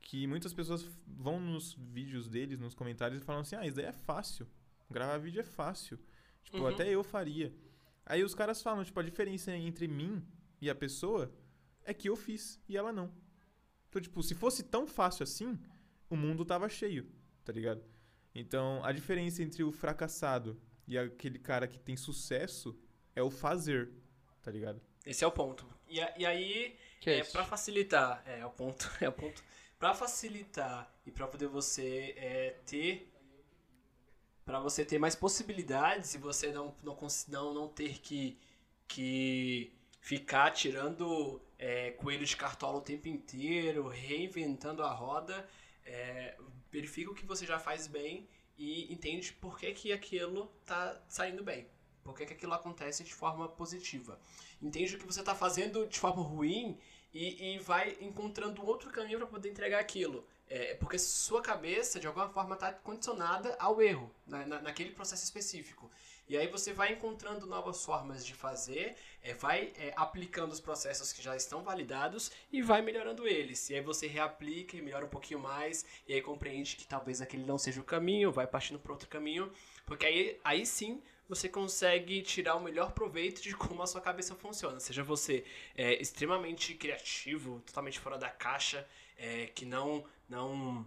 que 0.02 0.26
muitas 0.28 0.54
pessoas 0.54 0.84
vão 1.08 1.40
nos 1.40 1.74
vídeos 1.74 2.28
deles, 2.28 2.60
nos 2.60 2.74
comentários, 2.74 3.22
e 3.22 3.26
falam 3.26 3.42
assim, 3.42 3.56
ah, 3.56 3.66
isso 3.66 3.76
daí 3.76 3.86
é 3.86 3.92
fácil. 3.92 4.48
Gravar 4.90 5.18
vídeo 5.18 5.40
é 5.40 5.44
fácil. 5.44 6.00
Tipo, 6.44 6.58
Uhum. 6.60 6.68
até 6.68 6.90
eu 6.90 7.04
faria. 7.04 7.54
Aí 8.06 8.24
os 8.24 8.34
caras 8.36 8.62
falam, 8.62 8.84
tipo, 8.84 9.00
a 9.00 9.04
diferença 9.04 9.56
entre 9.56 9.88
mim 9.88 10.26
e 10.60 10.70
a 10.70 10.76
pessoa 10.76 11.34
é 11.86 11.94
que 11.94 12.10
eu 12.10 12.16
fiz 12.16 12.60
e 12.68 12.76
ela 12.76 12.92
não. 12.92 13.14
Então, 13.90 14.02
tipo, 14.02 14.22
se 14.24 14.34
fosse 14.36 14.64
tão 14.64 14.88
fácil 14.88 15.24
assim, 15.24 15.58
o 16.10 16.16
mundo 16.16 16.44
tava 16.44 16.68
cheio, 16.68 17.10
tá 17.46 17.54
ligado? 17.54 17.84
Então, 18.34 18.84
a 18.84 18.92
diferença 18.92 19.44
entre 19.44 19.64
o 19.64 19.72
fracassado 19.72 20.60
e 20.88 20.98
aquele 20.98 21.38
cara 21.38 21.68
que 21.68 21.78
tem 21.78 21.96
sucesso 21.96 22.78
é 23.16 23.22
o 23.22 23.30
fazer, 23.30 23.92
tá 24.42 24.50
ligado? 24.52 24.82
Esse 25.06 25.24
é 25.24 25.28
o 25.28 25.32
ponto. 25.32 25.66
E, 25.88 26.00
a- 26.02 26.14
e 26.18 26.26
aí, 26.26 26.78
Que 27.02 27.10
é 27.10 27.20
é, 27.20 27.24
para 27.24 27.44
facilitar, 27.44 28.24
é, 28.26 28.40
é 28.40 28.46
o 28.46 28.52
ponto, 28.52 28.90
é 29.02 29.08
o 29.10 29.12
ponto. 29.14 29.44
Para 29.82 29.96
facilitar 29.96 30.94
e 31.08 31.10
para 31.10 31.28
poder 31.28 31.48
você 31.48 32.14
é, 32.16 32.56
ter 32.68 33.12
para 34.46 34.60
você 34.60 34.86
ter 34.86 35.00
mais 35.00 35.16
possibilidades 35.16 36.14
e 36.14 36.20
você 36.20 36.52
não 36.52 36.76
não 36.84 36.96
não, 37.30 37.52
não 37.52 37.68
ter 37.68 38.00
que 38.00 38.38
que 38.88 39.74
ficar 40.00 40.52
tirando 40.52 41.42
é, 41.58 41.90
coelho 41.94 42.24
de 42.24 42.38
cartola 42.38 42.78
o 42.78 42.82
tempo 42.82 43.08
inteiro, 43.08 43.88
reinventando 43.88 44.84
a 44.84 44.92
roda, 44.92 45.50
é, 45.84 46.38
verifica 46.72 47.10
o 47.10 47.16
que 47.16 47.26
você 47.26 47.44
já 47.44 47.58
faz 47.58 47.88
bem 47.88 48.30
e 48.60 48.94
entende 48.94 49.34
por 49.34 49.58
que, 49.58 49.74
que 49.74 49.92
aquilo 49.92 50.46
tá 50.64 51.02
saindo 51.10 51.44
bem. 51.44 51.68
Por 52.04 52.16
que, 52.16 52.28
que 52.28 52.34
aquilo 52.34 52.54
acontece 52.54 53.04
de 53.04 53.16
forma 53.16 53.50
positiva. 53.50 54.20
Entende 54.62 54.96
o 54.96 55.00
que 55.00 55.08
você 55.08 55.22
está 55.22 55.34
fazendo 55.34 55.88
de 55.88 56.00
forma 56.00 56.22
ruim 56.22 56.78
e, 57.14 57.54
e 57.56 57.60
vai 57.60 57.98
encontrando 58.02 58.66
outro 58.66 58.90
caminho 58.90 59.18
para 59.20 59.28
poder 59.28 59.50
entregar 59.50 59.80
aquilo. 59.80 60.26
É, 60.50 60.74
porque 60.76 61.00
sua 61.00 61.42
cabeça, 61.42 61.98
de 62.00 62.08
alguma 62.08 62.28
forma, 62.30 62.56
está 62.56 62.74
condicionada 62.74 63.56
ao 63.58 63.82
erro, 63.82 64.12
na, 64.28 64.46
na- 64.46 64.62
naquele 64.62 64.92
processo 64.92 65.24
específico. 65.24 65.90
E 66.28 66.38
aí 66.38 66.48
você 66.48 66.72
vai 66.74 66.94
encontrando 66.94 67.46
novas 67.46 67.84
formas 67.84 68.26
de 68.26 68.34
fazer, 68.34 68.96
é, 69.22 69.34
vai 69.34 69.72
é, 69.78 69.94
aplicando 69.96 70.52
os 70.52 70.60
processos 70.60 71.12
que 71.14 71.22
já 71.22 71.36
estão 71.38 71.64
validados 71.64 72.32
e 72.52 72.62
vai 72.62 72.82
melhorando 72.82 73.28
eles. 73.28 73.70
E 73.70 73.76
aí 73.76 73.82
você 73.82 74.08
reaplica 74.08 74.76
e 74.78 74.82
melhora 74.82 75.06
um 75.06 75.10
pouquinho 75.10 75.40
mais, 75.40 75.86
e 76.08 76.14
aí 76.14 76.22
compreende 76.22 76.76
que 76.76 76.86
talvez 76.86 77.22
aquele 77.22 77.44
não 77.46 77.58
seja 77.58 77.80
o 77.82 77.84
caminho, 77.86 78.32
vai 78.32 78.48
partindo 78.48 78.80
para 78.80 78.92
outro 78.92 79.08
caminho, 79.10 79.52
porque 79.86 80.06
aí, 80.06 80.40
aí 80.44 80.66
sim 80.66 81.02
você 81.32 81.48
consegue 81.48 82.22
tirar 82.22 82.58
o 82.58 82.60
melhor 82.60 82.92
proveito 82.92 83.42
de 83.42 83.56
como 83.56 83.82
a 83.82 83.88
sua 83.88 84.02
cabeça 84.02 84.36
funciona. 84.36 84.82
Seja 84.82 85.02
você 85.02 85.46
é, 85.78 85.94
extremamente 85.94 86.74
criativo, 86.74 87.62
totalmente 87.66 88.00
fora 88.00 88.18
da 88.18 88.30
caixa, 88.30 88.86
é, 89.18 89.46
que 89.46 89.64
não, 89.66 90.04
não, 90.28 90.86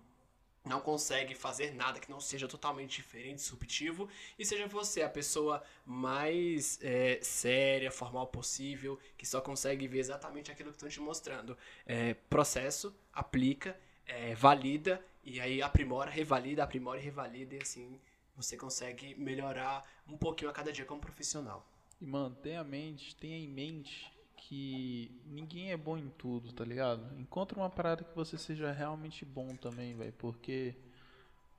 não 0.63 0.81
consegue 0.81 1.35
fazer 1.35 1.73
nada 1.75 1.99
que 1.99 2.11
não 2.11 2.21
seja 2.21 2.47
totalmente 2.47 2.97
diferente, 2.97 3.37
disruptivo, 3.37 4.07
e 4.39 4.45
seja 4.45 4.67
você 4.67 5.01
a 5.01 5.09
pessoa 5.09 5.65
mais 5.87 6.79
é, 6.83 7.19
séria, 7.23 7.91
formal 7.91 8.27
possível, 8.27 9.01
que 9.17 9.25
só 9.25 9.41
consegue 9.41 9.89
ver 9.89 10.01
exatamente 10.01 10.53
aquilo 10.53 10.69
que 10.69 10.77
estão 10.77 10.91
te 10.91 11.01
mostrando. 11.01 11.57
É, 11.87 12.13
processo, 12.29 12.95
aplica, 13.15 13.81
é, 14.05 14.35
valida, 14.35 15.03
e 15.23 15.41
aí 15.41 15.63
aprimora, 15.63 16.11
revalida, 16.11 16.63
aprimora 16.63 17.01
e 17.01 17.03
revalida, 17.03 17.55
e 17.55 17.63
assim 17.63 17.99
você 18.37 18.57
consegue 18.57 19.15
melhorar 19.15 19.85
um 20.09 20.17
pouquinho 20.17 20.51
a 20.51 20.55
cada 20.55 20.73
dia 20.73 20.85
como 20.85 21.01
profissional. 21.01 21.67
E, 22.01 22.07
mano, 22.07 22.35
tenha, 22.37 22.63
mente, 22.65 23.15
tenha 23.17 23.37
em 23.37 23.49
mente 23.49 24.13
que 24.37 25.11
ninguém 25.27 25.73
é 25.73 25.77
bom 25.77 25.97
em 25.97 26.11
tudo, 26.11 26.53
tá 26.53 26.65
ligado? 26.65 27.19
Encontre 27.19 27.59
uma 27.59 27.71
parada 27.71 28.05
que 28.05 28.15
você 28.15 28.37
seja 28.37 28.71
realmente 28.73 29.25
bom 29.25 29.57
também, 29.57 29.97
velho. 29.97 30.13
Porque 30.19 30.75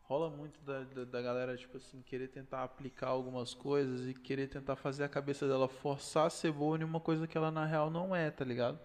rola 0.03 0.29
muito 0.29 0.59
da, 0.61 0.83
da, 0.83 1.03
da 1.03 1.21
galera, 1.21 1.57
tipo 1.57 1.77
assim, 1.77 2.01
querer 2.03 2.27
tentar 2.27 2.63
aplicar 2.63 3.07
algumas 3.07 3.53
coisas 3.53 4.07
e 4.07 4.13
querer 4.13 4.47
tentar 4.47 4.75
fazer 4.75 5.03
a 5.03 5.09
cabeça 5.09 5.47
dela 5.47 5.67
forçar 5.67 6.27
a 6.27 6.29
ser 6.29 6.51
boa 6.51 6.77
em 6.77 6.83
uma 6.83 6.99
coisa 6.99 7.25
que 7.27 7.37
ela 7.37 7.49
na 7.49 7.65
real 7.65 7.89
não 7.89 8.15
é, 8.15 8.29
tá 8.29 8.45
ligado? 8.45 8.79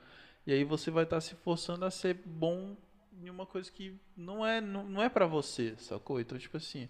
E 0.47 0.53
aí 0.53 0.65
você 0.65 0.91
vai 0.91 1.05
estar 1.05 1.21
se 1.21 1.35
forçando 1.35 1.85
a 1.85 1.91
ser 1.91 2.15
bom 2.15 2.77
em 3.23 3.29
uma 3.29 3.45
coisa 3.45 3.71
que 3.71 3.95
não 4.17 4.47
é, 4.47 4.61
não, 4.61 4.85
não 4.85 5.03
é 5.03 5.09
para 5.09 5.27
você, 5.27 5.75
sacou? 5.77 6.19
Então, 6.21 6.39
tipo 6.39 6.57
assim, 6.57 6.89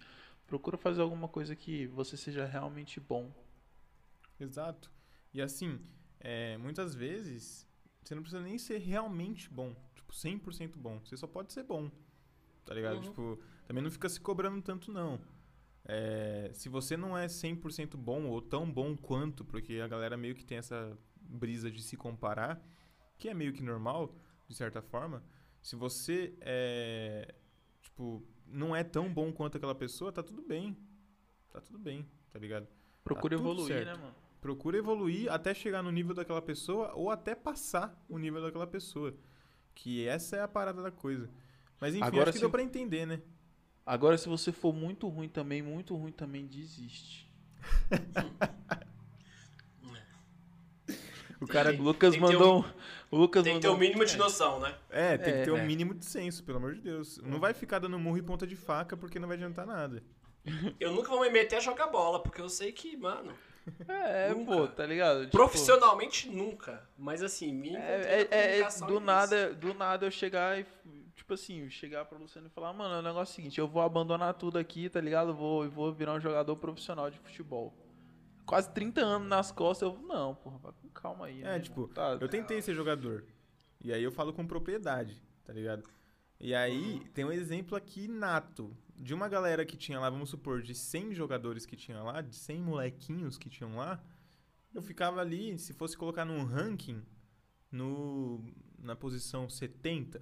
procura 0.50 0.76
fazer 0.76 1.00
alguma 1.00 1.28
coisa 1.28 1.54
que 1.54 1.86
você 1.86 2.16
seja 2.16 2.44
realmente 2.44 2.98
bom. 2.98 3.32
Exato. 4.38 4.90
E 5.32 5.40
assim, 5.40 5.80
é, 6.18 6.58
muitas 6.58 6.92
vezes 6.92 7.64
você 8.02 8.16
não 8.16 8.22
precisa 8.22 8.42
nem 8.42 8.58
ser 8.58 8.78
realmente 8.78 9.48
bom, 9.48 9.76
tipo 9.94 10.12
100% 10.12 10.76
bom. 10.76 10.98
Você 11.04 11.16
só 11.16 11.28
pode 11.28 11.52
ser 11.52 11.62
bom, 11.62 11.88
tá 12.64 12.74
ligado? 12.74 12.96
Uhum. 12.96 13.02
Tipo, 13.02 13.38
também 13.64 13.80
não 13.80 13.92
fica 13.92 14.08
se 14.08 14.20
cobrando 14.20 14.60
tanto 14.60 14.90
não. 14.90 15.20
É, 15.84 16.50
se 16.52 16.68
você 16.68 16.96
não 16.96 17.16
é 17.16 17.26
100% 17.26 17.96
bom 17.96 18.26
ou 18.26 18.42
tão 18.42 18.68
bom 18.70 18.96
quanto, 18.96 19.44
porque 19.44 19.74
a 19.74 19.86
galera 19.86 20.16
meio 20.16 20.34
que 20.34 20.44
tem 20.44 20.58
essa 20.58 20.98
brisa 21.14 21.70
de 21.70 21.80
se 21.80 21.96
comparar, 21.96 22.60
que 23.16 23.28
é 23.28 23.34
meio 23.34 23.52
que 23.52 23.62
normal, 23.62 24.16
de 24.48 24.54
certa 24.56 24.82
forma. 24.82 25.22
Se 25.62 25.76
você 25.76 26.34
é, 26.40 27.36
tipo, 27.80 28.26
não 28.52 28.74
é 28.74 28.82
tão 28.84 29.12
bom 29.12 29.32
quanto 29.32 29.56
aquela 29.56 29.74
pessoa, 29.74 30.12
tá 30.12 30.22
tudo 30.22 30.42
bem. 30.42 30.76
Tá 31.52 31.60
tudo 31.60 31.78
bem, 31.78 32.06
tá 32.32 32.38
ligado? 32.38 32.66
Procura 33.02 33.36
tudo 33.36 33.48
evoluir, 33.50 33.68
certo. 33.74 33.86
né, 33.86 33.94
mano? 33.94 34.14
Procura 34.40 34.78
evoluir 34.78 35.30
até 35.32 35.52
chegar 35.52 35.82
no 35.82 35.90
nível 35.90 36.14
daquela 36.14 36.40
pessoa 36.40 36.92
ou 36.94 37.10
até 37.10 37.34
passar 37.34 38.02
o 38.08 38.18
nível 38.18 38.40
daquela 38.42 38.66
pessoa. 38.66 39.14
Que 39.74 40.06
essa 40.06 40.36
é 40.36 40.42
a 40.42 40.48
parada 40.48 40.82
da 40.82 40.90
coisa. 40.90 41.28
Mas 41.80 41.94
enfim, 41.94 42.04
Agora 42.04 42.24
acho 42.24 42.32
que 42.32 42.38
sim. 42.38 42.40
deu 42.40 42.50
pra 42.50 42.62
entender, 42.62 43.06
né? 43.06 43.20
Agora, 43.84 44.16
se 44.16 44.28
você 44.28 44.52
for 44.52 44.72
muito 44.72 45.08
ruim 45.08 45.28
também, 45.28 45.62
muito 45.62 45.96
ruim 45.96 46.12
também, 46.12 46.46
desiste. 46.46 47.30
O 51.40 51.46
cara. 51.46 51.70
Tem- 51.70 51.80
Lucas 51.80 52.12
tem 52.12 52.20
mandou. 52.20 52.60
um- 52.60 52.64
O 53.10 53.16
Lucas 53.16 53.42
Tem 53.42 53.54
que 53.54 53.60
ter 53.60 53.68
o 53.68 53.76
mínimo 53.76 54.04
de 54.04 54.16
noção, 54.16 54.60
né? 54.60 54.74
É, 54.88 55.18
tem 55.18 55.32
que 55.34 55.40
É, 55.40 55.44
ter 55.44 55.50
um 55.50 55.56
é. 55.56 55.64
mínimo 55.64 55.92
de 55.94 56.04
senso, 56.04 56.44
pelo 56.44 56.58
amor 56.58 56.74
de 56.74 56.80
Deus. 56.80 57.18
Não 57.18 57.40
vai 57.40 57.52
ficar 57.52 57.78
dando 57.80 57.98
murro 57.98 58.18
e 58.18 58.22
ponta 58.22 58.46
de 58.46 58.54
faca 58.54 58.96
porque 58.96 59.18
não 59.18 59.26
vai 59.26 59.36
adiantar 59.36 59.66
nada. 59.66 60.02
Eu 60.78 60.92
nunca 60.92 61.08
vou 61.10 61.20
me 61.20 61.28
meter 61.30 61.56
a 61.56 61.60
jogar 61.60 61.88
bola, 61.88 62.22
porque 62.22 62.40
eu 62.40 62.48
sei 62.48 62.72
que, 62.72 62.96
mano, 62.96 63.32
É, 63.88 64.30
Nunca. 64.32 64.52
pô, 64.56 64.66
tá 64.68 64.86
ligado? 64.86 65.24
Tipo, 65.26 65.36
profissionalmente 65.36 66.28
nunca. 66.30 66.88
Mas 66.96 67.22
assim, 67.22 67.52
me 67.52 67.76
É, 67.76 68.28
é- 68.30 68.36
é- 68.36 68.60
é 68.60 68.68
do 68.86 68.98
nada, 69.00 69.52
do 69.52 69.74
nada 69.74 70.06
eu 70.06 70.10
chegar 70.10 70.58
e, 70.58 70.64
tipo 71.14 71.34
assim, 71.34 71.68
chegar 71.68 72.04
pra 72.06 72.16
Luciano 72.18 72.46
e 72.46 72.50
falar, 72.50 72.72
mano, 72.72 72.94
é 72.94 72.98
o 73.00 73.02
negócio 73.02 73.34
seguinte, 73.34 73.58
eu 73.60 73.68
vou 73.68 73.82
abandonar 73.82 74.32
tudo 74.34 74.56
aqui, 74.58 74.88
tá 74.88 75.00
ligado? 75.00 75.34
Vou, 75.34 75.64
eu 75.64 75.70
vou 75.70 75.92
virar 75.92 76.14
um 76.14 76.20
jogador 76.20 76.56
profissional 76.56 77.10
de 77.10 77.18
futebol. 77.18 77.74
Quase 78.50 78.68
30 78.70 79.00
anos 79.00 79.28
nas 79.28 79.52
costas, 79.52 79.88
eu, 79.88 79.96
não, 80.02 80.34
porra, 80.34 80.58
vai 80.58 80.72
com 80.72 80.88
calma 80.88 81.26
aí. 81.26 81.40
É, 81.40 81.44
né, 81.44 81.60
tipo? 81.60 81.86
Tá, 81.86 82.18
Eu 82.20 82.28
tentei 82.28 82.60
ser 82.60 82.74
jogador. 82.74 83.24
E 83.80 83.92
aí 83.92 84.02
eu 84.02 84.10
falo 84.10 84.32
com 84.32 84.44
propriedade, 84.44 85.22
tá 85.44 85.52
ligado? 85.52 85.88
E 86.40 86.52
aí 86.52 86.98
tem 87.14 87.24
um 87.24 87.30
exemplo 87.30 87.76
aqui 87.76 88.08
nato 88.08 88.76
de 88.96 89.14
uma 89.14 89.28
galera 89.28 89.64
que 89.64 89.76
tinha 89.76 90.00
lá, 90.00 90.10
vamos 90.10 90.30
supor, 90.30 90.62
de 90.62 90.74
100 90.74 91.14
jogadores 91.14 91.64
que 91.64 91.76
tinha 91.76 92.02
lá, 92.02 92.20
de 92.22 92.34
100 92.34 92.60
molequinhos 92.60 93.38
que 93.38 93.48
tinham 93.48 93.76
lá. 93.76 94.02
Eu 94.74 94.82
ficava 94.82 95.20
ali, 95.20 95.56
se 95.56 95.72
fosse 95.72 95.96
colocar 95.96 96.24
num 96.24 96.42
ranking, 96.42 97.06
no, 97.70 98.44
na 98.80 98.96
posição 98.96 99.48
70, 99.48 100.20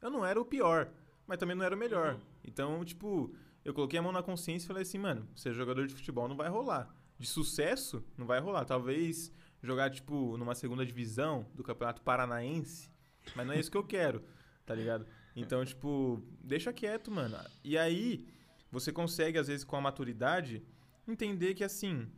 eu 0.00 0.10
não 0.10 0.24
era 0.24 0.40
o 0.40 0.44
pior, 0.46 0.90
mas 1.26 1.36
também 1.36 1.54
não 1.54 1.66
era 1.66 1.74
o 1.74 1.78
melhor. 1.78 2.18
Então, 2.42 2.82
tipo, 2.82 3.30
eu 3.64 3.72
coloquei 3.72 3.98
a 3.98 4.02
mão 4.02 4.12
na 4.12 4.22
consciência 4.22 4.66
e 4.66 4.68
falei 4.68 4.82
assim, 4.82 4.98
mano, 4.98 5.26
ser 5.34 5.54
jogador 5.54 5.86
de 5.86 5.94
futebol 5.94 6.28
não 6.28 6.36
vai 6.36 6.48
rolar. 6.48 6.94
De 7.18 7.26
sucesso, 7.26 8.04
não 8.16 8.26
vai 8.26 8.40
rolar. 8.40 8.64
Talvez 8.64 9.32
jogar, 9.62 9.90
tipo, 9.90 10.36
numa 10.36 10.54
segunda 10.54 10.84
divisão 10.84 11.48
do 11.54 11.62
Campeonato 11.62 12.02
Paranaense, 12.02 12.90
mas 13.34 13.46
não 13.46 13.54
é 13.54 13.58
isso 13.58 13.70
que 13.70 13.76
eu 13.76 13.84
quero, 13.84 14.22
tá 14.66 14.74
ligado? 14.74 15.06
Então, 15.34 15.64
tipo, 15.64 16.22
deixa 16.42 16.72
quieto, 16.72 17.10
mano. 17.10 17.36
E 17.62 17.78
aí, 17.78 18.26
você 18.70 18.92
consegue, 18.92 19.38
às 19.38 19.46
vezes, 19.46 19.64
com 19.64 19.76
a 19.76 19.80
maturidade, 19.80 20.62
entender 21.08 21.54
que, 21.54 21.64
assim, 21.64 22.10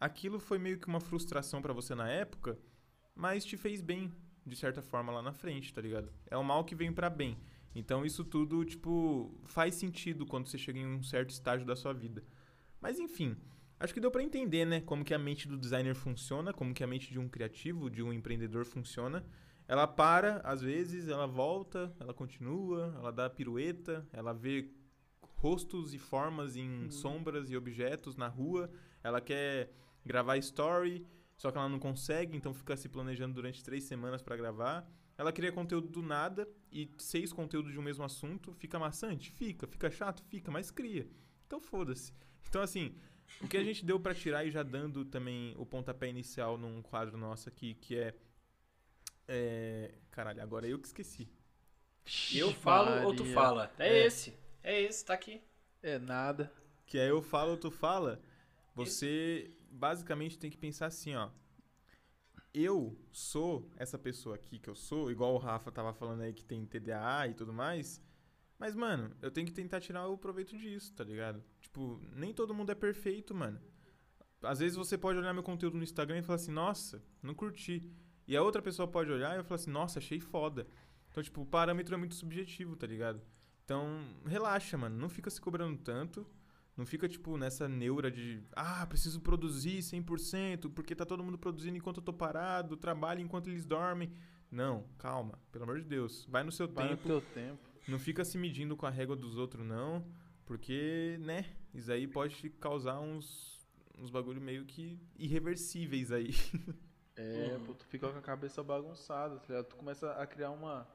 aquilo 0.00 0.40
foi 0.40 0.58
meio 0.58 0.78
que 0.78 0.88
uma 0.88 1.00
frustração 1.00 1.62
pra 1.62 1.72
você 1.72 1.94
na 1.94 2.08
época, 2.08 2.58
mas 3.14 3.44
te 3.44 3.56
fez 3.56 3.80
bem, 3.80 4.12
de 4.44 4.56
certa 4.56 4.82
forma, 4.82 5.12
lá 5.12 5.22
na 5.22 5.32
frente, 5.32 5.72
tá 5.72 5.80
ligado? 5.80 6.12
É 6.26 6.36
o 6.36 6.42
mal 6.42 6.64
que 6.64 6.74
vem 6.74 6.92
pra 6.92 7.08
bem. 7.08 7.38
Então, 7.74 8.04
isso 8.04 8.24
tudo, 8.24 8.64
tipo, 8.64 9.34
faz 9.44 9.74
sentido 9.74 10.26
quando 10.26 10.46
você 10.46 10.58
chega 10.58 10.78
em 10.78 10.86
um 10.86 11.02
certo 11.02 11.30
estágio 11.30 11.66
da 11.66 11.76
sua 11.76 11.92
vida. 11.92 12.24
Mas, 12.80 12.98
enfim, 12.98 13.36
acho 13.78 13.94
que 13.94 14.00
deu 14.00 14.10
pra 14.10 14.22
entender, 14.22 14.64
né, 14.64 14.80
como 14.80 15.04
que 15.04 15.14
a 15.14 15.18
mente 15.18 15.46
do 15.46 15.56
designer 15.56 15.94
funciona, 15.94 16.52
como 16.52 16.74
que 16.74 16.82
a 16.82 16.86
mente 16.86 17.10
de 17.10 17.18
um 17.18 17.28
criativo, 17.28 17.90
de 17.90 18.02
um 18.02 18.12
empreendedor 18.12 18.64
funciona. 18.64 19.24
Ela 19.66 19.86
para, 19.86 20.40
às 20.44 20.62
vezes, 20.62 21.08
ela 21.08 21.26
volta, 21.26 21.94
ela 22.00 22.14
continua, 22.14 22.94
ela 22.96 23.12
dá 23.12 23.28
pirueta, 23.28 24.08
ela 24.12 24.32
vê 24.32 24.70
rostos 25.36 25.94
e 25.94 25.98
formas 25.98 26.56
em 26.56 26.90
sombras 26.90 27.50
e 27.50 27.56
objetos 27.56 28.16
na 28.16 28.26
rua, 28.26 28.70
ela 29.02 29.20
quer 29.20 29.70
gravar 30.04 30.36
story, 30.38 31.06
só 31.36 31.52
que 31.52 31.58
ela 31.58 31.68
não 31.68 31.78
consegue, 31.78 32.36
então 32.36 32.52
fica 32.52 32.76
se 32.76 32.88
planejando 32.88 33.34
durante 33.34 33.62
três 33.62 33.84
semanas 33.84 34.20
pra 34.20 34.36
gravar. 34.36 34.90
Ela 35.18 35.32
cria 35.32 35.50
conteúdo 35.52 35.88
do 35.88 36.00
nada 36.00 36.48
e 36.72 36.88
seis 36.96 37.32
conteúdos 37.32 37.72
de 37.72 37.78
um 37.78 37.82
mesmo 37.82 38.04
assunto. 38.04 38.54
Fica 38.54 38.78
maçante? 38.78 39.32
Fica. 39.32 39.66
Fica 39.66 39.90
chato? 39.90 40.22
Fica, 40.30 40.50
mas 40.50 40.70
cria. 40.70 41.06
Então 41.46 41.60
foda-se. 41.60 42.14
Então, 42.48 42.62
assim, 42.62 42.94
o 43.40 43.48
que 43.48 43.56
a 43.56 43.64
gente 43.64 43.84
deu 43.84 43.98
pra 43.98 44.14
tirar 44.14 44.44
e 44.44 44.50
já 44.50 44.62
dando 44.62 45.04
também 45.04 45.54
o 45.58 45.66
pontapé 45.66 46.08
inicial 46.08 46.56
num 46.56 46.80
quadro 46.80 47.18
nosso 47.18 47.48
aqui, 47.48 47.74
que 47.74 47.96
é. 47.96 48.14
é 49.26 49.94
caralho, 50.10 50.40
agora 50.42 50.66
eu 50.68 50.78
que 50.78 50.86
esqueci. 50.86 51.28
Eu 52.32 52.52
falo 52.54 53.04
ou 53.06 53.14
tu 53.14 53.22
Maria. 53.22 53.34
fala? 53.34 53.72
É, 53.78 53.88
É. 53.88 54.06
esse. 54.06 54.34
É 54.62 54.80
esse, 54.80 55.04
tá 55.04 55.14
aqui. 55.14 55.42
É 55.82 55.98
nada. 55.98 56.50
Que 56.86 56.96
é 56.98 57.10
eu 57.10 57.20
falo 57.20 57.50
ou 57.52 57.56
tu 57.56 57.70
fala. 57.70 58.20
Você 58.74 59.50
basicamente 59.70 60.38
tem 60.38 60.50
que 60.50 60.56
pensar 60.56 60.86
assim, 60.86 61.14
ó. 61.14 61.28
Eu 62.52 62.98
sou 63.12 63.70
essa 63.76 63.98
pessoa 63.98 64.34
aqui 64.34 64.58
que 64.58 64.68
eu 64.68 64.74
sou, 64.74 65.10
igual 65.10 65.34
o 65.34 65.38
Rafa 65.38 65.70
tava 65.70 65.92
falando 65.92 66.22
aí 66.22 66.32
que 66.32 66.44
tem 66.44 66.64
TDAH 66.64 67.28
e 67.28 67.34
tudo 67.34 67.52
mais. 67.52 68.02
Mas, 68.58 68.74
mano, 68.74 69.14
eu 69.22 69.30
tenho 69.30 69.46
que 69.46 69.52
tentar 69.52 69.80
tirar 69.80 70.08
o 70.08 70.18
proveito 70.18 70.56
disso, 70.56 70.92
tá 70.94 71.04
ligado? 71.04 71.42
Tipo, 71.60 72.00
nem 72.14 72.34
todo 72.34 72.54
mundo 72.54 72.72
é 72.72 72.74
perfeito, 72.74 73.34
mano. 73.34 73.60
Às 74.42 74.58
vezes 74.58 74.76
você 74.76 74.98
pode 74.98 75.18
olhar 75.18 75.32
meu 75.32 75.42
conteúdo 75.42 75.76
no 75.76 75.84
Instagram 75.84 76.18
e 76.18 76.22
falar 76.22 76.36
assim, 76.36 76.50
nossa, 76.50 77.02
não 77.22 77.34
curti. 77.34 77.88
E 78.26 78.36
a 78.36 78.42
outra 78.42 78.60
pessoa 78.60 78.88
pode 78.88 79.10
olhar 79.10 79.38
e 79.38 79.42
falar 79.44 79.56
assim, 79.56 79.70
nossa, 79.70 79.98
achei 79.98 80.18
foda. 80.18 80.66
Então, 81.10 81.22
tipo, 81.22 81.40
o 81.42 81.46
parâmetro 81.46 81.94
é 81.94 81.98
muito 81.98 82.14
subjetivo, 82.14 82.76
tá 82.76 82.86
ligado? 82.86 83.22
Então, 83.64 84.02
relaxa, 84.26 84.76
mano. 84.76 84.96
Não 84.96 85.08
fica 85.08 85.30
se 85.30 85.40
cobrando 85.40 85.78
tanto. 85.78 86.26
Não 86.78 86.86
fica, 86.86 87.08
tipo, 87.08 87.36
nessa 87.36 87.68
neura 87.68 88.08
de, 88.08 88.40
ah, 88.52 88.86
preciso 88.86 89.20
produzir 89.20 89.80
100%, 89.82 90.70
porque 90.72 90.94
tá 90.94 91.04
todo 91.04 91.24
mundo 91.24 91.36
produzindo 91.36 91.76
enquanto 91.76 91.96
eu 91.96 92.04
tô 92.04 92.12
parado, 92.12 92.76
trabalho 92.76 93.20
enquanto 93.20 93.48
eles 93.50 93.66
dormem. 93.66 94.12
Não, 94.48 94.84
calma, 94.96 95.36
pelo 95.50 95.64
amor 95.64 95.80
de 95.80 95.86
Deus. 95.86 96.24
Vai 96.30 96.44
no 96.44 96.52
seu 96.52 96.68
Vai 96.68 96.84
no 96.84 96.90
tempo. 96.96 97.02
teu 97.08 97.20
tempo. 97.20 97.58
Não 97.88 97.98
fica 97.98 98.24
se 98.24 98.38
medindo 98.38 98.76
com 98.76 98.86
a 98.86 98.90
régua 98.90 99.16
dos 99.16 99.36
outros, 99.36 99.66
não. 99.66 100.06
Porque, 100.46 101.16
né, 101.20 101.46
isso 101.74 101.90
aí 101.90 102.06
pode 102.06 102.48
causar 102.60 103.00
uns, 103.00 103.66
uns 103.98 104.08
bagulho 104.08 104.40
meio 104.40 104.64
que 104.64 105.00
irreversíveis 105.18 106.12
aí. 106.12 106.30
É, 107.20 107.58
pô, 107.66 107.74
tu 107.74 107.84
fica 107.86 108.08
com 108.08 108.16
a 108.16 108.22
cabeça 108.22 108.62
bagunçada, 108.62 109.40
tá 109.40 109.48
ligado? 109.48 109.66
Tu 109.66 109.74
começa 109.74 110.12
a 110.12 110.24
criar 110.24 110.50
uma. 110.52 110.86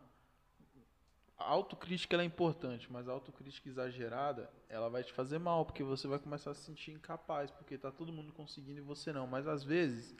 A 1.38 1.46
autocrítica 1.46 2.16
é 2.16 2.24
importante, 2.24 2.88
mas 2.92 3.10
a 3.10 3.12
autocrítica 3.12 3.68
exagerada, 3.68 4.50
ela 4.70 4.90
vai 4.90 5.04
te 5.04 5.12
fazer 5.12 5.40
mal, 5.40 5.66
porque 5.66 5.84
você 5.84 6.08
vai 6.08 6.20
começar 6.20 6.52
a 6.52 6.54
se 6.54 6.62
sentir 6.62 6.92
incapaz, 6.92 7.50
porque 7.52 7.78
tá 7.78 7.92
todo 7.92 8.14
mundo 8.14 8.32
conseguindo 8.32 8.80
e 8.80 8.82
você 8.82 9.12
não. 9.12 9.26
Mas 9.28 9.48
às 9.48 9.64
vezes, 9.64 10.16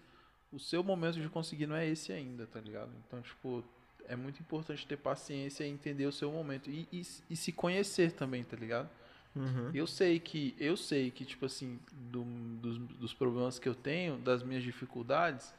o 0.52 0.60
seu 0.60 0.84
momento 0.84 1.22
de 1.22 1.30
conseguir 1.30 1.68
não 1.68 1.76
é 1.76 1.88
esse 1.88 2.12
ainda, 2.12 2.46
tá 2.48 2.60
ligado? 2.60 2.92
Então, 3.08 3.22
tipo, 3.22 3.64
é 4.08 4.16
muito 4.16 4.40
importante 4.42 4.86
ter 4.86 4.98
paciência 4.98 5.64
e 5.64 5.70
entender 5.70 6.06
o 6.06 6.12
seu 6.12 6.32
momento. 6.32 6.70
E, 6.70 6.88
e, 6.92 7.02
e 7.30 7.36
se 7.36 7.52
conhecer 7.52 8.12
também, 8.12 8.44
tá 8.44 8.58
ligado? 8.58 8.90
Uhum. 9.36 9.72
Eu 9.74 9.88
sei 9.88 10.20
que, 10.20 10.56
eu 10.60 10.76
sei 10.76 11.10
que, 11.10 11.26
tipo 11.26 11.46
assim, 11.46 11.80
do- 11.92 12.24
dos, 12.60 12.78
dos 12.78 13.14
problemas 13.14 13.58
que 13.58 13.68
eu 13.70 13.74
tenho, 13.76 14.18
das 14.18 14.44
minhas 14.44 14.64
dificuldades, 14.64 15.54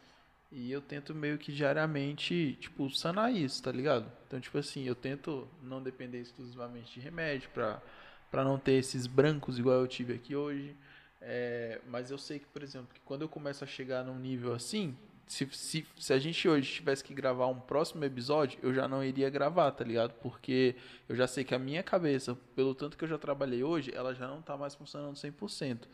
e 0.54 0.70
eu 0.70 0.80
tento 0.80 1.12
meio 1.12 1.36
que 1.36 1.52
diariamente, 1.52 2.56
tipo, 2.60 2.88
sanar 2.88 3.34
isso, 3.34 3.60
tá 3.60 3.72
ligado? 3.72 4.10
Então, 4.26 4.40
tipo 4.40 4.56
assim, 4.56 4.84
eu 4.84 4.94
tento 4.94 5.48
não 5.60 5.82
depender 5.82 6.20
exclusivamente 6.20 6.94
de 6.94 7.00
remédio 7.00 7.50
pra, 7.52 7.82
pra 8.30 8.44
não 8.44 8.56
ter 8.56 8.74
esses 8.74 9.08
brancos 9.08 9.58
igual 9.58 9.80
eu 9.80 9.88
tive 9.88 10.14
aqui 10.14 10.36
hoje. 10.36 10.76
É, 11.20 11.80
mas 11.88 12.12
eu 12.12 12.18
sei 12.18 12.38
que, 12.38 12.46
por 12.46 12.62
exemplo, 12.62 12.86
que 12.94 13.00
quando 13.00 13.22
eu 13.22 13.28
começo 13.28 13.64
a 13.64 13.66
chegar 13.66 14.04
num 14.04 14.16
nível 14.16 14.54
assim, 14.54 14.96
se, 15.26 15.48
se, 15.50 15.84
se 15.98 16.12
a 16.12 16.20
gente 16.20 16.48
hoje 16.48 16.72
tivesse 16.72 17.02
que 17.02 17.12
gravar 17.12 17.48
um 17.48 17.58
próximo 17.58 18.04
episódio, 18.04 18.56
eu 18.62 18.72
já 18.72 18.86
não 18.86 19.02
iria 19.02 19.28
gravar, 19.28 19.72
tá 19.72 19.82
ligado? 19.82 20.12
Porque 20.22 20.76
eu 21.08 21.16
já 21.16 21.26
sei 21.26 21.42
que 21.42 21.54
a 21.54 21.58
minha 21.58 21.82
cabeça, 21.82 22.38
pelo 22.54 22.76
tanto 22.76 22.96
que 22.96 23.02
eu 23.02 23.08
já 23.08 23.18
trabalhei 23.18 23.64
hoje, 23.64 23.92
ela 23.92 24.14
já 24.14 24.28
não 24.28 24.40
tá 24.40 24.56
mais 24.56 24.76
funcionando 24.76 25.16
100%. 25.16 25.88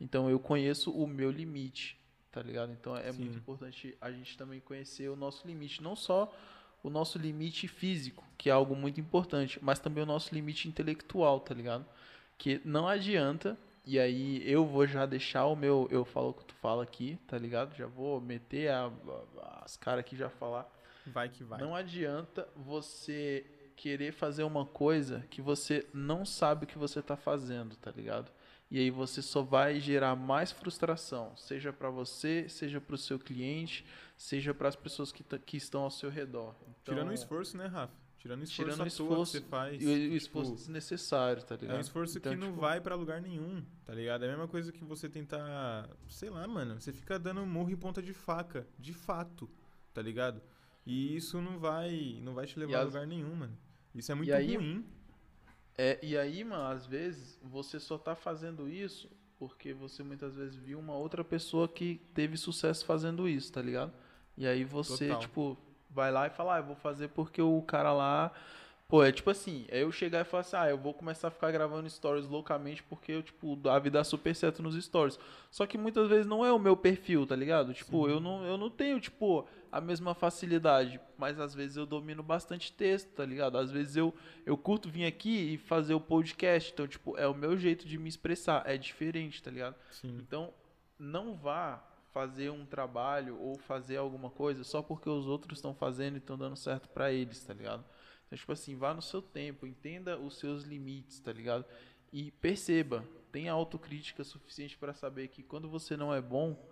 Então 0.00 0.30
eu 0.30 0.38
conheço 0.38 0.90
o 0.90 1.06
meu 1.06 1.30
limite, 1.30 1.98
tá 2.36 2.42
ligado? 2.42 2.70
Então 2.70 2.94
é 2.94 3.10
Sim. 3.10 3.20
muito 3.20 3.38
importante 3.38 3.96
a 3.98 4.10
gente 4.12 4.36
também 4.36 4.60
conhecer 4.60 5.08
o 5.08 5.16
nosso 5.16 5.46
limite, 5.46 5.82
não 5.82 5.96
só 5.96 6.30
o 6.82 6.90
nosso 6.90 7.16
limite 7.16 7.66
físico, 7.66 8.22
que 8.36 8.50
é 8.50 8.52
algo 8.52 8.76
muito 8.76 9.00
importante, 9.00 9.58
mas 9.62 9.78
também 9.78 10.02
o 10.02 10.06
nosso 10.06 10.34
limite 10.34 10.68
intelectual, 10.68 11.40
tá 11.40 11.54
ligado? 11.54 11.86
Que 12.36 12.60
não 12.62 12.86
adianta, 12.86 13.56
e 13.86 13.98
aí 13.98 14.42
eu 14.48 14.66
vou 14.66 14.86
já 14.86 15.06
deixar 15.06 15.46
o 15.46 15.56
meu, 15.56 15.88
eu 15.90 16.04
falo 16.04 16.28
o 16.28 16.34
que 16.34 16.44
tu 16.44 16.52
fala 16.56 16.82
aqui, 16.82 17.18
tá 17.26 17.38
ligado? 17.38 17.74
Já 17.74 17.86
vou 17.86 18.20
meter 18.20 18.68
a- 18.68 18.92
a- 19.38 19.62
as 19.64 19.74
caras 19.78 20.00
aqui 20.00 20.14
já 20.14 20.28
falar. 20.28 20.70
Vai 21.06 21.30
que 21.30 21.42
vai. 21.42 21.58
Não 21.58 21.74
adianta 21.74 22.46
você 22.54 23.46
querer 23.76 24.12
fazer 24.12 24.42
uma 24.44 24.66
coisa 24.66 25.24
que 25.30 25.40
você 25.40 25.86
não 25.94 26.26
sabe 26.26 26.64
o 26.64 26.66
que 26.68 26.76
você 26.76 27.00
tá 27.00 27.16
fazendo, 27.16 27.76
tá 27.76 27.90
ligado? 27.90 28.30
E 28.70 28.78
aí 28.80 28.90
você 28.90 29.22
só 29.22 29.42
vai 29.42 29.78
gerar 29.80 30.16
mais 30.16 30.50
frustração, 30.50 31.36
seja 31.36 31.72
para 31.72 31.88
você, 31.88 32.48
seja 32.48 32.80
para 32.80 32.96
o 32.96 32.98
seu 32.98 33.18
cliente, 33.18 33.86
seja 34.16 34.52
para 34.52 34.68
as 34.68 34.74
pessoas 34.76 35.12
que, 35.12 35.22
que 35.22 35.56
estão 35.56 35.82
ao 35.82 35.90
seu 35.90 36.10
redor. 36.10 36.54
Então, 36.62 36.94
Tirando 36.94 37.10
o 37.10 37.14
esforço, 37.14 37.56
né, 37.56 37.66
Rafa? 37.66 37.94
Tirando 38.18 38.40
o 38.40 38.44
esforço 38.44 38.72
Tirando 38.72 38.86
esforço 38.88 39.32
que 39.38 39.44
você 39.44 39.48
faz. 39.48 39.80
e 39.82 39.86
o, 39.86 39.94
tipo, 40.02 40.14
esforço 40.16 40.54
desnecessário, 40.56 41.44
tá 41.44 41.54
ligado? 41.54 41.74
É 41.76 41.78
um 41.78 41.80
esforço 41.80 42.18
Então, 42.18 42.32
que 42.32 42.38
não 42.38 42.48
tipo, 42.48 42.60
vai 42.60 42.80
pra 42.80 42.96
lugar 42.96 43.22
nenhum, 43.22 43.62
tá 43.84 43.94
ligado? 43.94 44.24
É 44.24 44.26
a 44.26 44.30
mesma 44.30 44.48
coisa 44.48 44.72
que 44.72 44.82
você 44.84 45.08
tentar, 45.08 45.88
sei 46.08 46.28
lá, 46.28 46.44
mano, 46.48 46.80
você 46.80 46.92
fica 46.92 47.20
dando 47.20 47.46
murro 47.46 47.70
em 47.70 47.76
ponta 47.76 48.02
de 48.02 48.12
faca, 48.12 48.66
de 48.76 48.92
fato, 48.92 49.48
tá 49.94 50.02
ligado? 50.02 50.42
E 50.84 51.14
isso 51.16 51.40
não 51.40 51.58
vai, 51.60 52.18
não 52.20 52.34
vai 52.34 52.46
te 52.46 52.58
levar 52.58 52.78
a 52.78 52.82
lugar 52.82 53.06
nenhum, 53.06 53.34
mano. 53.36 53.56
Isso 53.94 54.10
é 54.10 54.14
muito 54.16 54.32
aí- 54.34 54.56
ruim. 54.56 54.84
É, 55.78 55.98
e 56.02 56.16
aí, 56.16 56.42
mano, 56.42 56.64
às 56.64 56.86
vezes 56.86 57.38
você 57.42 57.78
só 57.78 57.98
tá 57.98 58.14
fazendo 58.14 58.68
isso 58.68 59.10
porque 59.38 59.74
você 59.74 60.02
muitas 60.02 60.34
vezes 60.34 60.56
viu 60.56 60.78
uma 60.78 60.94
outra 60.94 61.22
pessoa 61.22 61.68
que 61.68 62.00
teve 62.14 62.36
sucesso 62.36 62.84
fazendo 62.84 63.28
isso, 63.28 63.52
tá 63.52 63.60
ligado? 63.60 63.92
E 64.36 64.46
aí 64.46 64.64
você, 64.64 65.08
Total. 65.08 65.20
tipo, 65.20 65.58
vai 65.90 66.10
lá 66.10 66.26
e 66.26 66.30
fala, 66.30 66.56
ah, 66.56 66.58
eu 66.58 66.64
vou 66.64 66.76
fazer 66.76 67.08
porque 67.08 67.40
o 67.40 67.62
cara 67.62 67.92
lá. 67.92 68.32
Pô, 68.88 69.02
é 69.02 69.10
tipo 69.10 69.28
assim, 69.30 69.66
é 69.68 69.82
eu 69.82 69.90
chegar 69.90 70.20
e 70.20 70.24
falar 70.24 70.42
assim, 70.42 70.56
ah, 70.56 70.70
eu 70.70 70.78
vou 70.78 70.94
começar 70.94 71.26
a 71.26 71.30
ficar 71.30 71.50
gravando 71.50 71.90
stories 71.90 72.28
loucamente 72.28 72.84
porque 72.84 73.10
eu, 73.10 73.22
tipo, 73.22 73.58
a 73.68 73.78
vida 73.80 73.98
dá 73.98 74.04
super 74.04 74.32
certo 74.32 74.62
nos 74.62 74.80
stories. 74.84 75.18
Só 75.50 75.66
que 75.66 75.76
muitas 75.76 76.08
vezes 76.08 76.24
não 76.24 76.46
é 76.46 76.52
o 76.52 76.58
meu 76.58 76.76
perfil, 76.76 77.26
tá 77.26 77.34
ligado? 77.34 77.74
Tipo, 77.74 78.08
eu 78.08 78.20
não, 78.20 78.44
eu 78.44 78.56
não 78.56 78.70
tenho, 78.70 79.00
tipo, 79.00 79.44
a 79.72 79.80
mesma 79.80 80.14
facilidade, 80.14 81.00
mas 81.18 81.40
às 81.40 81.52
vezes 81.52 81.76
eu 81.76 81.84
domino 81.84 82.22
bastante 82.22 82.72
texto, 82.72 83.08
tá 83.08 83.24
ligado? 83.24 83.58
Às 83.58 83.72
vezes 83.72 83.96
eu, 83.96 84.14
eu 84.44 84.56
curto 84.56 84.88
vir 84.88 85.04
aqui 85.04 85.54
e 85.54 85.58
fazer 85.58 85.94
o 85.94 86.00
podcast, 86.00 86.72
então, 86.72 86.86
tipo, 86.86 87.18
é 87.18 87.26
o 87.26 87.34
meu 87.34 87.56
jeito 87.56 87.88
de 87.88 87.98
me 87.98 88.08
expressar, 88.08 88.62
é 88.66 88.76
diferente, 88.76 89.42
tá 89.42 89.50
ligado? 89.50 89.74
Sim. 89.90 90.16
Então, 90.20 90.54
não 90.96 91.34
vá 91.34 91.82
fazer 92.12 92.50
um 92.50 92.64
trabalho 92.64 93.36
ou 93.40 93.58
fazer 93.58 93.96
alguma 93.96 94.30
coisa 94.30 94.62
só 94.62 94.80
porque 94.80 95.10
os 95.10 95.26
outros 95.26 95.58
estão 95.58 95.74
fazendo 95.74 96.14
e 96.14 96.18
estão 96.18 96.38
dando 96.38 96.56
certo 96.56 96.88
pra 96.88 97.12
eles, 97.12 97.44
tá 97.44 97.52
ligado? 97.52 97.84
Então, 98.26 98.36
tipo 98.38 98.52
assim, 98.52 98.74
vá 98.76 98.92
no 98.92 99.02
seu 99.02 99.22
tempo, 99.22 99.66
entenda 99.66 100.18
os 100.18 100.38
seus 100.38 100.64
limites, 100.64 101.20
tá 101.20 101.32
ligado? 101.32 101.64
E 102.12 102.30
perceba, 102.32 103.04
tenha 103.30 103.52
autocrítica 103.52 104.24
suficiente 104.24 104.76
para 104.76 104.92
saber 104.94 105.28
que 105.28 105.42
quando 105.42 105.68
você 105.68 105.96
não 105.96 106.12
é 106.12 106.20
bom, 106.20 106.68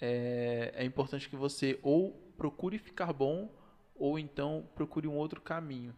é, 0.00 0.72
é 0.74 0.84
importante 0.84 1.28
que 1.28 1.36
você 1.36 1.78
ou 1.82 2.12
procure 2.36 2.78
ficar 2.78 3.12
bom 3.12 3.50
ou 3.94 4.18
então 4.18 4.68
procure 4.74 5.06
um 5.06 5.14
outro 5.14 5.40
caminho. 5.40 5.94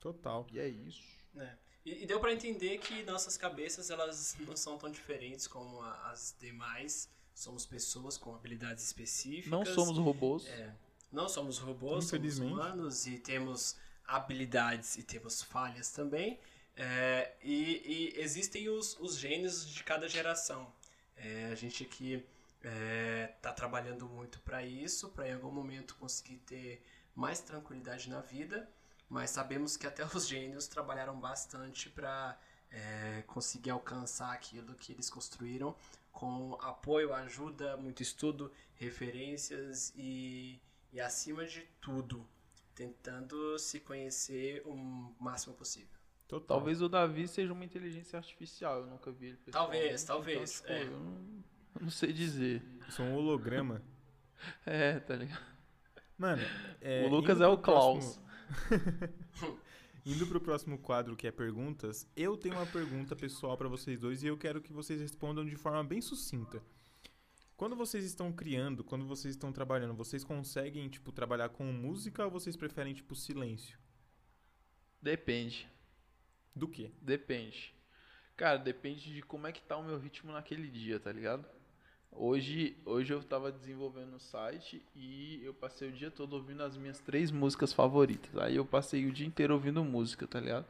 Total. 0.00 0.46
E 0.52 0.58
é 0.58 0.68
isso. 0.68 1.02
né? 1.34 1.56
E, 1.84 2.02
e 2.02 2.06
deu 2.06 2.20
pra 2.20 2.32
entender 2.32 2.78
que 2.78 3.02
nossas 3.04 3.36
cabeças 3.36 3.90
elas 3.90 4.36
não 4.46 4.56
são 4.56 4.76
tão 4.78 4.90
diferentes 4.90 5.46
como 5.46 5.80
a- 5.80 6.10
as 6.10 6.36
demais. 6.38 7.08
Somos 7.34 7.64
pessoas 7.64 8.16
com 8.18 8.34
habilidades 8.34 8.84
específicas. 8.84 9.50
Não 9.50 9.64
somos 9.64 9.96
robôs. 9.96 10.46
É, 10.46 10.74
não 11.10 11.28
somos 11.28 11.58
robôs, 11.58 12.06
somos 12.06 12.38
humanos 12.38 13.06
e 13.06 13.18
temos 13.18 13.76
habilidades 14.06 14.96
e 14.96 15.02
temos 15.02 15.42
falhas 15.42 15.90
também. 15.90 16.38
É, 16.76 17.34
e, 17.42 18.14
e 18.14 18.20
existem 18.20 18.68
os, 18.68 18.96
os 19.00 19.18
gênios 19.18 19.68
de 19.68 19.82
cada 19.82 20.08
geração. 20.08 20.72
É, 21.16 21.46
a 21.50 21.54
gente 21.54 21.82
aqui 21.82 22.24
está 23.36 23.52
trabalhando 23.52 24.08
muito 24.08 24.40
para 24.40 24.64
isso, 24.64 25.08
para 25.10 25.28
em 25.28 25.34
algum 25.34 25.50
momento 25.50 25.94
conseguir 25.96 26.38
ter 26.38 26.82
mais 27.14 27.40
tranquilidade 27.40 28.10
na 28.10 28.20
vida, 28.20 28.68
mas 29.08 29.30
sabemos 29.30 29.76
que 29.76 29.86
até 29.86 30.04
os 30.14 30.26
gênios 30.26 30.66
trabalharam 30.66 31.18
bastante 31.18 31.88
para 31.88 32.38
conseguir 33.26 33.70
alcançar 33.70 34.32
aquilo 34.32 34.74
que 34.74 34.92
eles 34.92 35.08
construíram 35.08 35.74
com 36.12 36.58
apoio, 36.60 37.14
ajuda, 37.14 37.76
muito 37.76 38.02
estudo, 38.02 38.52
referências 38.74 39.92
e, 39.96 40.60
e 40.92 41.00
acima 41.00 41.44
de 41.46 41.62
tudo, 41.80 42.26
tentando 42.74 43.58
se 43.58 43.80
conhecer 43.80 44.62
o 44.66 44.74
máximo 45.20 45.54
possível. 45.54 45.88
Total. 46.26 46.58
Talvez 46.58 46.82
o 46.82 46.88
Davi 46.88 47.26
seja 47.26 47.52
uma 47.52 47.64
inteligência 47.64 48.18
artificial, 48.18 48.80
eu 48.80 48.86
nunca 48.86 49.10
vi 49.10 49.28
ele. 49.28 49.38
Talvez, 49.50 50.04
talvez, 50.04 50.60
Então, 50.62 50.76
tipo, 50.76 50.90
é. 50.90 50.94
eu, 50.94 51.00
não, 51.00 51.44
eu 51.76 51.80
não 51.82 51.90
sei 51.90 52.12
dizer. 52.12 52.62
Eu 52.84 52.90
sou 52.90 53.04
um 53.04 53.14
holograma. 53.14 53.82
É, 54.64 55.00
tá 55.00 55.16
ligado? 55.16 55.44
Mano, 56.16 56.40
é, 56.80 57.04
o 57.04 57.08
Lucas 57.08 57.40
é 57.40 57.46
o 57.48 57.58
Klaus. 57.58 58.20
próximo- 58.68 59.08
Indo 60.06 60.26
pro 60.28 60.40
próximo 60.40 60.78
quadro, 60.78 61.16
que 61.16 61.26
é 61.26 61.30
perguntas, 61.32 62.06
eu 62.16 62.36
tenho 62.36 62.54
uma 62.54 62.64
pergunta 62.64 63.16
pessoal 63.16 63.56
pra 63.58 63.66
vocês 63.68 63.98
dois 63.98 64.22
e 64.22 64.28
eu 64.28 64.38
quero 64.38 64.62
que 64.62 64.72
vocês 64.72 65.00
respondam 65.00 65.44
de 65.44 65.56
forma 65.56 65.82
bem 65.82 66.00
sucinta. 66.00 66.62
Quando 67.58 67.74
vocês 67.74 68.04
estão 68.04 68.30
criando, 68.30 68.84
quando 68.84 69.04
vocês 69.04 69.34
estão 69.34 69.50
trabalhando, 69.52 69.92
vocês 69.92 70.22
conseguem, 70.22 70.88
tipo, 70.88 71.10
trabalhar 71.10 71.48
com 71.48 71.64
música 71.64 72.24
ou 72.24 72.30
vocês 72.30 72.56
preferem, 72.56 72.94
tipo, 72.94 73.16
silêncio? 73.16 73.76
Depende. 75.02 75.68
Do 76.54 76.68
quê? 76.68 76.92
Depende. 77.02 77.74
Cara, 78.36 78.58
depende 78.58 79.12
de 79.12 79.22
como 79.22 79.48
é 79.48 79.52
que 79.52 79.60
tá 79.60 79.76
o 79.76 79.82
meu 79.82 79.98
ritmo 79.98 80.30
naquele 80.30 80.68
dia, 80.68 81.00
tá 81.00 81.10
ligado? 81.10 81.44
Hoje, 82.12 82.76
hoje 82.84 83.12
eu 83.12 83.20
tava 83.24 83.50
desenvolvendo 83.50 84.14
o 84.14 84.20
site 84.20 84.80
e 84.94 85.40
eu 85.42 85.52
passei 85.52 85.88
o 85.88 85.92
dia 85.92 86.12
todo 86.12 86.34
ouvindo 86.34 86.62
as 86.62 86.76
minhas 86.76 87.00
três 87.00 87.32
músicas 87.32 87.72
favoritas. 87.72 88.36
Aí 88.36 88.54
eu 88.54 88.64
passei 88.64 89.04
o 89.04 89.12
dia 89.12 89.26
inteiro 89.26 89.54
ouvindo 89.54 89.82
música, 89.82 90.28
tá 90.28 90.38
ligado? 90.38 90.64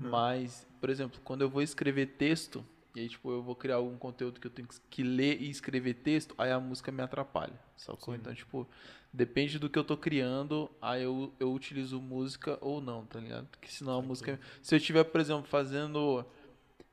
Mas, 0.00 0.66
por 0.80 0.88
exemplo, 0.88 1.20
quando 1.22 1.42
eu 1.42 1.50
vou 1.50 1.60
escrever 1.60 2.06
texto, 2.16 2.64
e 2.94 3.00
aí, 3.00 3.08
tipo, 3.08 3.30
eu 3.30 3.42
vou 3.42 3.56
criar 3.56 3.76
algum 3.76 3.96
conteúdo 3.96 4.38
que 4.38 4.46
eu 4.46 4.50
tenho 4.50 4.68
que 4.90 5.02
ler 5.02 5.40
e 5.40 5.48
escrever 5.48 5.94
texto, 5.94 6.34
aí 6.36 6.50
a 6.50 6.60
música 6.60 6.92
me 6.92 7.02
atrapalha, 7.02 7.58
sacou? 7.76 8.14
Sim. 8.14 8.20
Então, 8.20 8.34
tipo, 8.34 8.68
depende 9.12 9.58
do 9.58 9.70
que 9.70 9.78
eu 9.78 9.84
tô 9.84 9.96
criando, 9.96 10.70
aí 10.80 11.02
eu, 11.02 11.32
eu 11.40 11.52
utilizo 11.52 12.00
música 12.00 12.58
ou 12.60 12.80
não, 12.80 13.06
tá 13.06 13.18
ligado? 13.18 13.46
Porque 13.46 13.68
senão 13.68 13.98
a 13.98 14.02
música... 14.02 14.38
Se 14.60 14.74
eu 14.74 14.76
estiver, 14.76 15.04
por 15.04 15.20
exemplo, 15.20 15.44
fazendo 15.44 16.24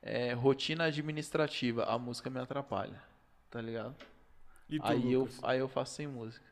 é, 0.00 0.32
rotina 0.32 0.84
administrativa, 0.84 1.84
a 1.84 1.98
música 1.98 2.30
me 2.30 2.40
atrapalha, 2.40 3.02
tá 3.50 3.60
ligado? 3.60 3.94
E 4.68 4.78
tu, 4.78 4.86
Aí 4.86 5.12
eu, 5.12 5.28
aí 5.42 5.58
eu 5.58 5.68
faço 5.68 5.96
sem 5.96 6.06
música. 6.06 6.44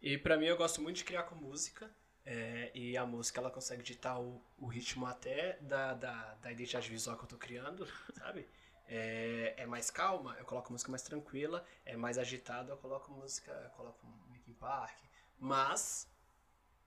E 0.00 0.18
pra 0.18 0.36
mim 0.36 0.46
eu 0.46 0.56
gosto 0.56 0.82
muito 0.82 0.96
de 0.96 1.04
criar 1.04 1.22
com 1.24 1.34
música. 1.34 1.90
É, 2.24 2.70
e 2.74 2.96
a 2.96 3.04
música 3.06 3.40
ela 3.40 3.50
consegue 3.50 3.82
ditar 3.82 4.18
o, 4.20 4.40
o 4.58 4.66
ritmo 4.66 5.06
até 5.06 5.58
da, 5.60 5.94
da, 5.94 6.34
da 6.36 6.52
identidade 6.52 6.88
visual 6.88 7.16
que 7.16 7.24
eu 7.24 7.28
tô 7.28 7.36
criando, 7.36 7.86
sabe? 8.18 8.48
É, 8.86 9.54
é 9.56 9.66
mais 9.66 9.90
calma, 9.90 10.36
eu 10.38 10.44
coloco 10.44 10.72
música 10.72 10.90
mais 10.90 11.02
tranquila. 11.02 11.64
É 11.84 11.96
mais 11.96 12.18
agitado, 12.18 12.70
eu 12.70 12.76
coloco 12.76 13.10
música, 13.12 13.50
eu 13.64 13.70
coloco 13.70 14.06
Linkin 14.32 14.52
Park. 14.54 14.98
Mas 15.38 16.08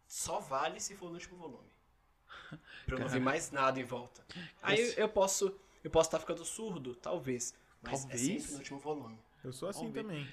só 0.08 0.40
vale 0.40 0.80
se 0.80 0.96
for 0.96 1.08
no 1.08 1.14
último 1.16 1.38
volume. 1.38 1.70
Pra 2.86 2.96
eu 2.96 3.00
não 3.00 3.06
ouvir 3.08 3.20
mais 3.20 3.52
nada 3.52 3.80
em 3.80 3.84
volta. 3.84 4.26
Aí 4.62 4.80
Esse- 4.80 5.00
eu 5.00 5.10
posso 5.10 5.60
eu 5.84 5.92
posso 5.92 6.08
estar 6.08 6.20
ficando 6.20 6.44
surdo, 6.44 6.96
talvez. 6.96 7.54
Mas 7.82 8.02
Talvez? 8.02 8.22
é 8.22 8.26
sempre 8.38 8.52
no 8.52 8.58
último 8.58 8.80
volume. 8.80 9.18
Eu 9.44 9.54
sou 9.54 9.70
assim 9.70 9.82
Vamos 9.82 9.94
ver. 9.94 10.04
também. 10.04 10.28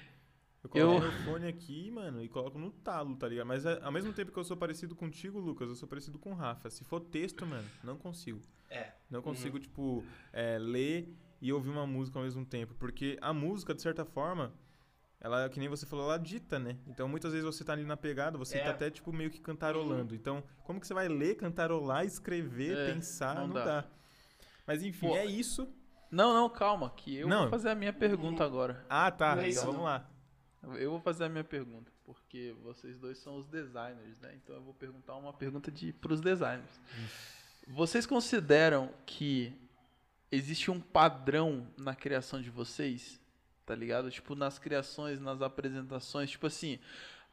Eu 0.63 0.69
Eu- 0.81 0.87
coloco 0.87 1.01
meu 1.07 1.11
fone 1.25 1.47
aqui, 1.47 1.91
mano, 1.91 2.23
e 2.23 2.29
coloco 2.29 2.57
no 2.57 2.71
talo, 2.71 3.15
tá 3.17 3.27
ligado? 3.27 3.45
Mas 3.47 3.65
é, 3.65 3.79
ao 3.83 3.91
mesmo 3.91 4.13
tempo 4.13 4.31
que 4.31 4.37
eu 4.39 4.43
sou 4.45 4.55
parecido 4.55 4.95
contigo, 4.95 5.39
Lucas, 5.39 5.67
eu 5.69 5.75
sou 5.75 5.87
parecido 5.87 6.17
com 6.17 6.31
o 6.31 6.35
Rafa. 6.35 6.69
Se 6.69 6.83
for 6.85 7.01
texto, 7.01 7.45
mano, 7.45 7.67
não 7.83 7.97
consigo. 7.97 8.39
É. 8.69 8.91
Não 9.09 9.21
consigo, 9.21 9.59
tipo, 9.59 10.03
é, 10.31 10.57
ler 10.57 11.13
e 11.41 11.51
ouvir 11.51 11.69
uma 11.69 11.85
música 11.85 12.17
ao 12.17 12.23
mesmo 12.23 12.45
tempo. 12.45 12.73
Porque 12.75 13.17
a 13.21 13.33
música, 13.33 13.73
de 13.75 13.81
certa 13.81 14.05
forma, 14.05 14.53
ela, 15.19 15.49
que 15.49 15.59
nem 15.59 15.67
você 15.67 15.85
falou, 15.85 16.05
ela 16.05 16.17
dita, 16.17 16.57
né? 16.57 16.77
Então, 16.87 17.07
muitas 17.09 17.33
vezes 17.33 17.45
você 17.45 17.63
tá 17.63 17.73
ali 17.73 17.83
na 17.83 17.97
pegada, 17.97 18.37
você 18.37 18.57
É. 18.57 18.63
tá 18.63 18.69
até, 18.71 18.89
tipo, 18.89 19.11
meio 19.11 19.29
que 19.29 19.39
cantarolando. 19.41 20.15
Então, 20.15 20.41
como 20.63 20.79
que 20.79 20.87
você 20.87 20.93
vai 20.93 21.07
ler, 21.09 21.35
cantarolar, 21.35 22.05
escrever, 22.05 22.77
É, 22.77 22.93
pensar? 22.93 23.35
Não, 23.35 23.47
não 23.47 23.53
dá. 23.53 23.65
dá. 23.65 23.85
Mas, 24.65 24.81
enfim, 24.81 25.07
Pô, 25.09 25.15
é 25.17 25.25
isso. 25.25 25.67
Não, 26.09 26.33
não, 26.33 26.47
calma, 26.49 26.89
que 26.91 27.17
eu 27.17 27.27
Não. 27.27 27.41
vou 27.41 27.49
fazer 27.49 27.69
a 27.69 27.75
minha 27.75 27.91
pergunta 27.91 28.43
agora. 28.45 28.85
Ah, 28.89 29.11
tá. 29.11 29.35
Não 29.35 29.41
é 29.43 29.49
então, 29.49 29.49
isso, 29.49 29.61
vamos 29.65 29.77
não. 29.77 29.83
lá. 29.83 30.09
Eu 30.79 30.91
vou 30.91 30.99
fazer 30.99 31.25
a 31.25 31.29
minha 31.29 31.43
pergunta, 31.43 31.91
porque 32.05 32.55
vocês 32.63 32.97
dois 32.97 33.17
são 33.17 33.37
os 33.37 33.47
designers, 33.47 34.19
né? 34.21 34.33
Então 34.35 34.55
eu 34.55 34.61
vou 34.61 34.73
perguntar 34.73 35.15
uma 35.15 35.33
pergunta 35.33 35.69
de 35.69 35.91
pros 35.93 36.21
designers. 36.21 36.79
Vocês 37.67 38.05
consideram 38.05 38.89
que 39.05 39.53
existe 40.31 40.71
um 40.71 40.79
padrão 40.79 41.67
na 41.77 41.93
criação 41.93 42.41
de 42.41 42.49
vocês? 42.49 43.19
Tá 43.65 43.75
ligado? 43.75 44.09
Tipo, 44.09 44.35
nas 44.35 44.57
criações, 44.57 45.19
nas 45.19 45.41
apresentações, 45.41 46.31
tipo 46.31 46.47
assim, 46.47 46.79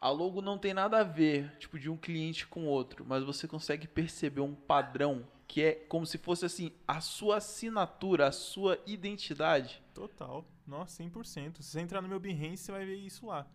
a 0.00 0.08
logo 0.10 0.40
não 0.40 0.56
tem 0.58 0.72
nada 0.72 0.98
a 1.00 1.04
ver, 1.04 1.52
tipo, 1.58 1.78
de 1.78 1.90
um 1.90 1.96
cliente 1.96 2.46
com 2.46 2.66
outro, 2.66 3.04
mas 3.06 3.22
você 3.22 3.46
consegue 3.46 3.86
perceber 3.86 4.40
um 4.40 4.54
padrão 4.54 5.26
que 5.46 5.62
é 5.62 5.72
como 5.72 6.06
se 6.06 6.16
fosse 6.16 6.44
assim, 6.46 6.70
a 6.86 7.00
sua 7.00 7.36
assinatura, 7.38 8.28
a 8.28 8.32
sua 8.32 8.78
identidade. 8.86 9.82
Total. 9.92 10.44
Nossa, 10.66 11.02
100%. 11.02 11.56
Se 11.60 11.64
você 11.70 11.80
entrar 11.80 12.00
no 12.00 12.08
meu 12.08 12.20
Behance, 12.20 12.58
você 12.58 12.72
vai 12.72 12.84
ver 12.86 12.96
isso 12.96 13.26
lá. 13.26 13.46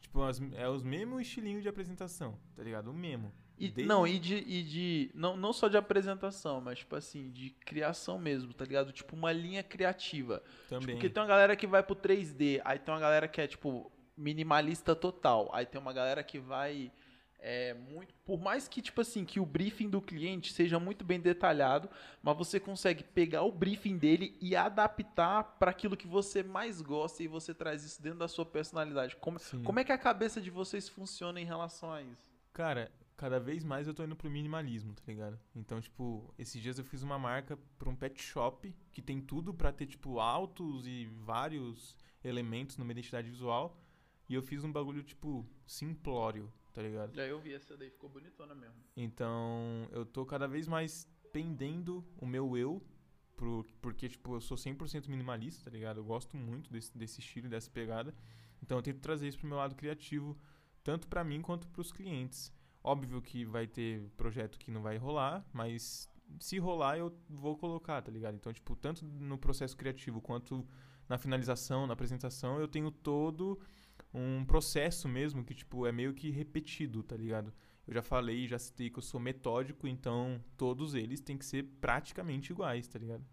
Tipo, 0.00 0.22
as- 0.22 0.40
é 0.54 0.68
os 0.68 0.82
mesmos 0.82 1.22
estilinhos 1.22 1.62
de 1.62 1.68
apresentação, 1.68 2.38
tá 2.54 2.62
ligado? 2.62 2.90
O 2.90 2.94
mesmo. 2.94 3.32
E, 3.58 3.68
Desde- 3.68 3.84
Não, 3.84 4.06
e 4.06 4.18
de. 4.18 4.36
E 4.36 4.62
de 4.62 5.10
não, 5.14 5.36
não 5.36 5.52
só 5.52 5.68
de 5.68 5.76
apresentação, 5.76 6.60
mas, 6.62 6.78
tipo 6.78 6.96
assim, 6.96 7.30
de 7.30 7.50
criação 7.50 8.18
mesmo, 8.18 8.52
tá 8.54 8.64
ligado? 8.64 8.90
Tipo, 8.92 9.14
uma 9.14 9.32
linha 9.32 9.62
criativa. 9.62 10.42
Também. 10.68 10.94
Porque 10.96 11.10
tem 11.10 11.22
uma 11.22 11.28
galera 11.28 11.54
que 11.54 11.66
vai 11.66 11.82
pro 11.82 11.94
3D, 11.94 12.60
aí 12.64 12.78
tem 12.78 12.92
uma 12.92 13.00
galera 13.00 13.28
que 13.28 13.38
é, 13.40 13.46
tipo, 13.46 13.90
minimalista 14.20 14.94
total. 14.94 15.50
Aí 15.52 15.66
tem 15.66 15.80
uma 15.80 15.92
galera 15.92 16.22
que 16.22 16.38
vai. 16.38 16.92
É, 17.42 17.72
muito, 17.72 18.12
por 18.22 18.38
mais 18.38 18.68
que, 18.68 18.82
tipo 18.82 19.00
assim, 19.00 19.24
que 19.24 19.40
o 19.40 19.46
briefing 19.46 19.88
do 19.88 20.02
cliente 20.02 20.52
seja 20.52 20.78
muito 20.78 21.02
bem 21.02 21.18
detalhado, 21.18 21.88
mas 22.22 22.36
você 22.36 22.60
consegue 22.60 23.02
pegar 23.02 23.44
o 23.44 23.50
briefing 23.50 23.96
dele 23.96 24.36
e 24.42 24.54
adaptar 24.54 25.56
para 25.58 25.70
aquilo 25.70 25.96
que 25.96 26.06
você 26.06 26.42
mais 26.42 26.82
gosta 26.82 27.22
e 27.22 27.28
você 27.28 27.54
traz 27.54 27.82
isso 27.82 28.02
dentro 28.02 28.18
da 28.18 28.28
sua 28.28 28.44
personalidade. 28.44 29.16
Como, 29.16 29.38
Sim. 29.38 29.62
como 29.62 29.80
é 29.80 29.84
que 29.84 29.92
a 29.92 29.96
cabeça 29.96 30.38
de 30.38 30.50
vocês 30.50 30.86
funciona 30.86 31.40
em 31.40 31.46
relação 31.46 31.90
a 31.90 32.02
isso? 32.02 32.30
Cara, 32.52 32.92
cada 33.16 33.38
vez 33.38 33.64
mais 33.64 33.86
eu 33.86 33.92
tô 33.94 34.02
indo 34.02 34.16
pro 34.16 34.30
minimalismo, 34.30 34.94
tá 34.94 35.02
ligado? 35.06 35.38
Então, 35.54 35.80
tipo, 35.80 36.34
esses 36.38 36.60
dias 36.60 36.78
eu 36.78 36.84
fiz 36.84 37.02
uma 37.02 37.18
marca 37.18 37.58
pra 37.78 37.88
um 37.88 37.94
pet 37.94 38.22
shop 38.22 38.74
que 38.92 39.00
tem 39.00 39.18
tudo 39.20 39.52
pra 39.52 39.72
ter, 39.72 39.86
tipo, 39.86 40.20
altos 40.20 40.86
e 40.86 41.06
vários 41.06 41.94
elementos 42.24 42.76
numa 42.76 42.92
identidade 42.92 43.30
visual. 43.30 43.76
E 44.30 44.34
eu 44.34 44.42
fiz 44.42 44.62
um 44.62 44.70
bagulho, 44.70 45.02
tipo, 45.02 45.44
simplório, 45.66 46.52
tá 46.72 46.80
ligado? 46.80 47.12
Já 47.12 47.26
eu 47.26 47.40
vi 47.40 47.52
essa 47.52 47.76
daí, 47.76 47.90
ficou 47.90 48.08
bonitona 48.08 48.54
mesmo. 48.54 48.76
Então, 48.96 49.88
eu 49.90 50.06
tô 50.06 50.24
cada 50.24 50.46
vez 50.46 50.68
mais 50.68 51.04
pendendo 51.32 52.06
o 52.16 52.24
meu 52.24 52.56
eu, 52.56 52.80
pro, 53.34 53.66
porque, 53.82 54.08
tipo, 54.08 54.36
eu 54.36 54.40
sou 54.40 54.56
100% 54.56 55.08
minimalista, 55.08 55.64
tá 55.64 55.70
ligado? 55.72 55.96
Eu 55.96 56.04
gosto 56.04 56.36
muito 56.36 56.70
desse, 56.70 56.96
desse 56.96 57.18
estilo, 57.18 57.48
dessa 57.48 57.68
pegada. 57.72 58.14
Então, 58.62 58.78
eu 58.78 58.82
tento 58.82 59.00
trazer 59.00 59.26
isso 59.26 59.38
pro 59.38 59.48
meu 59.48 59.56
lado 59.56 59.74
criativo, 59.74 60.38
tanto 60.84 61.08
pra 61.08 61.24
mim 61.24 61.42
quanto 61.42 61.66
pros 61.66 61.90
clientes. 61.90 62.52
Óbvio 62.84 63.20
que 63.20 63.44
vai 63.44 63.66
ter 63.66 64.08
projeto 64.16 64.60
que 64.60 64.70
não 64.70 64.80
vai 64.80 64.96
rolar, 64.96 65.44
mas 65.52 66.08
se 66.38 66.56
rolar, 66.60 66.96
eu 66.96 67.12
vou 67.28 67.58
colocar, 67.58 68.00
tá 68.00 68.12
ligado? 68.12 68.36
Então, 68.36 68.52
tipo, 68.52 68.76
tanto 68.76 69.04
no 69.04 69.36
processo 69.36 69.76
criativo 69.76 70.20
quanto 70.20 70.64
na 71.08 71.18
finalização, 71.18 71.84
na 71.84 71.94
apresentação, 71.94 72.60
eu 72.60 72.68
tenho 72.68 72.92
todo 72.92 73.60
um 74.12 74.44
processo 74.44 75.08
mesmo 75.08 75.44
que, 75.44 75.54
tipo, 75.54 75.86
é 75.86 75.92
meio 75.92 76.12
que 76.14 76.30
repetido, 76.30 77.02
tá 77.02 77.16
ligado? 77.16 77.52
Eu 77.86 77.94
já 77.94 78.02
falei, 78.02 78.46
já 78.46 78.58
citei 78.58 78.88
que 78.90 78.98
eu 78.98 79.02
sou 79.02 79.18
metódico, 79.18 79.86
então 79.88 80.42
todos 80.56 80.94
eles 80.94 81.20
têm 81.20 81.36
que 81.36 81.44
ser 81.44 81.64
praticamente 81.80 82.52
iguais, 82.52 82.86
tá 82.86 82.98
ligado? 82.98 83.24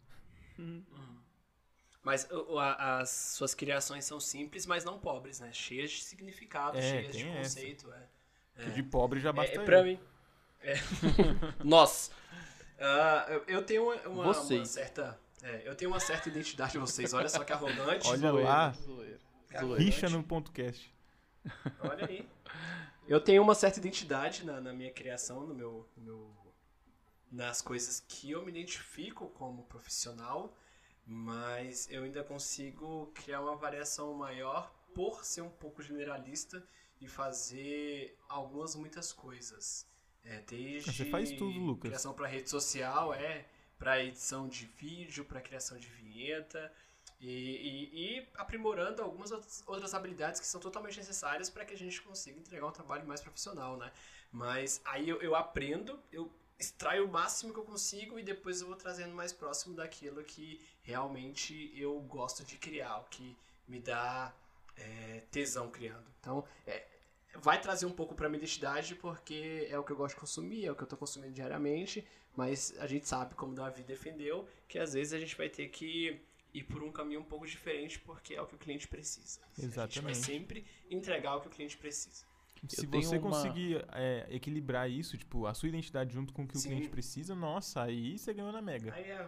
Mas 2.03 2.27
o- 2.31 2.57
a- 2.57 2.99
as 2.99 3.09
suas 3.09 3.53
criações 3.53 4.05
são 4.05 4.19
simples, 4.19 4.65
mas 4.65 4.85
não 4.85 4.97
pobres, 4.97 5.39
né? 5.39 5.51
Cheias 5.51 5.91
de 5.91 6.01
significado, 6.03 6.77
É, 6.77 6.81
cheias 6.81 7.15
de 7.17 7.25
conceito. 7.25 7.91
É. 8.55 8.63
Que 8.63 8.71
de 8.71 8.83
pobre 8.83 9.19
já 9.19 9.31
basta 9.33 9.55
É, 9.55 9.57
eu. 9.59 9.65
pra 9.65 9.83
mim. 9.83 9.99
É. 10.61 10.73
Nós. 11.63 12.09
Ah, 12.79 13.25
eu, 13.29 13.43
eu 13.47 13.63
tenho 13.63 13.83
uma, 13.83 14.25
uma- 14.31 14.65
certa. 14.65 15.19
é, 15.43 15.63
eu 15.65 15.75
tenho 15.75 15.91
uma 15.91 15.99
certa 15.99 16.29
identidade 16.29 16.71
de 16.73 16.77
vocês. 16.79 17.13
Olha 17.13 17.29
só 17.29 17.43
que 17.43 17.51
arrogante. 17.51 18.07
Olha 18.07 18.31
Zoeira, 18.31 18.47
lá. 18.49 18.71
zoeira. 18.71 19.19
Rixa 19.77 20.09
no 20.09 20.23
ponto 20.23 20.51
cast. 20.51 20.93
Olha 21.79 22.05
aí. 22.07 22.27
Eu 23.07 23.21
tenho 23.21 23.41
uma 23.41 23.55
certa 23.55 23.79
identidade 23.79 24.45
na, 24.45 24.59
na 24.59 24.73
minha 24.73 24.91
criação, 24.91 25.45
no 25.47 25.53
meu, 25.55 25.87
no 25.95 26.03
meu- 26.03 26.53
nas 27.31 27.61
coisas 27.61 28.03
que 28.07 28.31
eu 28.31 28.43
me 28.43 28.51
identifico 28.51 29.29
como 29.29 29.63
profissional, 29.63 30.53
mas 31.05 31.89
eu 31.89 32.03
ainda 32.03 32.23
consigo 32.23 33.07
criar 33.15 33.41
uma 33.41 33.55
variação 33.55 34.13
maior 34.13 34.73
por 34.93 35.23
ser 35.23 35.41
um 35.41 35.49
pouco 35.49 35.81
generalista 35.81 36.61
e 36.99 37.07
fazer 37.07 38.17
algumas 38.27 38.75
muitas 38.75 39.13
coisas. 39.13 39.87
É, 40.23 40.41
desde 40.41 40.91
Você 40.91 41.05
faz 41.05 41.31
tudo, 41.31 41.57
Lucas. 41.59 41.89
criação 41.89 42.13
para 42.13 42.27
rede 42.27 42.49
social, 42.49 43.13
é 43.13 43.45
para 43.79 44.03
edição 44.03 44.47
de 44.49 44.65
vídeo, 44.65 45.23
para 45.23 45.39
criação 45.39 45.77
de 45.77 45.87
vinheta 45.87 46.73
e, 47.19 47.29
e- 47.29 48.17
e 48.19 48.27
aprimorando 48.35 49.01
algumas 49.01 49.31
outras- 49.31 49.93
habilidades 49.93 50.39
que 50.39 50.45
são 50.47 50.61
totalmente 50.61 50.97
necessárias 50.97 51.49
para 51.49 51.65
que 51.65 51.73
a 51.73 51.77
gente 51.77 52.01
consiga 52.01 52.39
entregar 52.39 52.67
um 52.67 52.71
trabalho 52.71 53.07
mais 53.07 53.21
profissional, 53.21 53.77
né? 53.77 53.91
Mas 54.31 54.81
aí 54.85 55.09
eu, 55.09 55.21
eu 55.21 55.35
aprendo, 55.35 55.99
eu 56.11 56.31
extraio 56.59 57.05
o 57.05 57.11
máximo 57.11 57.53
que 57.53 57.59
eu 57.59 57.63
consigo 57.63 58.19
e 58.19 58.23
depois 58.23 58.61
eu 58.61 58.67
vou 58.67 58.75
trazendo 58.75 59.13
mais 59.13 59.31
próximo 59.31 59.75
daquilo 59.75 60.23
que 60.23 60.59
realmente 60.81 61.71
eu 61.75 61.99
gosto 62.01 62.43
de 62.43 62.57
criar, 62.57 62.97
o 62.99 63.03
que 63.05 63.35
me 63.67 63.79
dá 63.79 64.33
é, 64.75 65.23
tesão 65.31 65.69
criando. 65.71 66.05
Então, 66.19 66.43
é, 66.65 66.85
vai 67.35 67.59
trazer 67.59 67.85
um 67.85 67.91
pouco 67.91 68.15
para 68.15 68.29
minha 68.29 68.39
identidade 68.39 68.95
porque 68.95 69.67
é 69.69 69.77
o 69.77 69.83
que 69.83 69.91
eu 69.91 69.95
gosto 69.95 70.15
de 70.15 70.21
consumir, 70.21 70.65
é 70.65 70.71
o 70.71 70.75
que 70.75 70.83
eu 70.83 70.87
tô 70.87 70.97
consumindo 70.97 71.33
diariamente, 71.33 72.05
mas 72.35 72.75
a 72.79 72.87
gente 72.87 73.07
sabe, 73.07 73.33
como 73.35 73.53
Davi 73.55 73.83
defendeu, 73.83 74.47
que 74.67 74.77
às 74.79 74.93
vezes 74.93 75.13
a 75.13 75.19
gente 75.19 75.35
vai 75.35 75.49
ter 75.49 75.67
que 75.69 76.19
ir 76.53 76.63
por 76.63 76.81
um 76.83 76.91
caminho 76.91 77.19
um 77.21 77.23
pouco 77.25 77.45
diferente 77.45 77.99
porque 77.99 78.33
é 78.33 78.41
o 78.41 78.47
que 78.47 78.55
o 78.55 78.57
cliente 78.57 78.87
precisa. 78.87 79.39
A 79.57 79.61
gente 79.61 79.73
vai 79.75 79.85
Exatamente. 79.85 80.17
sempre 80.17 80.65
entregar 80.89 81.35
o 81.35 81.41
que 81.41 81.47
o 81.47 81.51
cliente 81.51 81.77
precisa. 81.77 82.25
Se 82.67 82.87
tenho 82.87 83.03
você 83.03 83.17
uma- 83.17 83.29
conseguir 83.29 83.85
é, 83.91 84.25
equilibrar 84.31 84.89
isso, 84.89 85.15
tipo, 85.17 85.45
a 85.45 85.53
sua 85.53 85.69
identidade 85.69 86.11
junto 86.13 86.33
com 86.33 86.43
o 86.43 86.47
que 86.47 86.57
Sim. 86.57 86.67
o 86.67 86.71
cliente 86.71 86.89
precisa, 86.89 87.35
nossa, 87.35 87.83
aí 87.83 88.17
você 88.17 88.33
ganhou 88.33 88.51
na 88.51 88.61
mega. 88.61 88.93
Aí 88.93 89.03
é, 89.03 89.27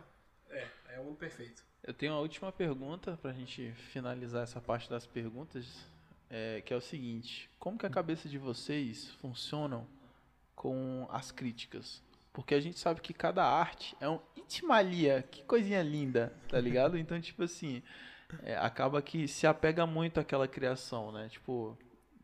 é, 0.50 0.68
é 0.96 1.00
o 1.00 1.04
mundo 1.06 1.18
perfeito. 1.18 1.64
Eu 1.84 1.94
tenho 1.94 2.14
uma 2.14 2.20
última 2.22 2.52
pergunta 2.52 3.18
pra 3.22 3.32
gente 3.32 3.72
finalizar 3.92 4.44
essa 4.44 4.60
parte 4.60 4.90
das 4.90 5.06
perguntas, 5.06 5.66
é, 6.30 6.62
que 6.62 6.74
é 6.74 6.76
o 6.78 6.82
seguinte: 6.82 7.50
como 7.60 7.78
que 7.78 7.86
a 7.86 7.90
cabeça 7.90 8.28
de 8.28 8.38
vocês 8.40 9.12
funcionam 9.22 9.88
com 10.56 11.08
as 11.12 11.32
críticas? 11.32 12.02
Porque 12.40 12.56
a 12.56 12.62
gente 12.62 12.80
sabe 12.80 13.02
que 13.02 13.14
cada 13.14 13.44
arte 13.44 13.98
é 14.00 14.08
um 14.08 14.18
itimalia, 14.36 15.26
que 15.30 15.44
coisinha 15.44 15.84
linda, 15.84 16.34
tá 16.48 16.58
ligado? 16.62 16.98
Então, 16.98 17.20
tipo 17.20 17.44
assim, 17.44 17.84
é, 18.44 18.56
acaba 18.56 19.02
que 19.02 19.28
se 19.28 19.46
apega 19.46 19.86
muito 19.86 20.22
àquela 20.22 20.48
criação, 20.48 21.12
né? 21.12 21.28
Tipo, 21.30 21.78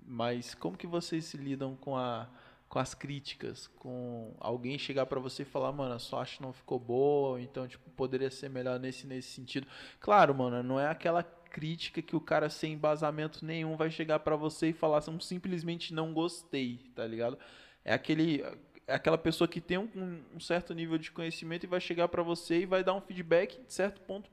mas 0.07 0.55
como 0.55 0.77
que 0.77 0.87
vocês 0.87 1.25
se 1.25 1.37
lidam 1.37 1.75
com 1.75 1.97
a 1.97 2.29
com 2.67 2.79
as 2.79 2.93
críticas, 2.93 3.67
com 3.67 4.33
alguém 4.39 4.77
chegar 4.77 5.05
pra 5.05 5.19
você 5.19 5.43
e 5.43 5.45
falar, 5.45 5.71
mano, 5.71 5.93
a 5.93 5.99
sua 5.99 6.21
arte 6.21 6.41
não 6.41 6.51
ficou 6.51 6.79
boa, 6.79 7.39
então, 7.39 7.67
tipo, 7.67 7.89
poderia 7.91 8.29
ser 8.31 8.49
melhor 8.49 8.79
nesse 8.79 9.05
nesse 9.05 9.29
sentido. 9.29 9.67
Claro, 9.99 10.33
mano, 10.33 10.63
não 10.63 10.79
é 10.79 10.87
aquela 10.87 11.23
crítica 11.23 12.01
que 12.01 12.15
o 12.15 12.21
cara 12.21 12.49
sem 12.49 12.73
embasamento 12.73 13.45
nenhum 13.45 13.77
vai 13.77 13.91
chegar 13.91 14.19
pra 14.19 14.35
você 14.35 14.69
e 14.69 14.73
falar 14.73 14.97
assim, 14.97 15.17
simplesmente 15.19 15.93
não 15.93 16.13
gostei, 16.13 16.79
tá 16.95 17.05
ligado? 17.05 17.37
É 17.83 17.93
aquele 17.93 18.43
é 18.87 18.95
aquela 18.95 19.17
pessoa 19.17 19.47
que 19.47 19.59
tem 19.61 19.77
um, 19.77 20.23
um 20.33 20.39
certo 20.39 20.73
nível 20.73 20.97
de 20.97 21.11
conhecimento 21.11 21.63
e 21.63 21.67
vai 21.67 21.79
chegar 21.81 22.07
pra 22.07 22.21
você 22.23 22.59
e 22.61 22.65
vai 22.65 22.83
dar 22.83 22.93
um 22.93 23.01
feedback 23.01 23.59
de 23.63 23.73
certo 23.73 24.01
ponto, 24.01 24.29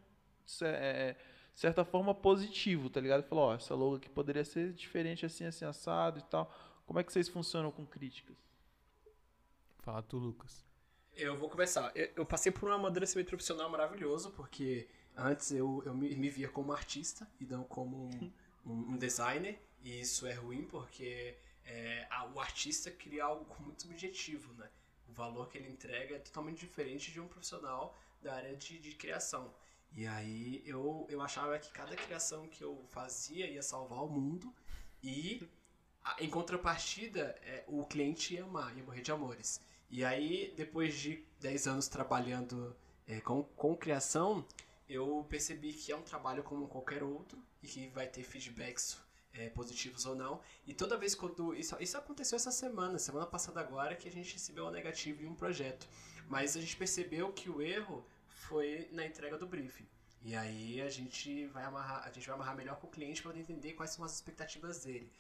ce- 0.47 0.65
é, 0.67 1.17
certa 1.55 1.85
forma 1.85 2.15
positivo, 2.15 2.91
tá 2.91 3.01
ligado? 3.01 3.23
Falar, 3.25 3.43
ó, 3.43 3.55
essa 3.55 3.75
logo 3.75 3.97
aqui 3.97 4.09
poderia 4.11 4.45
ser 4.45 4.73
diferente 4.73 5.25
assim, 5.27 5.45
assim, 5.45 5.65
assado 5.65 6.19
e 6.19 6.23
tal. 6.23 6.53
Como 6.87 6.99
é 6.99 7.05
que 7.05 7.13
vocês 7.13 7.29
funcionam 7.29 7.71
com 7.71 7.87
críticas? 7.87 8.37
Fala 9.81 10.03
tu, 10.03 10.19
Lucas. 10.19 10.65
Eu 11.17 11.37
vou 11.37 11.49
começar. 11.49 11.91
Eu, 11.95 12.11
eu 12.17 12.27
passei 12.27 12.51
por 12.53 12.69
um 12.69 12.73
amadurecimento 12.73 13.29
profissional 13.29 13.69
maravilhoso, 13.71 14.31
porque 14.33 14.89
antes 15.17 15.51
eu, 15.53 15.83
eu 15.85 15.95
me, 15.95 16.15
me 16.17 16.31
via 16.31 16.49
como 16.49 16.73
artista 16.73 17.29
e 17.41 17.45
não 17.45 17.65
como 17.65 18.09
um, 18.09 18.33
um- 18.67 18.93
um 18.93 18.97
designer, 18.97 19.61
e 19.83 20.01
isso 20.01 20.27
é 20.27 20.33
ruim 20.35 20.65
porque 20.65 21.37
é, 21.65 22.07
a- 22.11 22.27
o 22.27 22.41
artista 22.41 22.91
cria 22.91 23.25
algo 23.25 23.47
muito 23.61 23.83
subjetivo, 23.83 24.53
né? 24.55 24.69
O 25.09 25.13
valor 25.13 25.49
que 25.49 25.59
ele 25.59 25.69
entrega 25.69 26.17
é 26.17 26.19
totalmente 26.19 26.61
diferente 26.61 27.11
de 27.13 27.21
um 27.21 27.29
profissional 27.29 27.97
da 28.23 28.35
área 28.35 28.57
de, 28.57 28.79
de 28.79 28.93
criação. 28.95 29.53
E 29.95 30.07
aí 30.07 30.63
eu, 30.65 31.07
eu 31.11 31.21
achava 31.21 31.59
que 31.59 31.71
cada 31.71 31.95
criação 31.95 32.49
que 32.49 32.63
eu 32.65 32.83
fazia 32.89 33.47
ia 33.47 33.63
salvar 33.63 34.03
o 34.03 34.09
mundo 34.09 34.53
e 35.03 35.47
em 36.19 36.29
contrapartida 36.31 37.39
é, 37.45 37.65
o 37.67 37.85
cliente 37.85 38.35
ia 38.35 38.45
amar, 38.45 38.77
ia 38.77 38.83
morrer 38.83 39.03
de 39.03 39.13
amores. 39.13 39.61
E 39.91 40.05
aí, 40.05 40.53
depois 40.57 40.95
de 40.99 41.23
10 41.41 41.67
anos 41.67 41.89
trabalhando 41.89 42.75
é, 43.07 43.21
com, 43.21 43.43
com 43.45 43.77
criação, 43.77 44.45
eu 44.89 45.27
percebi 45.29 45.73
que 45.75 45.93
é 45.93 45.97
um 45.97 46.03
trabalho 46.03 46.43
como 46.43 46.67
qualquer 46.67 47.03
outro 47.03 47.39
e 47.63 47.67
que 47.67 47.89
vai 47.89 48.07
ter 48.07 48.23
feedbacks 48.23 48.99
é, 49.35 49.49
positivos 49.49 50.07
ou 50.07 50.15
não. 50.15 50.41
E 50.67 50.75
toda 50.75 50.97
vez 50.97 51.15
quando. 51.15 51.55
Isso, 51.55 51.77
isso 51.81 51.97
aconteceu 51.97 52.37
essa 52.37 52.51
semana, 52.51 52.99
semana 52.99 53.27
passada 53.27 53.61
agora, 53.61 53.97
que 53.97 54.09
a 54.09 54.13
gente 54.13 54.33
recebeu 54.33 54.65
uma 54.65 54.73
negativa 54.73 55.23
em 55.23 55.27
um 55.27 55.35
projeto. 55.35 55.89
Mas 56.29 56.57
a 56.57 56.61
gente 56.61 56.77
percebeu 56.77 57.33
que 57.33 57.51
o 57.51 57.61
erro 57.61 58.07
foi 58.29 58.89
na 58.93 59.05
entrega 59.07 59.37
do 59.39 59.47
briefing. 59.47 59.87
E 60.25 60.37
aí 60.37 60.81
a 60.81 60.89
gente 60.89 61.47
vai 61.49 61.65
amarrar, 61.65 62.07
a 62.07 62.13
gente 62.13 62.27
vai 62.27 62.37
amarrar 62.37 62.57
melhor 62.57 62.77
com 62.77 62.87
o 62.87 62.91
cliente 62.91 63.23
para 63.23 63.37
entender 63.37 63.73
quais 63.73 63.91
são 63.91 64.05
as 64.05 64.15
expectativas 64.15 64.85
dele. 64.85 65.11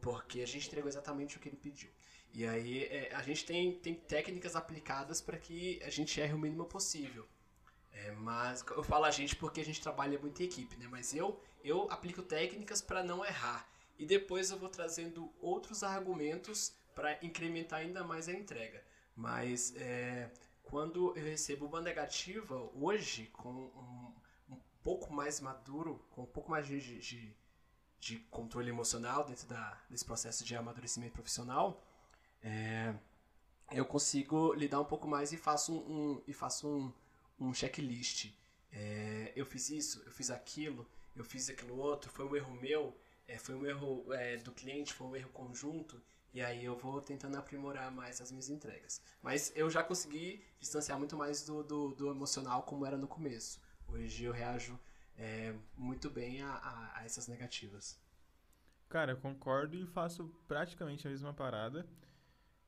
Porque 0.00 0.40
a 0.40 0.46
gente 0.46 0.66
entregou 0.66 0.88
exatamente 0.88 1.36
o 1.36 1.40
que 1.40 1.48
ele 1.48 1.56
pediu. 1.56 1.90
E 2.32 2.46
aí 2.46 2.84
é, 2.84 3.14
a 3.14 3.22
gente 3.22 3.44
tem, 3.44 3.72
tem 3.78 3.94
técnicas 3.94 4.56
aplicadas 4.56 5.20
para 5.20 5.38
que 5.38 5.82
a 5.82 5.90
gente 5.90 6.18
erre 6.20 6.34
o 6.34 6.38
mínimo 6.38 6.64
possível. 6.64 7.26
É, 7.92 8.10
mas 8.12 8.64
eu 8.70 8.82
falo 8.82 9.04
a 9.04 9.10
gente 9.10 9.34
porque 9.36 9.60
a 9.60 9.64
gente 9.64 9.80
trabalha 9.80 10.18
muito 10.18 10.42
em 10.42 10.44
equipe, 10.44 10.76
né? 10.76 10.86
Mas 10.90 11.14
eu, 11.14 11.40
eu 11.68 11.90
aplico 11.90 12.22
técnicas 12.22 12.80
para 12.80 13.02
não 13.02 13.24
errar. 13.24 13.66
E 13.98 14.04
depois 14.06 14.50
eu 14.50 14.58
vou 14.58 14.68
trazendo 14.68 15.32
outros 15.40 15.82
argumentos 15.82 16.74
para 16.94 17.18
incrementar 17.24 17.80
ainda 17.80 18.04
mais 18.04 18.28
a 18.28 18.32
entrega. 18.32 18.82
Mas 19.14 19.74
é, 19.76 20.30
quando 20.62 21.16
eu 21.16 21.24
recebo 21.24 21.66
uma 21.66 21.80
negativa, 21.80 22.54
hoje, 22.74 23.26
com 23.32 23.48
um, 23.50 24.54
um 24.54 24.58
pouco 24.82 25.12
mais 25.12 25.40
maduro, 25.40 26.04
com 26.10 26.22
um 26.22 26.26
pouco 26.26 26.50
mais 26.50 26.66
de, 26.66 26.98
de, 27.00 27.34
de 27.98 28.18
controle 28.30 28.68
emocional 28.68 29.24
dentro 29.24 29.46
da, 29.46 29.80
desse 29.88 30.04
processo 30.04 30.44
de 30.44 30.54
amadurecimento 30.54 31.14
profissional, 31.14 31.82
é, 32.42 32.94
eu 33.72 33.84
consigo 33.84 34.52
lidar 34.54 34.80
um 34.80 34.84
pouco 34.84 35.08
mais 35.08 35.32
e 35.32 35.36
faço 35.36 35.72
um, 35.72 36.12
um- 36.12 36.22
e 36.26 36.32
faço 36.32 36.68
um, 36.68 36.92
um 37.40 37.54
checklist. 37.54 38.30
É, 38.72 39.32
eu 39.34 39.46
fiz 39.46 39.70
isso, 39.70 40.02
eu 40.04 40.12
fiz 40.12 40.30
aquilo, 40.30 40.86
eu 41.16 41.24
fiz 41.24 41.48
aquilo 41.50 41.76
outro, 41.76 42.10
foi 42.10 42.24
um 42.26 42.36
erro 42.36 42.54
meu, 42.60 42.96
é, 43.26 43.38
foi 43.38 43.54
um 43.54 43.66
erro 43.66 44.12
é, 44.12 44.36
do 44.36 44.52
cliente, 44.52 44.92
foi 44.94 45.06
um 45.08 45.16
erro 45.16 45.30
conjunto. 45.30 46.00
E 46.32 46.40
aí 46.42 46.64
eu 46.64 46.76
vou 46.76 47.00
tentando 47.00 47.36
aprimorar 47.38 47.90
mais 47.90 48.20
as 48.20 48.30
minhas 48.30 48.50
entregas. 48.50 49.00
Mas 49.22 49.52
eu 49.56 49.70
já 49.70 49.82
consegui 49.82 50.44
distanciar 50.60 50.98
muito 50.98 51.16
mais 51.16 51.44
do, 51.44 51.62
do, 51.62 51.94
do 51.94 52.10
emocional 52.10 52.62
como 52.62 52.84
era 52.84 52.96
no 52.98 53.08
começo. 53.08 53.58
Hoje 53.88 54.24
eu 54.24 54.32
reajo 54.32 54.78
é, 55.16 55.54
muito 55.76 56.10
bem 56.10 56.42
a, 56.42 56.50
a, 56.50 56.98
a 57.00 57.04
essas 57.04 57.26
negativas. 57.26 57.98
Cara, 58.88 59.12
eu 59.12 59.16
concordo 59.16 59.76
e 59.76 59.86
faço 59.86 60.28
praticamente 60.46 61.06
a 61.06 61.10
mesma 61.10 61.32
parada. 61.32 61.86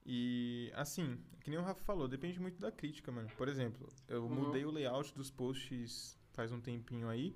E, 0.05 0.73
assim, 0.75 1.23
que 1.41 1.51
nem 1.51 1.59
o 1.59 1.63
Rafa 1.63 1.83
falou, 1.85 2.09
depende 2.09 2.41
muito 2.41 2.59
da 2.59 2.73
crítica, 2.73 3.13
mano. 3.13 3.29
Por 3.37 3.49
exemplo, 3.49 3.93
eu 4.09 4.27
Uhum. 4.29 4.29
mudei 4.29 4.65
o 4.65 4.71
layout 4.71 5.15
dos 5.15 5.31
posts 5.31 6.19
faz 6.33 6.51
um 6.53 6.61
tempinho 6.61 7.09
aí. 7.09 7.35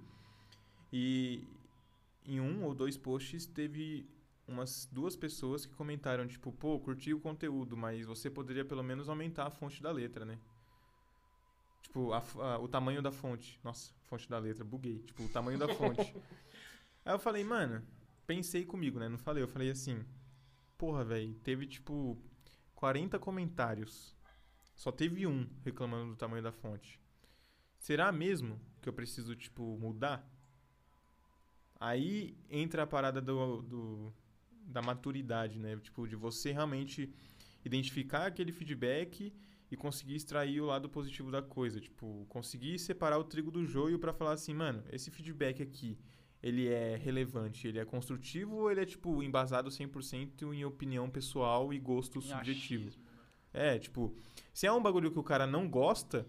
E 0.93 1.43
em 2.27 2.41
um 2.41 2.65
ou 2.65 2.75
dois 2.75 2.97
posts 2.97 3.47
teve 3.47 4.07
umas 4.47 4.87
duas 4.93 5.17
pessoas 5.17 5.65
que 5.67 5.75
comentaram, 5.75 6.27
tipo, 6.27 6.53
pô, 6.53 6.79
curti 6.79 7.15
o 7.15 7.21
conteúdo, 7.21 7.77
mas 7.77 8.05
você 8.07 8.29
poderia 8.31 8.65
pelo 8.65 8.83
menos 8.83 9.09
aumentar 9.09 9.47
a 9.47 9.51
fonte 9.51 9.83
da 9.83 9.91
letra, 9.91 10.25
né? 10.25 10.39
Tipo, 11.83 12.13
a 12.13 12.19
a- 12.19 12.59
o 12.59 12.69
tamanho 12.69 13.03
da 13.03 13.11
fonte. 13.13 13.59
Nossa, 13.63 13.93
fonte 14.05 14.29
da 14.29 14.39
letra, 14.39 14.65
buguei. 14.65 15.01
Tipo, 15.01 15.25
o 15.25 15.29
tamanho 15.29 15.59
da 15.59 15.69
fonte. 15.69 16.01
Aí 17.05 17.13
eu 17.15 17.19
falei, 17.19 17.43
mano, 17.45 17.83
pensei 18.27 18.65
comigo, 18.65 18.99
né? 18.99 19.09
Não 19.09 19.19
falei, 19.19 19.43
eu 19.43 19.49
falei 19.49 19.71
assim, 19.71 20.05
porra, 20.79 21.05
velho, 21.05 21.35
teve 21.43 21.67
tipo 21.67 22.17
40 22.75 23.19
comentários. 23.19 24.15
Só 24.77 24.91
teve 24.93 25.27
um 25.27 25.49
reclamando 25.65 26.11
do 26.13 26.17
tamanho 26.17 26.43
da 26.43 26.53
fonte. 26.53 27.01
Será 27.79 28.13
mesmo 28.13 28.61
que 28.81 28.89
eu 28.89 28.93
preciso, 28.93 29.35
tipo, 29.37 29.77
mudar? 29.79 30.29
Aí 31.85 32.37
entra 32.49 32.85
a 32.85 32.87
parada 32.87 33.21
do, 33.21 33.61
do- 33.63 34.13
da 34.67 34.81
maturidade, 34.81 35.59
né? 35.59 35.77
Tipo, 35.79 36.07
de 36.07 36.15
você 36.15 36.53
realmente 36.53 37.13
identificar 37.65 38.27
aquele 38.27 38.53
feedback 38.53 39.33
e 39.69 39.77
conseguir 39.77 40.15
extrair 40.15 40.61
o 40.61 40.67
lado 40.67 40.89
positivo 40.89 41.31
da 41.31 41.43
coisa. 41.43 41.81
Tipo, 41.81 42.25
conseguir 42.29 42.79
separar 42.79 43.19
o 43.19 43.25
trigo 43.25 43.51
do 43.51 43.65
joio 43.67 43.99
pra 43.99 44.13
falar 44.13 44.33
assim, 44.35 44.55
mano, 44.55 44.85
esse 44.93 45.11
feedback 45.11 45.61
aqui, 45.61 45.99
ele 46.41 46.69
é 46.69 46.95
relevante, 46.97 47.67
ele 47.67 47.81
é 47.81 47.85
construtivo 47.85 48.55
ou 48.57 48.71
ele 48.71 48.81
é, 48.83 48.87
tipo, 48.87 49.21
embasado 49.23 49.69
100% 49.71 50.53
em 50.53 50.65
opinião 50.65 51.11
pessoal 51.11 51.73
e 51.73 51.79
gosto 51.81 52.19
Em 52.19 52.23
subjetivo? 52.23 52.85
achismo. 52.87 53.03
É, 53.53 53.79
tipo, 53.79 54.15
se 54.53 54.67
é 54.69 54.73
um 54.73 54.81
bagulho 54.83 55.11
que 55.11 55.19
o 55.19 55.23
cara 55.25 55.47
não 55.49 55.69
gosta, 55.69 56.27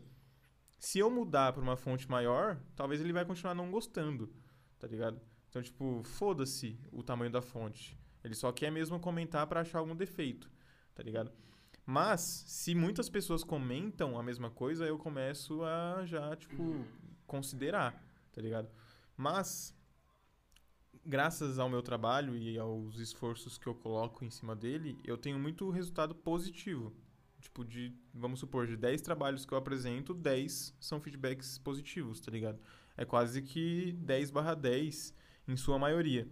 se 0.79 0.97
eu 0.99 1.11
mudar 1.11 1.53
pra 1.53 1.61
uma 1.61 1.77
fonte 1.77 2.09
maior, 2.09 2.59
talvez 2.75 3.01
ele 3.01 3.13
vai 3.13 3.23
continuar 3.23 3.53
não 3.53 3.69
gostando, 3.71 4.33
tá 4.79 4.87
ligado? 4.87 5.21
Então, 5.53 5.61
tipo, 5.61 6.01
foda-se 6.03 6.75
o 6.91 7.03
tamanho 7.03 7.29
da 7.29 7.39
fonte. 7.39 7.95
Ele 8.23 8.33
só 8.33 8.51
quer 8.51 8.71
mesmo 8.71 8.99
comentar 8.99 9.45
pra 9.45 9.61
achar 9.61 9.77
algum 9.77 9.95
defeito, 9.95 10.49
tá 10.95 11.03
ligado? 11.03 11.31
Mas, 11.85 12.21
se 12.21 12.73
muitas 12.73 13.07
pessoas 13.07 13.43
comentam 13.43 14.17
a 14.17 14.23
mesma 14.23 14.49
coisa, 14.49 14.83
eu 14.83 14.97
começo 14.97 15.63
a 15.63 16.07
já, 16.07 16.35
tipo, 16.35 16.83
considerar, 17.27 18.03
tá 18.31 18.41
ligado? 18.41 18.67
Mas, 19.15 19.77
graças 21.05 21.59
ao 21.59 21.69
meu 21.69 21.83
trabalho 21.83 22.35
e 22.35 22.57
aos 22.57 22.97
esforços 22.97 23.55
que 23.55 23.67
eu 23.67 23.75
coloco 23.75 24.25
em 24.25 24.31
cima 24.31 24.55
dele, 24.55 24.97
eu 25.03 25.19
tenho 25.19 25.37
muito 25.37 25.69
resultado 25.69 26.15
positivo. 26.15 26.91
Tipo, 27.39 27.63
de, 27.63 27.95
vamos 28.11 28.39
supor, 28.39 28.65
de 28.65 28.75
10 28.75 29.03
trabalhos 29.03 29.45
que 29.45 29.53
eu 29.53 29.57
apresento, 29.59 30.15
10 30.15 30.75
são 30.79 30.99
feedbacks 30.99 31.59
positivos, 31.59 32.19
tá 32.19 32.31
ligado? 32.31 32.59
É 32.97 33.05
quase 33.05 33.43
que 33.43 33.91
10 33.99 34.31
barra 34.31 34.55
10 34.55 35.21
em 35.47 35.55
sua 35.55 35.77
maioria. 35.77 36.27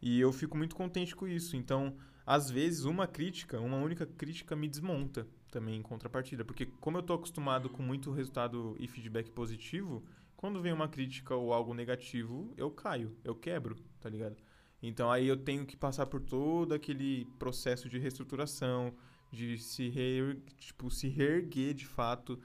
E 0.00 0.20
eu 0.20 0.32
fico 0.32 0.56
muito 0.56 0.76
contente 0.76 1.14
com 1.14 1.26
isso. 1.26 1.56
Então, 1.56 1.96
às 2.26 2.50
vezes, 2.50 2.84
uma 2.84 3.06
crítica, 3.06 3.60
uma 3.60 3.76
única 3.76 4.06
crítica 4.06 4.54
me 4.54 4.68
desmonta 4.68 5.26
também 5.50 5.76
em 5.76 5.82
contrapartida. 5.82 6.44
Porque 6.44 6.66
como 6.80 6.98
eu 6.98 7.02
tô 7.02 7.14
acostumado 7.14 7.70
com 7.70 7.82
muito 7.82 8.10
resultado 8.10 8.76
e 8.78 8.88
feedback 8.88 9.30
positivo, 9.30 10.04
quando 10.36 10.60
vem 10.60 10.72
uma 10.72 10.88
crítica 10.88 11.34
ou 11.34 11.52
algo 11.52 11.72
negativo, 11.72 12.52
eu 12.56 12.70
caio, 12.70 13.16
eu 13.24 13.34
quebro, 13.34 13.76
tá 14.00 14.10
ligado? 14.10 14.36
Então 14.82 15.10
aí 15.10 15.26
eu 15.26 15.36
tenho 15.36 15.64
que 15.64 15.76
passar 15.76 16.06
por 16.06 16.20
todo 16.20 16.74
aquele 16.74 17.24
processo 17.38 17.88
de 17.88 17.98
reestruturação, 17.98 18.92
de 19.32 19.56
se, 19.56 19.88
reer, 19.88 20.38
tipo, 20.58 20.90
se 20.90 21.08
reerguer 21.08 21.72
de 21.72 21.86
fato, 21.86 22.38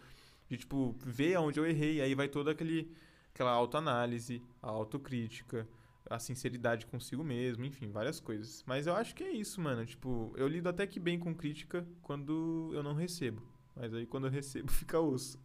de 0.47 0.57
tipo, 0.57 0.95
ver 1.05 1.35
aonde 1.35 1.59
eu 1.59 1.65
errei, 1.65 1.99
aí 1.99 2.15
vai 2.15 2.29
toda 2.29 2.51
aquele, 2.51 2.89
aquela 3.33 3.51
autoanálise, 3.51 4.41
a 4.61 4.69
autocrítica, 4.69 5.67
a 6.09 6.19
sinceridade 6.19 6.85
consigo 6.87 7.23
mesmo, 7.23 7.63
enfim, 7.65 7.89
várias 7.91 8.19
coisas. 8.19 8.63
Mas 8.65 8.87
eu 8.87 8.95
acho 8.95 9.13
que 9.15 9.23
é 9.23 9.31
isso, 9.31 9.61
mano. 9.61 9.85
Tipo, 9.85 10.33
eu 10.35 10.47
lido 10.47 10.67
até 10.67 10.87
que 10.87 10.99
bem 10.99 11.19
com 11.19 11.35
crítica 11.35 11.87
quando 12.01 12.71
eu 12.73 12.81
não 12.81 12.93
recebo. 12.93 13.41
Mas 13.75 13.93
aí 13.93 14.05
quando 14.05 14.27
eu 14.27 14.31
recebo, 14.31 14.69
fica 14.73 14.99
osso. 14.99 15.39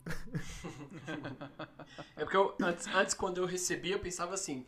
É 2.17 2.21
porque 2.25 2.37
eu, 2.37 2.55
antes, 2.63 2.87
antes, 2.89 3.15
quando 3.15 3.39
eu 3.39 3.47
recebi, 3.47 3.91
eu 3.91 3.99
pensava 3.99 4.35
assim: 4.35 4.65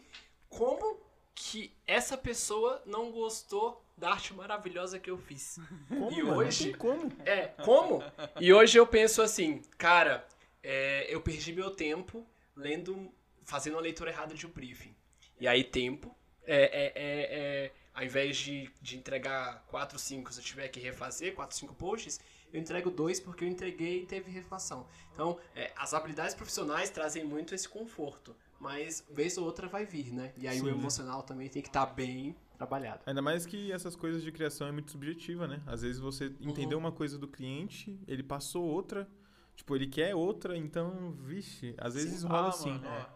como 0.48 1.00
que 1.34 1.72
essa 1.86 2.16
pessoa 2.16 2.82
não 2.86 3.10
gostou 3.10 3.84
da 3.96 4.10
arte 4.10 4.32
maravilhosa 4.34 4.98
que 4.98 5.10
eu 5.10 5.18
fiz? 5.18 5.58
Como, 5.88 6.10
E 6.12 6.22
mano? 6.22 6.36
hoje- 6.38 6.74
como. 6.74 7.10
É, 7.24 7.48
como? 7.64 8.02
E 8.40 8.52
hoje 8.52 8.78
eu 8.78 8.86
penso 8.86 9.20
assim, 9.22 9.62
cara, 9.78 10.26
é, 10.62 11.12
eu 11.12 11.20
perdi 11.20 11.52
meu 11.52 11.70
tempo 11.70 12.26
lendo, 12.54 13.10
fazendo 13.42 13.74
uma 13.74 13.82
leitura 13.82 14.10
errada 14.10 14.34
de 14.34 14.46
um 14.46 14.50
briefing. 14.50 14.94
E 15.40 15.46
aí, 15.46 15.62
tempo, 15.64 16.14
é, 16.44 16.56
é, 16.56 16.92
é, 16.94 17.64
é, 17.66 17.72
ao 17.94 18.04
invés 18.04 18.36
de, 18.36 18.70
de 18.80 18.96
entregar 18.96 19.64
4, 19.68 19.98
5, 19.98 20.32
se 20.32 20.40
eu 20.40 20.44
tiver 20.44 20.68
que 20.68 20.80
refazer 20.80 21.34
4, 21.34 21.56
5 21.56 21.74
posts, 21.74 22.20
eu 22.52 22.60
entrego 22.60 22.90
dois 22.90 23.20
porque 23.20 23.44
eu 23.44 23.48
entreguei 23.48 24.02
e 24.02 24.06
teve 24.06 24.30
refação. 24.30 24.86
Então, 25.12 25.38
é, 25.54 25.72
as 25.76 25.92
habilidades 25.92 26.34
profissionais 26.34 26.90
trazem 26.90 27.24
muito 27.24 27.54
esse 27.54 27.68
conforto. 27.68 28.34
Mas 28.58 29.06
vez 29.10 29.36
ou 29.36 29.44
outra 29.44 29.68
vai 29.68 29.84
vir, 29.84 30.12
né? 30.14 30.32
E 30.38 30.48
aí 30.48 30.58
Sim. 30.58 30.64
o 30.64 30.68
emocional 30.70 31.22
também 31.22 31.46
tem 31.48 31.60
que 31.60 31.68
estar 31.68 31.84
bem 31.84 32.34
trabalhado. 32.56 33.02
Ainda 33.04 33.20
mais 33.20 33.44
que 33.44 33.70
essas 33.70 33.94
coisas 33.94 34.22
de 34.22 34.32
criação 34.32 34.66
é 34.66 34.72
muito 34.72 34.90
subjetiva, 34.90 35.46
né? 35.46 35.62
Às 35.66 35.82
vezes 35.82 36.00
você 36.00 36.32
entendeu 36.40 36.78
uma 36.78 36.90
coisa 36.90 37.18
do 37.18 37.28
cliente, 37.28 38.00
ele 38.08 38.22
passou 38.22 38.64
outra, 38.64 39.06
tipo, 39.54 39.76
ele 39.76 39.86
quer 39.86 40.14
outra, 40.14 40.56
então, 40.56 41.12
vixe, 41.20 41.74
às 41.76 41.92
vezes 41.94 42.20
Sim. 42.20 42.28
rola 42.28 42.46
Ah, 42.46 42.48
assim. 42.48 42.70
mano, 42.70 42.88
ó, 42.88 43.06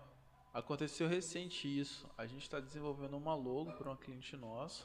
aconteceu 0.53 1.09
recente 1.09 1.66
isso. 1.66 2.09
A 2.16 2.26
gente 2.26 2.48
tá 2.48 2.61
desenvolvendo 2.61 3.16
uma 3.16 3.34
logo 3.34 3.72
para 3.72 3.88
uma 3.88 3.96
cliente 3.96 4.36
nossa. 4.36 4.84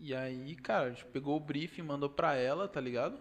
E 0.00 0.14
aí, 0.14 0.54
cara, 0.54 0.86
a 0.86 0.90
gente 0.90 1.04
pegou 1.06 1.36
o 1.36 1.40
briefing, 1.40 1.82
mandou 1.82 2.08
pra 2.08 2.36
ela, 2.36 2.68
tá 2.68 2.80
ligado? 2.80 3.18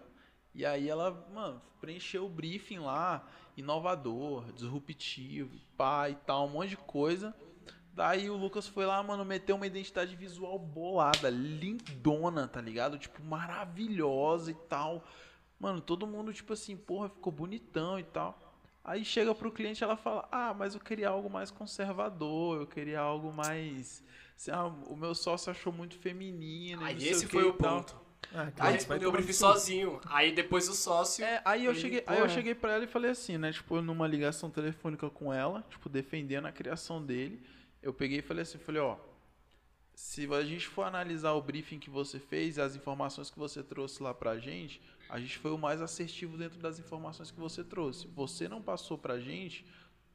E 0.54 0.66
aí 0.66 0.90
ela, 0.90 1.12
mano, 1.34 1.62
preencheu 1.82 2.26
o 2.26 2.30
briefing 2.30 2.80
lá, 2.80 3.28
inovador, 3.56 4.52
disruptivo, 4.54 5.58
pá 5.76 6.10
e 6.10 6.16
tal, 6.16 6.46
um 6.46 6.50
monte 6.50 6.70
de 6.70 6.78
coisa. 6.78 7.36
Daí 7.94 8.30
o 8.30 8.38
Lucas 8.38 8.68
foi 8.68 8.86
lá, 8.86 9.02
mano, 9.02 9.26
meteu 9.26 9.56
uma 9.56 9.66
identidade 9.66 10.16
visual 10.16 10.60
bolada, 10.60 11.32
lindona, 11.32 12.48
tá 12.48 12.62
ligado? 12.62 13.00
Tipo, 13.00 13.24
maravilhosa 13.24 14.52
e 14.52 14.54
tal. 14.54 15.04
Mano, 15.60 15.82
todo 15.82 16.06
mundo, 16.06 16.32
tipo 16.32 16.54
assim, 16.54 16.78
porra, 16.78 17.10
ficou 17.10 17.34
bonitão 17.34 18.00
e 18.00 18.04
tal. 18.04 18.47
Aí 18.88 19.04
chega 19.06 19.36
pro 19.36 19.52
cliente 19.52 19.84
ela 19.84 19.98
fala: 19.98 20.28
Ah, 20.32 20.54
mas 20.58 20.74
eu 20.74 20.80
queria 20.80 21.10
algo 21.10 21.30
mais 21.30 21.52
conservador, 21.52 22.62
eu 22.62 22.66
queria 22.66 23.00
algo 23.02 23.32
mais. 23.34 24.04
assim, 24.36 24.50
ah, 24.52 24.66
o 24.66 24.96
meu 24.96 25.14
sócio 25.14 25.52
achou 25.52 25.72
muito 25.74 25.96
feminino. 26.00 26.82
e 26.82 26.86
Aí 26.86 27.08
esse 27.08 27.26
o 27.26 27.30
foi 27.30 27.44
o 27.44 27.50
e 27.50 27.54
tal." 27.58 27.78
ponto. 27.84 28.08
Ah, 28.34 28.52
Aí 28.60 28.74
respondeu 28.74 29.10
o 29.10 29.12
briefing 29.12 29.34
sozinho. 29.34 30.00
Aí 30.06 30.32
depois 30.34 30.68
o 30.68 30.74
sócio. 30.74 31.24
É, 31.24 31.42
aí 31.46 31.66
eu 31.66 31.72
Ele, 31.72 31.80
cheguei, 31.80 32.04
aí 32.08 32.16
eu 32.18 32.24
porra. 32.24 32.34
cheguei 32.34 32.56
pra 32.56 32.74
ela 32.74 32.84
e 32.84 32.88
falei 32.88 33.12
assim, 33.12 33.38
né? 33.38 33.52
Tipo, 33.52 33.82
numa 33.82 34.08
ligação 34.08 34.50
telefônica 34.50 35.10
com 35.10 35.34
ela, 35.34 35.64
tipo, 35.70 35.88
defendendo 35.90 36.46
a 36.48 36.52
criação 36.52 37.04
dele. 37.06 37.42
Eu 37.82 37.94
peguei 37.94 38.20
e 38.20 38.22
falei 38.22 38.42
assim, 38.44 38.58
falei, 38.58 38.82
ó. 38.82 38.98
Se 39.94 40.32
a 40.34 40.44
gente 40.44 40.68
for 40.68 40.84
analisar 40.84 41.32
o 41.34 41.42
briefing 41.42 41.80
que 41.80 41.90
você 41.90 42.20
fez 42.20 42.58
e 42.58 42.62
as 42.62 42.76
informações 42.76 43.30
que 43.32 43.38
você 43.40 43.64
trouxe 43.64 44.02
lá 44.04 44.14
pra 44.14 44.38
gente, 44.38 44.82
a 45.10 45.20
gente 45.20 45.38
foi 45.38 45.52
o 45.52 45.58
mais 45.58 45.82
assertivo 45.82 46.38
dentro 46.38 46.60
das 46.60 46.80
informações 46.80 47.32
que 47.32 47.40
você 47.40 47.64
trouxe. 47.64 48.08
Você 48.08 48.48
não 48.48 48.62
passou 48.62 48.98
pra 48.98 49.20
gente 49.20 49.66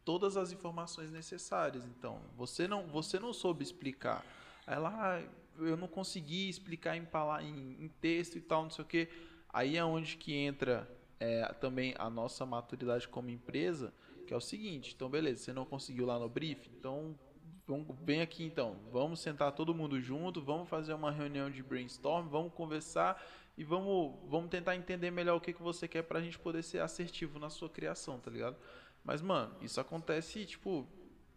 todas 0.04 0.36
as 0.36 0.52
informações 0.52 1.10
necessárias. 1.10 1.84
Então, 1.86 2.20
você 2.36 2.68
não, 2.68 2.86
você 2.86 3.18
não 3.18 3.32
soube 3.32 3.62
explicar. 3.62 4.24
Ela, 4.66 4.90
ah, 4.90 5.22
eu 5.58 5.76
não 5.76 5.88
consegui 5.88 6.48
explicar 6.48 6.96
em, 6.96 7.06
em, 7.42 7.84
em 7.84 7.88
texto 8.00 8.36
e 8.36 8.40
tal, 8.40 8.64
não 8.64 8.70
sei 8.70 8.84
o 8.84 8.88
que. 8.88 9.08
Aí 9.48 9.76
é 9.76 9.84
onde 9.84 10.16
que 10.16 10.34
entra 10.34 10.88
é, 11.20 11.44
também 11.54 11.94
a 11.98 12.10
nossa 12.10 12.44
maturidade 12.44 13.06
como 13.06 13.30
empresa, 13.30 13.92
que 14.26 14.34
é 14.34 14.36
o 14.36 14.40
seguinte, 14.40 14.92
então 14.94 15.08
beleza, 15.08 15.44
você 15.44 15.52
não 15.52 15.64
conseguiu 15.64 16.06
lá 16.06 16.18
no 16.18 16.28
brief, 16.28 16.68
então 16.76 17.14
vamos, 17.66 17.86
vem 18.02 18.20
aqui 18.20 18.44
então, 18.44 18.76
vamos 18.90 19.20
sentar 19.20 19.52
todo 19.52 19.74
mundo 19.74 20.00
junto, 20.00 20.42
vamos 20.42 20.68
fazer 20.68 20.94
uma 20.94 21.10
reunião 21.10 21.50
de 21.50 21.62
brainstorm, 21.62 22.28
vamos 22.28 22.52
conversar 22.52 23.22
e 23.56 23.64
vamos, 23.64 24.14
vamos 24.28 24.50
tentar 24.50 24.76
entender 24.76 25.10
melhor 25.10 25.36
o 25.36 25.40
que, 25.40 25.52
que 25.52 25.62
você 25.62 25.86
quer 25.86 26.02
pra 26.02 26.20
gente 26.20 26.38
poder 26.38 26.62
ser 26.62 26.80
assertivo 26.80 27.38
na 27.38 27.50
sua 27.50 27.68
criação, 27.68 28.18
tá 28.18 28.30
ligado? 28.30 28.56
Mas, 29.04 29.20
mano, 29.20 29.54
isso 29.60 29.80
acontece, 29.80 30.46
tipo, 30.46 30.86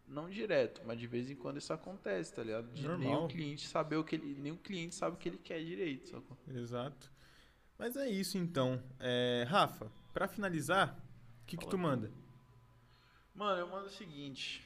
Não 0.08 0.30
direto, 0.30 0.82
mas 0.86 1.00
de 1.00 1.08
vez 1.08 1.32
em 1.32 1.36
quando 1.36 1.58
isso 1.58 1.74
acontece, 1.74 2.34
tá 2.34 2.44
ligado? 2.44 2.72
De 2.74 2.84
Normal. 2.84 3.00
nenhum 3.00 3.28
cliente 3.28 3.68
saber 3.68 3.96
o 3.98 4.04
que 4.04 4.16
ele. 4.16 4.36
Nenhum 4.40 4.56
cliente 4.58 4.94
sabe 4.94 5.16
o 5.16 5.18
que 5.20 5.28
ele 5.30 5.38
quer 5.40 5.64
direito, 5.64 6.08
sacou? 6.10 6.38
Exato. 6.48 7.12
Mas 7.78 7.96
é 7.98 8.08
isso 8.08 8.38
então. 8.38 8.82
É, 9.00 9.46
Rafa, 9.50 9.92
pra 10.14 10.28
finalizar, 10.28 10.96
o 11.42 11.46
que, 11.46 11.58
que 11.58 11.64
Fala 11.66 11.72
tu. 11.72 11.78
manda? 11.80 12.12
Mano, 13.34 13.60
eu 13.60 13.68
mando 13.68 13.88
o 13.88 13.90
seguinte. 13.90 14.64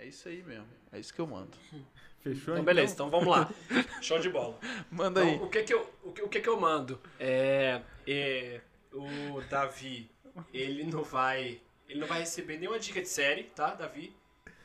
É 0.00 0.06
isso 0.06 0.28
aí 0.28 0.42
mesmo. 0.42 0.66
É 0.90 0.98
isso 0.98 1.12
que 1.12 1.20
eu 1.20 1.26
mando. 1.26 1.50
Fechou? 2.20 2.54
Então, 2.54 2.64
beleza, 2.64 2.94
então 2.94 3.10
vamos 3.10 3.28
lá. 3.28 3.50
Show 4.00 4.18
de 4.18 4.30
bola. 4.30 4.58
Manda 4.90 5.20
aí. 5.20 5.34
Então, 5.34 5.46
o 5.46 5.50
que 5.50 5.62
que 5.62 5.74
eu, 5.74 5.90
o 6.02 6.12
que, 6.12 6.22
o 6.22 6.28
que 6.28 6.40
que 6.40 6.48
eu 6.48 6.58
mando? 6.58 6.98
É, 7.18 7.82
é, 8.06 8.60
o 8.92 9.42
Davi, 9.48 10.10
ele 10.54 10.84
não 10.84 11.02
vai, 11.02 11.60
ele 11.86 12.00
não 12.00 12.06
vai 12.06 12.20
receber 12.20 12.58
nenhuma 12.58 12.78
dica 12.78 13.00
de 13.00 13.08
série, 13.08 13.44
tá, 13.44 13.74
Davi? 13.74 14.14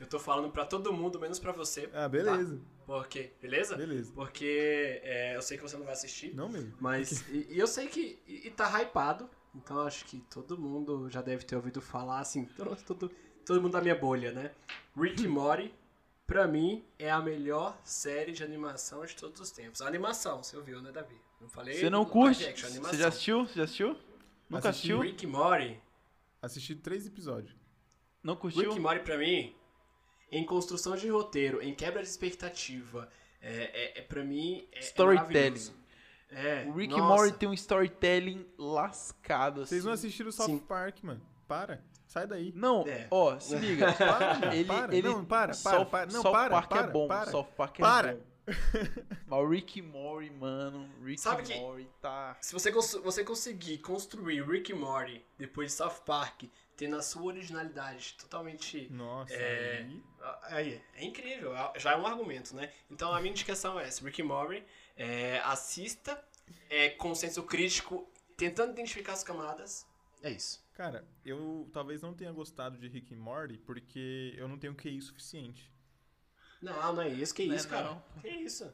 Eu 0.00 0.06
tô 0.06 0.18
falando 0.18 0.50
pra 0.50 0.64
todo 0.64 0.92
mundo, 0.92 1.20
menos 1.20 1.38
pra 1.38 1.52
você. 1.52 1.88
Ah, 1.92 2.08
beleza. 2.08 2.58
Porque, 2.86 3.32
beleza? 3.40 3.76
Beleza. 3.76 4.12
Porque 4.14 5.00
é, 5.02 5.36
eu 5.36 5.42
sei 5.42 5.58
que 5.58 5.62
você 5.62 5.76
não 5.76 5.84
vai 5.84 5.92
assistir, 5.92 6.34
Não 6.34 6.48
mesmo. 6.48 6.74
mas 6.80 7.26
e, 7.28 7.46
e 7.50 7.58
eu 7.58 7.66
sei 7.66 7.88
que 7.88 8.18
e, 8.26 8.46
e 8.46 8.50
tá 8.50 8.80
hypado, 8.80 9.28
então 9.54 9.80
acho 9.80 10.04
que 10.04 10.22
todo 10.30 10.56
mundo 10.56 11.10
já 11.10 11.20
deve 11.20 11.44
ter 11.44 11.56
ouvido 11.56 11.80
falar 11.80 12.20
assim, 12.20 12.44
todo, 12.44 12.76
todo, 12.84 13.10
todo 13.46 13.62
mundo 13.62 13.72
da 13.72 13.80
minha 13.80 13.94
bolha, 13.94 14.32
né? 14.32 14.50
Rick 14.96 15.22
e 15.22 15.28
Morty, 15.28 15.72
pra 16.26 16.46
mim, 16.46 16.84
é 16.98 17.10
a 17.10 17.20
melhor 17.20 17.78
série 17.84 18.32
de 18.32 18.42
animação 18.42 19.04
de 19.06 19.14
todos 19.16 19.40
os 19.40 19.50
tempos. 19.50 19.80
A 19.80 19.86
animação, 19.86 20.42
você 20.42 20.56
ouviu, 20.56 20.82
né, 20.82 20.90
Davi? 20.92 21.16
Não 21.40 21.48
falei 21.48 21.74
Você 21.78 21.88
não 21.88 22.04
curte? 22.04 22.44
action, 22.46 22.68
Você 22.68 22.96
já 22.96 23.08
assistiu? 23.08 23.46
Você 23.46 23.54
já 23.54 23.64
assistiu? 23.64 23.88
Nunca 24.48 24.68
Assisti. 24.70 24.92
assistiu? 24.92 25.00
Rick 25.00 25.24
e 25.24 25.26
Morty, 25.28 25.80
Assisti 26.42 26.74
três 26.76 27.06
episódios. 27.06 27.54
Não 28.22 28.36
curtiu? 28.36 28.62
Rick 28.62 28.76
e 28.76 28.80
Morty 28.80 29.00
pra 29.04 29.18
mim, 29.18 29.54
em 30.30 30.44
construção 30.44 30.96
de 30.96 31.08
roteiro, 31.08 31.62
em 31.62 31.74
quebra 31.74 32.02
de 32.02 32.08
expectativa, 32.08 33.08
é, 33.40 33.96
é, 33.96 33.98
é 33.98 34.02
pra 34.02 34.24
mim 34.24 34.66
é, 34.72 34.78
é 34.78 34.80
Storytelling. 34.80 35.72
É, 36.30 36.64
O 36.66 36.72
Rick 36.72 36.90
nossa. 36.92 37.02
and 37.04 37.06
Morty 37.06 37.38
tem 37.38 37.48
um 37.48 37.54
storytelling 37.54 38.46
lascado, 38.58 39.60
assim. 39.62 39.68
Vocês 39.70 39.84
não 39.84 39.92
assistiram 39.92 40.28
o 40.30 40.32
South 40.32 40.46
Sim. 40.46 40.58
Park, 40.58 41.02
mano. 41.04 41.20
Para. 41.46 41.82
Sai 42.16 42.26
daí. 42.26 42.50
Não, 42.56 42.82
É. 42.88 43.06
ó, 43.10 43.38
se 43.38 43.54
liga. 43.56 43.92
Para, 43.92 44.54
ele, 44.56 44.64
para. 44.64 44.96
ele, 44.96 45.06
Não, 45.08 45.22
para, 45.22 45.46
para, 45.48 45.52
South, 45.54 45.84
para. 45.84 46.06
Não, 46.10 46.22
South 46.22 46.32
para, 46.32 46.50
Park 46.50 46.68
para, 46.70 46.80
é 46.80 46.90
bom. 46.90 47.08
para. 47.08 47.30
South 47.30 47.44
Park 47.54 47.78
é 47.78 47.82
Para. 47.82 48.14
bom. 48.14 48.22
Mas 49.26 49.38
o 49.40 49.46
Rick 49.48 49.82
Morty, 49.82 50.30
mano, 50.30 50.88
Rick 51.04 51.20
Sabe 51.20 51.42
que- 51.42 51.54
Morty 51.60 51.86
tá... 52.00 52.36
Se 52.40 52.52
você, 52.54 52.72
cons- 52.72 52.94
você 53.02 53.22
conseguir 53.24 53.78
construir 53.78 54.40
Rick 54.48 54.72
Morty 54.72 55.22
depois 55.36 55.72
de 55.72 55.76
South 55.76 56.00
Park, 56.06 56.44
tendo 56.76 56.96
a 56.96 57.02
sua 57.02 57.24
originalidade 57.24 58.14
totalmente. 58.18 58.88
Nossa, 58.90 59.34
É. 59.34 59.84
aí... 59.84 60.02
Aí, 60.44 60.82
é 60.94 61.04
incrível, 61.04 61.52
já 61.76 61.92
é 61.92 61.96
um 61.96 62.06
argumento, 62.06 62.54
né? 62.56 62.70
Então 62.90 63.12
a 63.12 63.20
minha 63.20 63.30
indicação 63.32 63.78
é 63.78 63.86
essa: 63.88 64.02
Rick 64.04 64.22
Morty, 64.22 64.64
é, 64.96 65.38
assista 65.44 66.18
é, 66.70 66.88
com 66.90 67.14
senso 67.14 67.42
crítico, 67.42 68.08
tentando 68.38 68.72
identificar 68.72 69.12
as 69.12 69.22
camadas. 69.22 69.86
É 70.22 70.30
isso. 70.30 70.64
Cara, 70.74 71.06
eu 71.24 71.68
talvez 71.72 72.02
não 72.02 72.12
tenha 72.14 72.32
gostado 72.32 72.76
de 72.78 72.88
Rick 72.88 73.14
and 73.14 73.18
Morty 73.18 73.58
porque 73.58 74.34
eu 74.36 74.48
não 74.48 74.58
tenho 74.58 74.74
QI 74.74 75.00
suficiente. 75.00 75.70
Não, 76.60 76.94
não 76.94 77.02
é 77.02 77.08
isso, 77.08 77.34
que 77.34 77.46
Não 77.46 77.54
é 77.54 77.56
isso, 77.56 77.68
cara. 77.68 77.90
não. 77.90 78.02
Que 78.20 78.28
isso? 78.28 78.72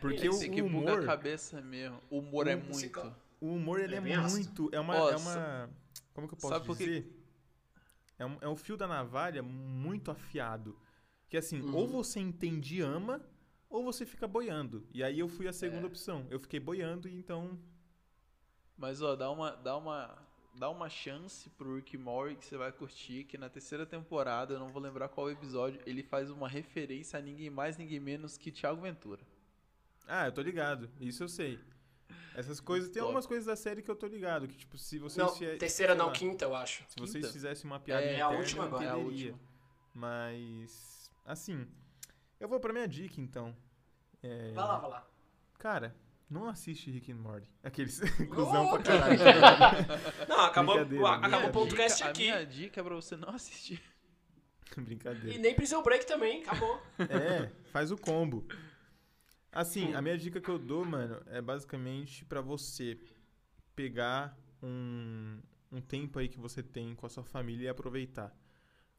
Porque 0.00 0.26
Ele 0.26 0.62
o, 0.62 0.66
o 0.66 0.68
bugar 0.70 0.94
a 0.94 0.96
humor, 0.96 1.06
cabeça 1.06 1.60
mesmo. 1.62 2.00
O 2.10 2.18
humor 2.18 2.46
é 2.48 2.56
Um 2.56 2.60
psico- 2.68 3.00
muito... 3.00 3.16
o 3.40 3.54
humor 3.54 3.80
ele 3.80 3.94
É 3.94 3.98
é, 3.98 4.18
muito, 4.18 4.68
é 4.72 4.80
uma, 4.80 4.94
Ó, 4.96 5.10
é 5.10 5.16
uma, 5.16 5.70
como 6.12 6.28
que 6.28 6.34
eu 6.34 6.38
posso 6.38 6.52
sabe 6.54 6.68
dizer? 6.76 7.20
É 8.18 8.26
um, 8.26 8.38
é 8.40 8.48
um 8.48 8.56
fio 8.56 8.76
da 8.76 8.86
navalha 8.86 9.42
muito 9.42 10.10
afiado. 10.10 10.78
Que 11.28 11.36
assim, 11.36 11.60
Uhum. 11.62 11.74
ou 11.74 11.88
você 11.88 12.20
entende 12.20 12.76
e 12.76 12.80
ama, 12.80 13.20
ou 13.70 13.82
você 13.84 14.04
fica 14.04 14.26
boiando. 14.28 14.86
E 14.92 15.02
aí 15.02 15.18
eu 15.18 15.28
fui 15.28 15.48
a 15.48 15.52
segunda 15.52 15.82
É. 15.82 15.86
opção. 15.86 16.26
Eu 16.30 16.38
fiquei 16.38 16.60
boiando 16.60 17.08
e 17.08 17.14
então 17.14 17.58
Mas, 18.76 19.00
ó, 19.00 19.14
dá 19.16 19.30
uma, 19.30 19.52
dá 19.52 19.76
uma, 19.76 20.18
dá 20.54 20.70
uma 20.70 20.88
chance 20.88 21.48
pro 21.50 21.76
Rick 21.76 21.96
Morty 21.98 22.36
que 22.36 22.46
você 22.46 22.56
vai 22.56 22.70
curtir, 22.72 23.24
que 23.24 23.36
na 23.36 23.48
terceira 23.48 23.84
temporada, 23.84 24.54
eu 24.54 24.58
não 24.60 24.68
vou 24.68 24.80
lembrar 24.80 25.08
qual 25.08 25.30
episódio, 25.30 25.80
ele 25.86 26.02
faz 26.02 26.30
uma 26.30 26.48
referência 26.48 27.18
a 27.18 27.22
ninguém 27.22 27.50
mais, 27.50 27.76
ninguém 27.76 28.00
menos 28.00 28.36
que 28.38 28.50
Thiago 28.52 28.80
Ventura. 28.80 29.22
Ah, 30.06 30.26
eu 30.26 30.32
tô 30.32 30.42
ligado. 30.42 30.90
Isso 31.00 31.22
eu 31.24 31.28
sei. 31.28 31.58
Essas 32.34 32.60
coisas. 32.60 32.88
Tem 32.90 32.94
Top. 33.00 33.06
algumas 33.06 33.26
coises 33.26 33.46
da 33.46 33.56
série 33.56 33.80
que 33.80 33.90
eu 33.90 33.96
tô 33.96 34.06
ligado. 34.06 34.46
Que, 34.48 34.56
tipo, 34.56 34.76
se 34.76 34.98
vocês. 34.98 35.24
Não, 35.26 35.34
fie- 35.34 35.56
terceira 35.56 35.94
não, 35.94 36.06
lá, 36.06 36.12
quinta, 36.12 36.44
eu 36.44 36.54
acho. 36.54 36.84
Se 36.88 36.96
vocês 36.98 37.24
Quinta? 37.24 37.32
fizessem 37.32 37.64
uma 37.70 37.78
piada 37.80 38.02
É, 38.04 38.10
a 38.10 38.14
interna, 38.26 38.36
última 38.38 38.62
eu 38.64 38.66
agora. 38.68 38.84
É 38.84 38.88
a 38.90 38.96
última. 38.96 39.38
Mas. 39.94 41.10
Assim. 41.24 41.66
Eu 42.38 42.48
vou 42.48 42.60
pra 42.60 42.72
minha 42.72 42.86
dica, 42.86 43.20
então. 43.20 43.56
É, 44.22 44.52
Vai 44.52 44.64
lá, 44.64 44.78
vai 44.78 44.90
lá. 44.90 45.08
Cara, 45.58 45.94
não 46.34 46.48
assiste 46.48 46.90
Rick 46.90 47.10
and 47.12 47.16
Morty. 47.16 47.48
Aqueles 47.62 48.00
cuzão 48.28 48.68
pra 48.70 48.82
caralho. 48.82 49.18
Não, 50.28 50.40
acabou, 50.40 50.78
acabou 51.06 51.48
o 51.48 51.52
podcast 51.52 51.98
Dica- 51.98 52.10
aqui. 52.10 52.30
A 52.30 52.34
minha 52.36 52.46
dica 52.46 52.80
é 52.80 52.84
pra 52.84 52.94
você 52.94 53.16
não 53.16 53.30
assistir. 53.30 53.80
E 54.76 54.80
Brincadeira. 54.80 55.38
nem 55.38 55.54
Prison 55.54 55.82
Break 55.84 56.04
também, 56.04 56.42
acabou. 56.42 56.82
É, 56.98 57.48
faz 57.70 57.92
o 57.92 57.96
combo. 57.96 58.44
Assim, 59.52 59.92
Hum. 59.92 59.96
a 59.96 60.02
minha 60.02 60.18
dica 60.18 60.40
que 60.40 60.48
eu 60.48 60.58
dou, 60.58 60.84
mano, 60.84 61.22
é 61.26 61.40
basicamente 61.40 62.24
pra 62.24 62.40
você 62.40 62.98
pegar 63.76 64.36
um, 64.60 65.38
um 65.70 65.80
tempo 65.80 66.18
aí 66.18 66.28
que 66.28 66.40
você 66.40 66.60
tem 66.60 66.92
com 66.96 67.06
a 67.06 67.08
sua 67.08 67.22
família 67.22 67.66
e 67.66 67.68
aproveitar. 67.68 68.34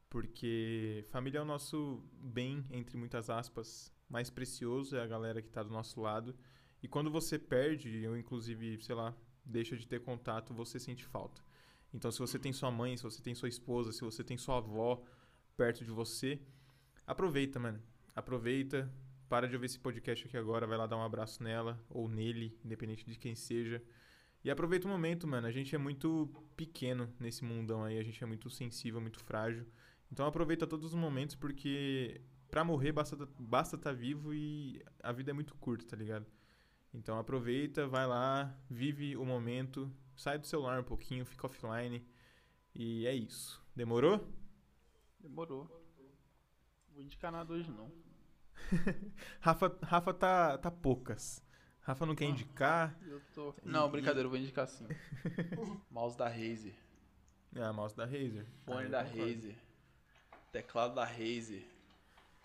Porque 0.08 1.04
família 1.10 1.40
é 1.40 1.42
o 1.42 1.44
nosso 1.44 2.02
bem, 2.12 2.64
entre 2.70 2.96
muitas 2.96 3.28
aspas, 3.28 3.92
mais 4.08 4.30
precioso, 4.30 4.96
é 4.96 5.02
a 5.02 5.06
galera 5.06 5.42
que 5.42 5.50
tá 5.50 5.62
do 5.62 5.70
nosso 5.70 6.00
lado. 6.00 6.34
E 6.86 6.88
quando 6.88 7.10
você 7.10 7.36
perde, 7.36 8.06
ou 8.06 8.16
inclusive, 8.16 8.80
sei 8.80 8.94
lá, 8.94 9.12
deixa 9.44 9.76
de 9.76 9.88
ter 9.88 9.98
contato, 9.98 10.54
você 10.54 10.78
sente 10.78 11.04
falta. 11.04 11.42
Então, 11.92 12.12
se 12.12 12.20
você 12.20 12.38
tem 12.38 12.52
sua 12.52 12.70
mãe, 12.70 12.96
se 12.96 13.02
você 13.02 13.20
tem 13.20 13.34
sua 13.34 13.48
esposa, 13.48 13.90
se 13.90 14.02
você 14.02 14.22
tem 14.22 14.38
sua 14.38 14.58
avó 14.58 15.02
perto 15.56 15.84
de 15.84 15.90
você, 15.90 16.40
aproveita, 17.04 17.58
mano. 17.58 17.82
Aproveita, 18.14 18.88
para 19.28 19.48
de 19.48 19.56
ouvir 19.56 19.66
esse 19.66 19.80
podcast 19.80 20.28
aqui 20.28 20.36
agora, 20.36 20.64
vai 20.64 20.78
lá 20.78 20.86
dar 20.86 20.96
um 20.96 21.02
abraço 21.02 21.42
nela 21.42 21.76
ou 21.90 22.08
nele, 22.08 22.56
independente 22.64 23.04
de 23.04 23.18
quem 23.18 23.34
seja. 23.34 23.82
E 24.44 24.48
aproveita 24.48 24.86
o 24.86 24.88
momento, 24.88 25.26
mano. 25.26 25.48
A 25.48 25.50
gente 25.50 25.74
é 25.74 25.78
muito 25.78 26.32
pequeno 26.56 27.12
nesse 27.18 27.42
mundão 27.42 27.82
aí, 27.82 27.98
a 27.98 28.04
gente 28.04 28.22
é 28.22 28.26
muito 28.28 28.48
sensível, 28.48 29.00
muito 29.00 29.18
frágil. 29.18 29.66
Então 30.12 30.24
aproveita 30.24 30.68
todos 30.68 30.86
os 30.86 30.94
momentos 30.94 31.34
porque 31.34 32.20
pra 32.48 32.62
morrer 32.62 32.92
basta 32.92 33.28
basta 33.40 33.74
estar 33.74 33.92
vivo 33.92 34.32
e 34.32 34.80
a 35.02 35.10
vida 35.10 35.32
é 35.32 35.34
muito 35.34 35.52
curta, 35.56 35.84
tá 35.84 35.96
ligado? 35.96 36.35
Então 36.96 37.18
aproveita, 37.18 37.86
vai 37.86 38.06
lá, 38.06 38.58
vive 38.70 39.16
o 39.18 39.24
momento, 39.24 39.92
sai 40.16 40.38
do 40.38 40.46
celular 40.46 40.80
um 40.80 40.84
pouquinho, 40.84 41.26
fica 41.26 41.46
offline 41.46 42.02
e 42.74 43.06
é 43.06 43.14
isso. 43.14 43.62
Demorou? 43.74 44.26
Demorou. 45.20 45.66
Vou 46.92 47.02
indicar 47.02 47.30
nada 47.30 47.52
hoje, 47.52 47.70
não. 47.70 47.92
Rafa, 49.40 49.78
Rafa 49.82 50.14
tá, 50.14 50.56
tá 50.58 50.70
poucas. 50.70 51.44
Rafa 51.82 52.06
não 52.06 52.14
quer 52.16 52.24
Ah. 52.24 52.28
indicar. 52.30 52.98
Eu 53.06 53.20
tô... 53.34 53.54
Não, 53.62 53.86
e- 53.86 53.90
brincadeira, 53.90 54.26
eu 54.26 54.30
vou 54.30 54.38
indicar 54.38 54.66
sim. 54.66 54.86
Mouse 55.90 56.16
da 56.16 56.28
Razer. 56.28 56.74
Ah, 57.54 57.72
mouse 57.72 57.94
da 57.94 58.04
Razer. 58.04 58.46
Fone 58.64 58.86
Ah, 58.86 58.88
da. 58.88 59.02
Razer. 59.02 59.56
Teclado 60.50 60.94
da 60.94 61.04
Razer. 61.04 61.62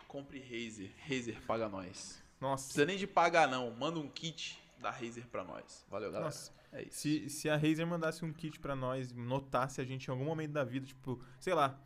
Compre 0.08 0.40
Razer. 0.40 0.92
Razer 1.08 1.42
paga 1.48 1.68
nós. 1.70 2.21
Não 2.42 2.50
Nossa, 2.50 2.66
precisa 2.66 2.86
nem 2.86 2.98
de 2.98 3.06
pagar, 3.08 3.48
não. 3.48 3.70
Manda 3.72 4.00
um 4.00 4.10
kit 4.10 4.60
da 4.80 4.90
Razer 4.90 5.28
pra 5.28 5.44
nós. 5.44 5.86
Valeu, 5.90 6.10
galera. 6.10 6.26
Nossa. 6.26 6.52
É 6.74 6.84
isso. 6.84 7.00
se, 7.02 7.30
se 7.30 7.50
a 7.50 7.56
Razer 7.56 7.86
mandasse 7.86 8.24
um 8.26 8.32
kit 8.34 8.60
pra 8.60 8.76
nós, 8.76 9.12
notasse 9.14 9.80
a 9.82 9.84
gente 9.84 10.08
em 10.08 10.12
algum 10.12 10.24
momento 10.26 10.52
da 10.54 10.64
vida, 10.64 10.86
tipo, 10.88 11.22
sei 11.40 11.54
lá, 11.54 11.78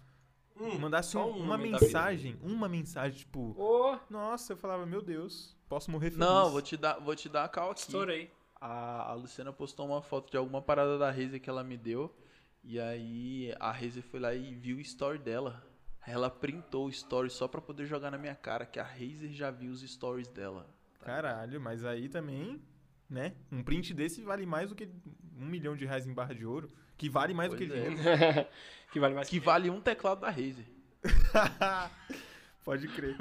Hum, 0.57 0.77
mandasse 0.79 1.09
só 1.11 1.27
um- 1.29 1.33
um 1.39 1.43
uma 1.43 1.57
mensagem, 1.57 2.37
uma 2.41 2.69
mensagem, 2.69 3.17
tipo, 3.19 3.53
Ô, 3.59 3.97
nossa, 4.09 4.53
eu 4.53 4.57
falava, 4.57 4.85
meu 4.85 5.01
Deus, 5.01 5.53
posso 5.67 5.91
morrer 5.91 6.11
feliz. 6.11 6.19
Não, 6.25 6.49
vou 6.51 6.61
te 6.61 6.77
dar, 6.77 6.99
vou 6.99 7.13
te 7.15 7.27
dar 7.27 7.43
a 7.43 7.49
cal 7.49 7.71
aqui. 7.71 7.81
estourei. 7.81 8.31
A, 8.61 9.09
a 9.11 9.13
Luciana 9.15 9.51
postou 9.51 9.85
uma 9.87 10.01
foto 10.01 10.31
de 10.31 10.37
alguma 10.37 10.61
parada 10.61 10.97
da 10.97 11.11
Razer 11.11 11.41
que 11.41 11.49
ela 11.49 11.63
me 11.63 11.75
deu. 11.77 12.15
E 12.63 12.79
aí 12.79 13.53
a 13.59 13.71
Razer 13.71 14.01
foi 14.03 14.19
lá 14.19 14.33
e 14.33 14.55
viu 14.55 14.77
o 14.77 14.79
story 14.81 15.17
dela. 15.19 15.61
Ela 16.07 16.29
printou 16.29 16.85
o 16.85 16.89
story 16.89 17.29
só 17.29 17.47
pra 17.47 17.59
poder 17.59 17.85
jogar 17.85 18.11
na 18.11 18.17
minha 18.17 18.35
cara, 18.35 18.65
que 18.65 18.79
a 18.79 18.83
Razer 18.83 19.31
já 19.31 19.49
viu 19.49 19.71
os 19.71 19.81
stories 19.81 20.27
dela. 20.27 20.69
Caralho, 21.03 21.59
mas 21.59 21.83
aí 21.83 22.07
também, 22.09 22.61
né? 23.09 23.33
Um 23.51 23.63
print 23.63 23.93
desse 23.93 24.21
vale 24.21 24.45
mais 24.45 24.69
do 24.69 24.75
que 24.75 24.89
um 25.37 25.45
milhão 25.45 25.75
de 25.75 25.85
reais 25.85 26.05
em 26.07 26.13
barra 26.13 26.33
de 26.33 26.45
ouro. 26.45 26.69
Que 26.97 27.09
vale 27.09 27.33
mais 27.33 27.51
do 27.51 27.57
Pois 27.57 27.69
que 27.69 27.77
é. 27.77 27.89
dinheiro. 27.89 28.47
que 28.91 28.99
vale 28.99 29.13
mais 29.15 29.27
Que 29.27 29.39
vale 29.39 29.69
um 29.69 29.81
teclado 29.81 30.21
da 30.21 30.29
Razer. 30.29 30.65
Pode 32.63 32.87
crer. 32.87 33.15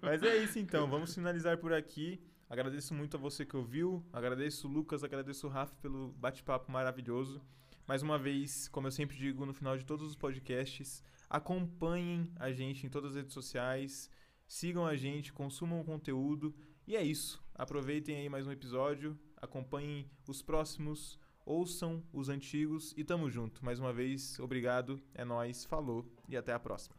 Mas 0.00 0.22
é 0.22 0.36
isso 0.36 0.58
então, 0.58 0.88
vamos 0.88 1.14
finalizar 1.14 1.56
por 1.58 1.72
aqui. 1.72 2.20
Agradeço 2.48 2.94
muito 2.94 3.16
a 3.16 3.20
você 3.20 3.44
que 3.44 3.56
ouviu, 3.56 4.02
agradeço 4.12 4.68
o 4.68 4.70
Lucas, 4.70 5.04
agradeço 5.04 5.46
o 5.46 5.50
Rafa 5.50 5.74
pelo 5.82 6.08
bate-papo 6.12 6.70
maravilhoso. 6.70 7.42
Mais 7.88 8.02
uma 8.02 8.18
vez, 8.18 8.68
como 8.68 8.86
eu 8.86 8.90
sempre 8.90 9.16
digo 9.16 9.46
no 9.46 9.54
final 9.54 9.78
de 9.78 9.82
todos 9.86 10.06
os 10.06 10.14
podcasts, 10.14 11.02
acompanhem 11.28 12.30
a 12.36 12.52
gente 12.52 12.84
em 12.84 12.90
todas 12.90 13.12
as 13.12 13.16
redes 13.16 13.32
sociais, 13.32 14.10
sigam 14.46 14.84
a 14.84 14.94
gente, 14.94 15.32
consumam 15.32 15.80
o 15.80 15.84
conteúdo. 15.84 16.54
E 16.86 16.94
é 16.94 17.02
isso. 17.02 17.42
Aproveitem 17.54 18.16
aí 18.16 18.28
mais 18.28 18.46
um 18.46 18.52
episódio, 18.52 19.18
acompanhem 19.38 20.06
os 20.28 20.42
próximos, 20.42 21.18
ouçam 21.46 22.04
os 22.12 22.28
antigos 22.28 22.92
e 22.94 23.02
tamo 23.02 23.30
junto. 23.30 23.64
Mais 23.64 23.80
uma 23.80 23.90
vez, 23.90 24.38
obrigado, 24.38 25.00
é 25.14 25.24
nós, 25.24 25.64
falou 25.64 26.04
e 26.28 26.36
até 26.36 26.52
a 26.52 26.58
próxima. 26.58 26.94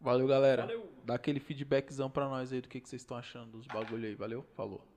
Valeu, 0.00 0.26
galera. 0.26 0.62
Valeu! 0.62 0.90
Dá 1.04 1.16
aquele 1.16 1.38
feedbackzão 1.38 2.10
pra 2.10 2.26
nós 2.30 2.50
aí 2.50 2.62
do 2.62 2.68
que, 2.68 2.80
que 2.80 2.88
vocês 2.88 3.02
estão 3.02 3.18
achando 3.18 3.58
dos 3.58 3.66
bagulho 3.66 4.06
aí. 4.06 4.14
Valeu? 4.14 4.46
Falou. 4.54 4.89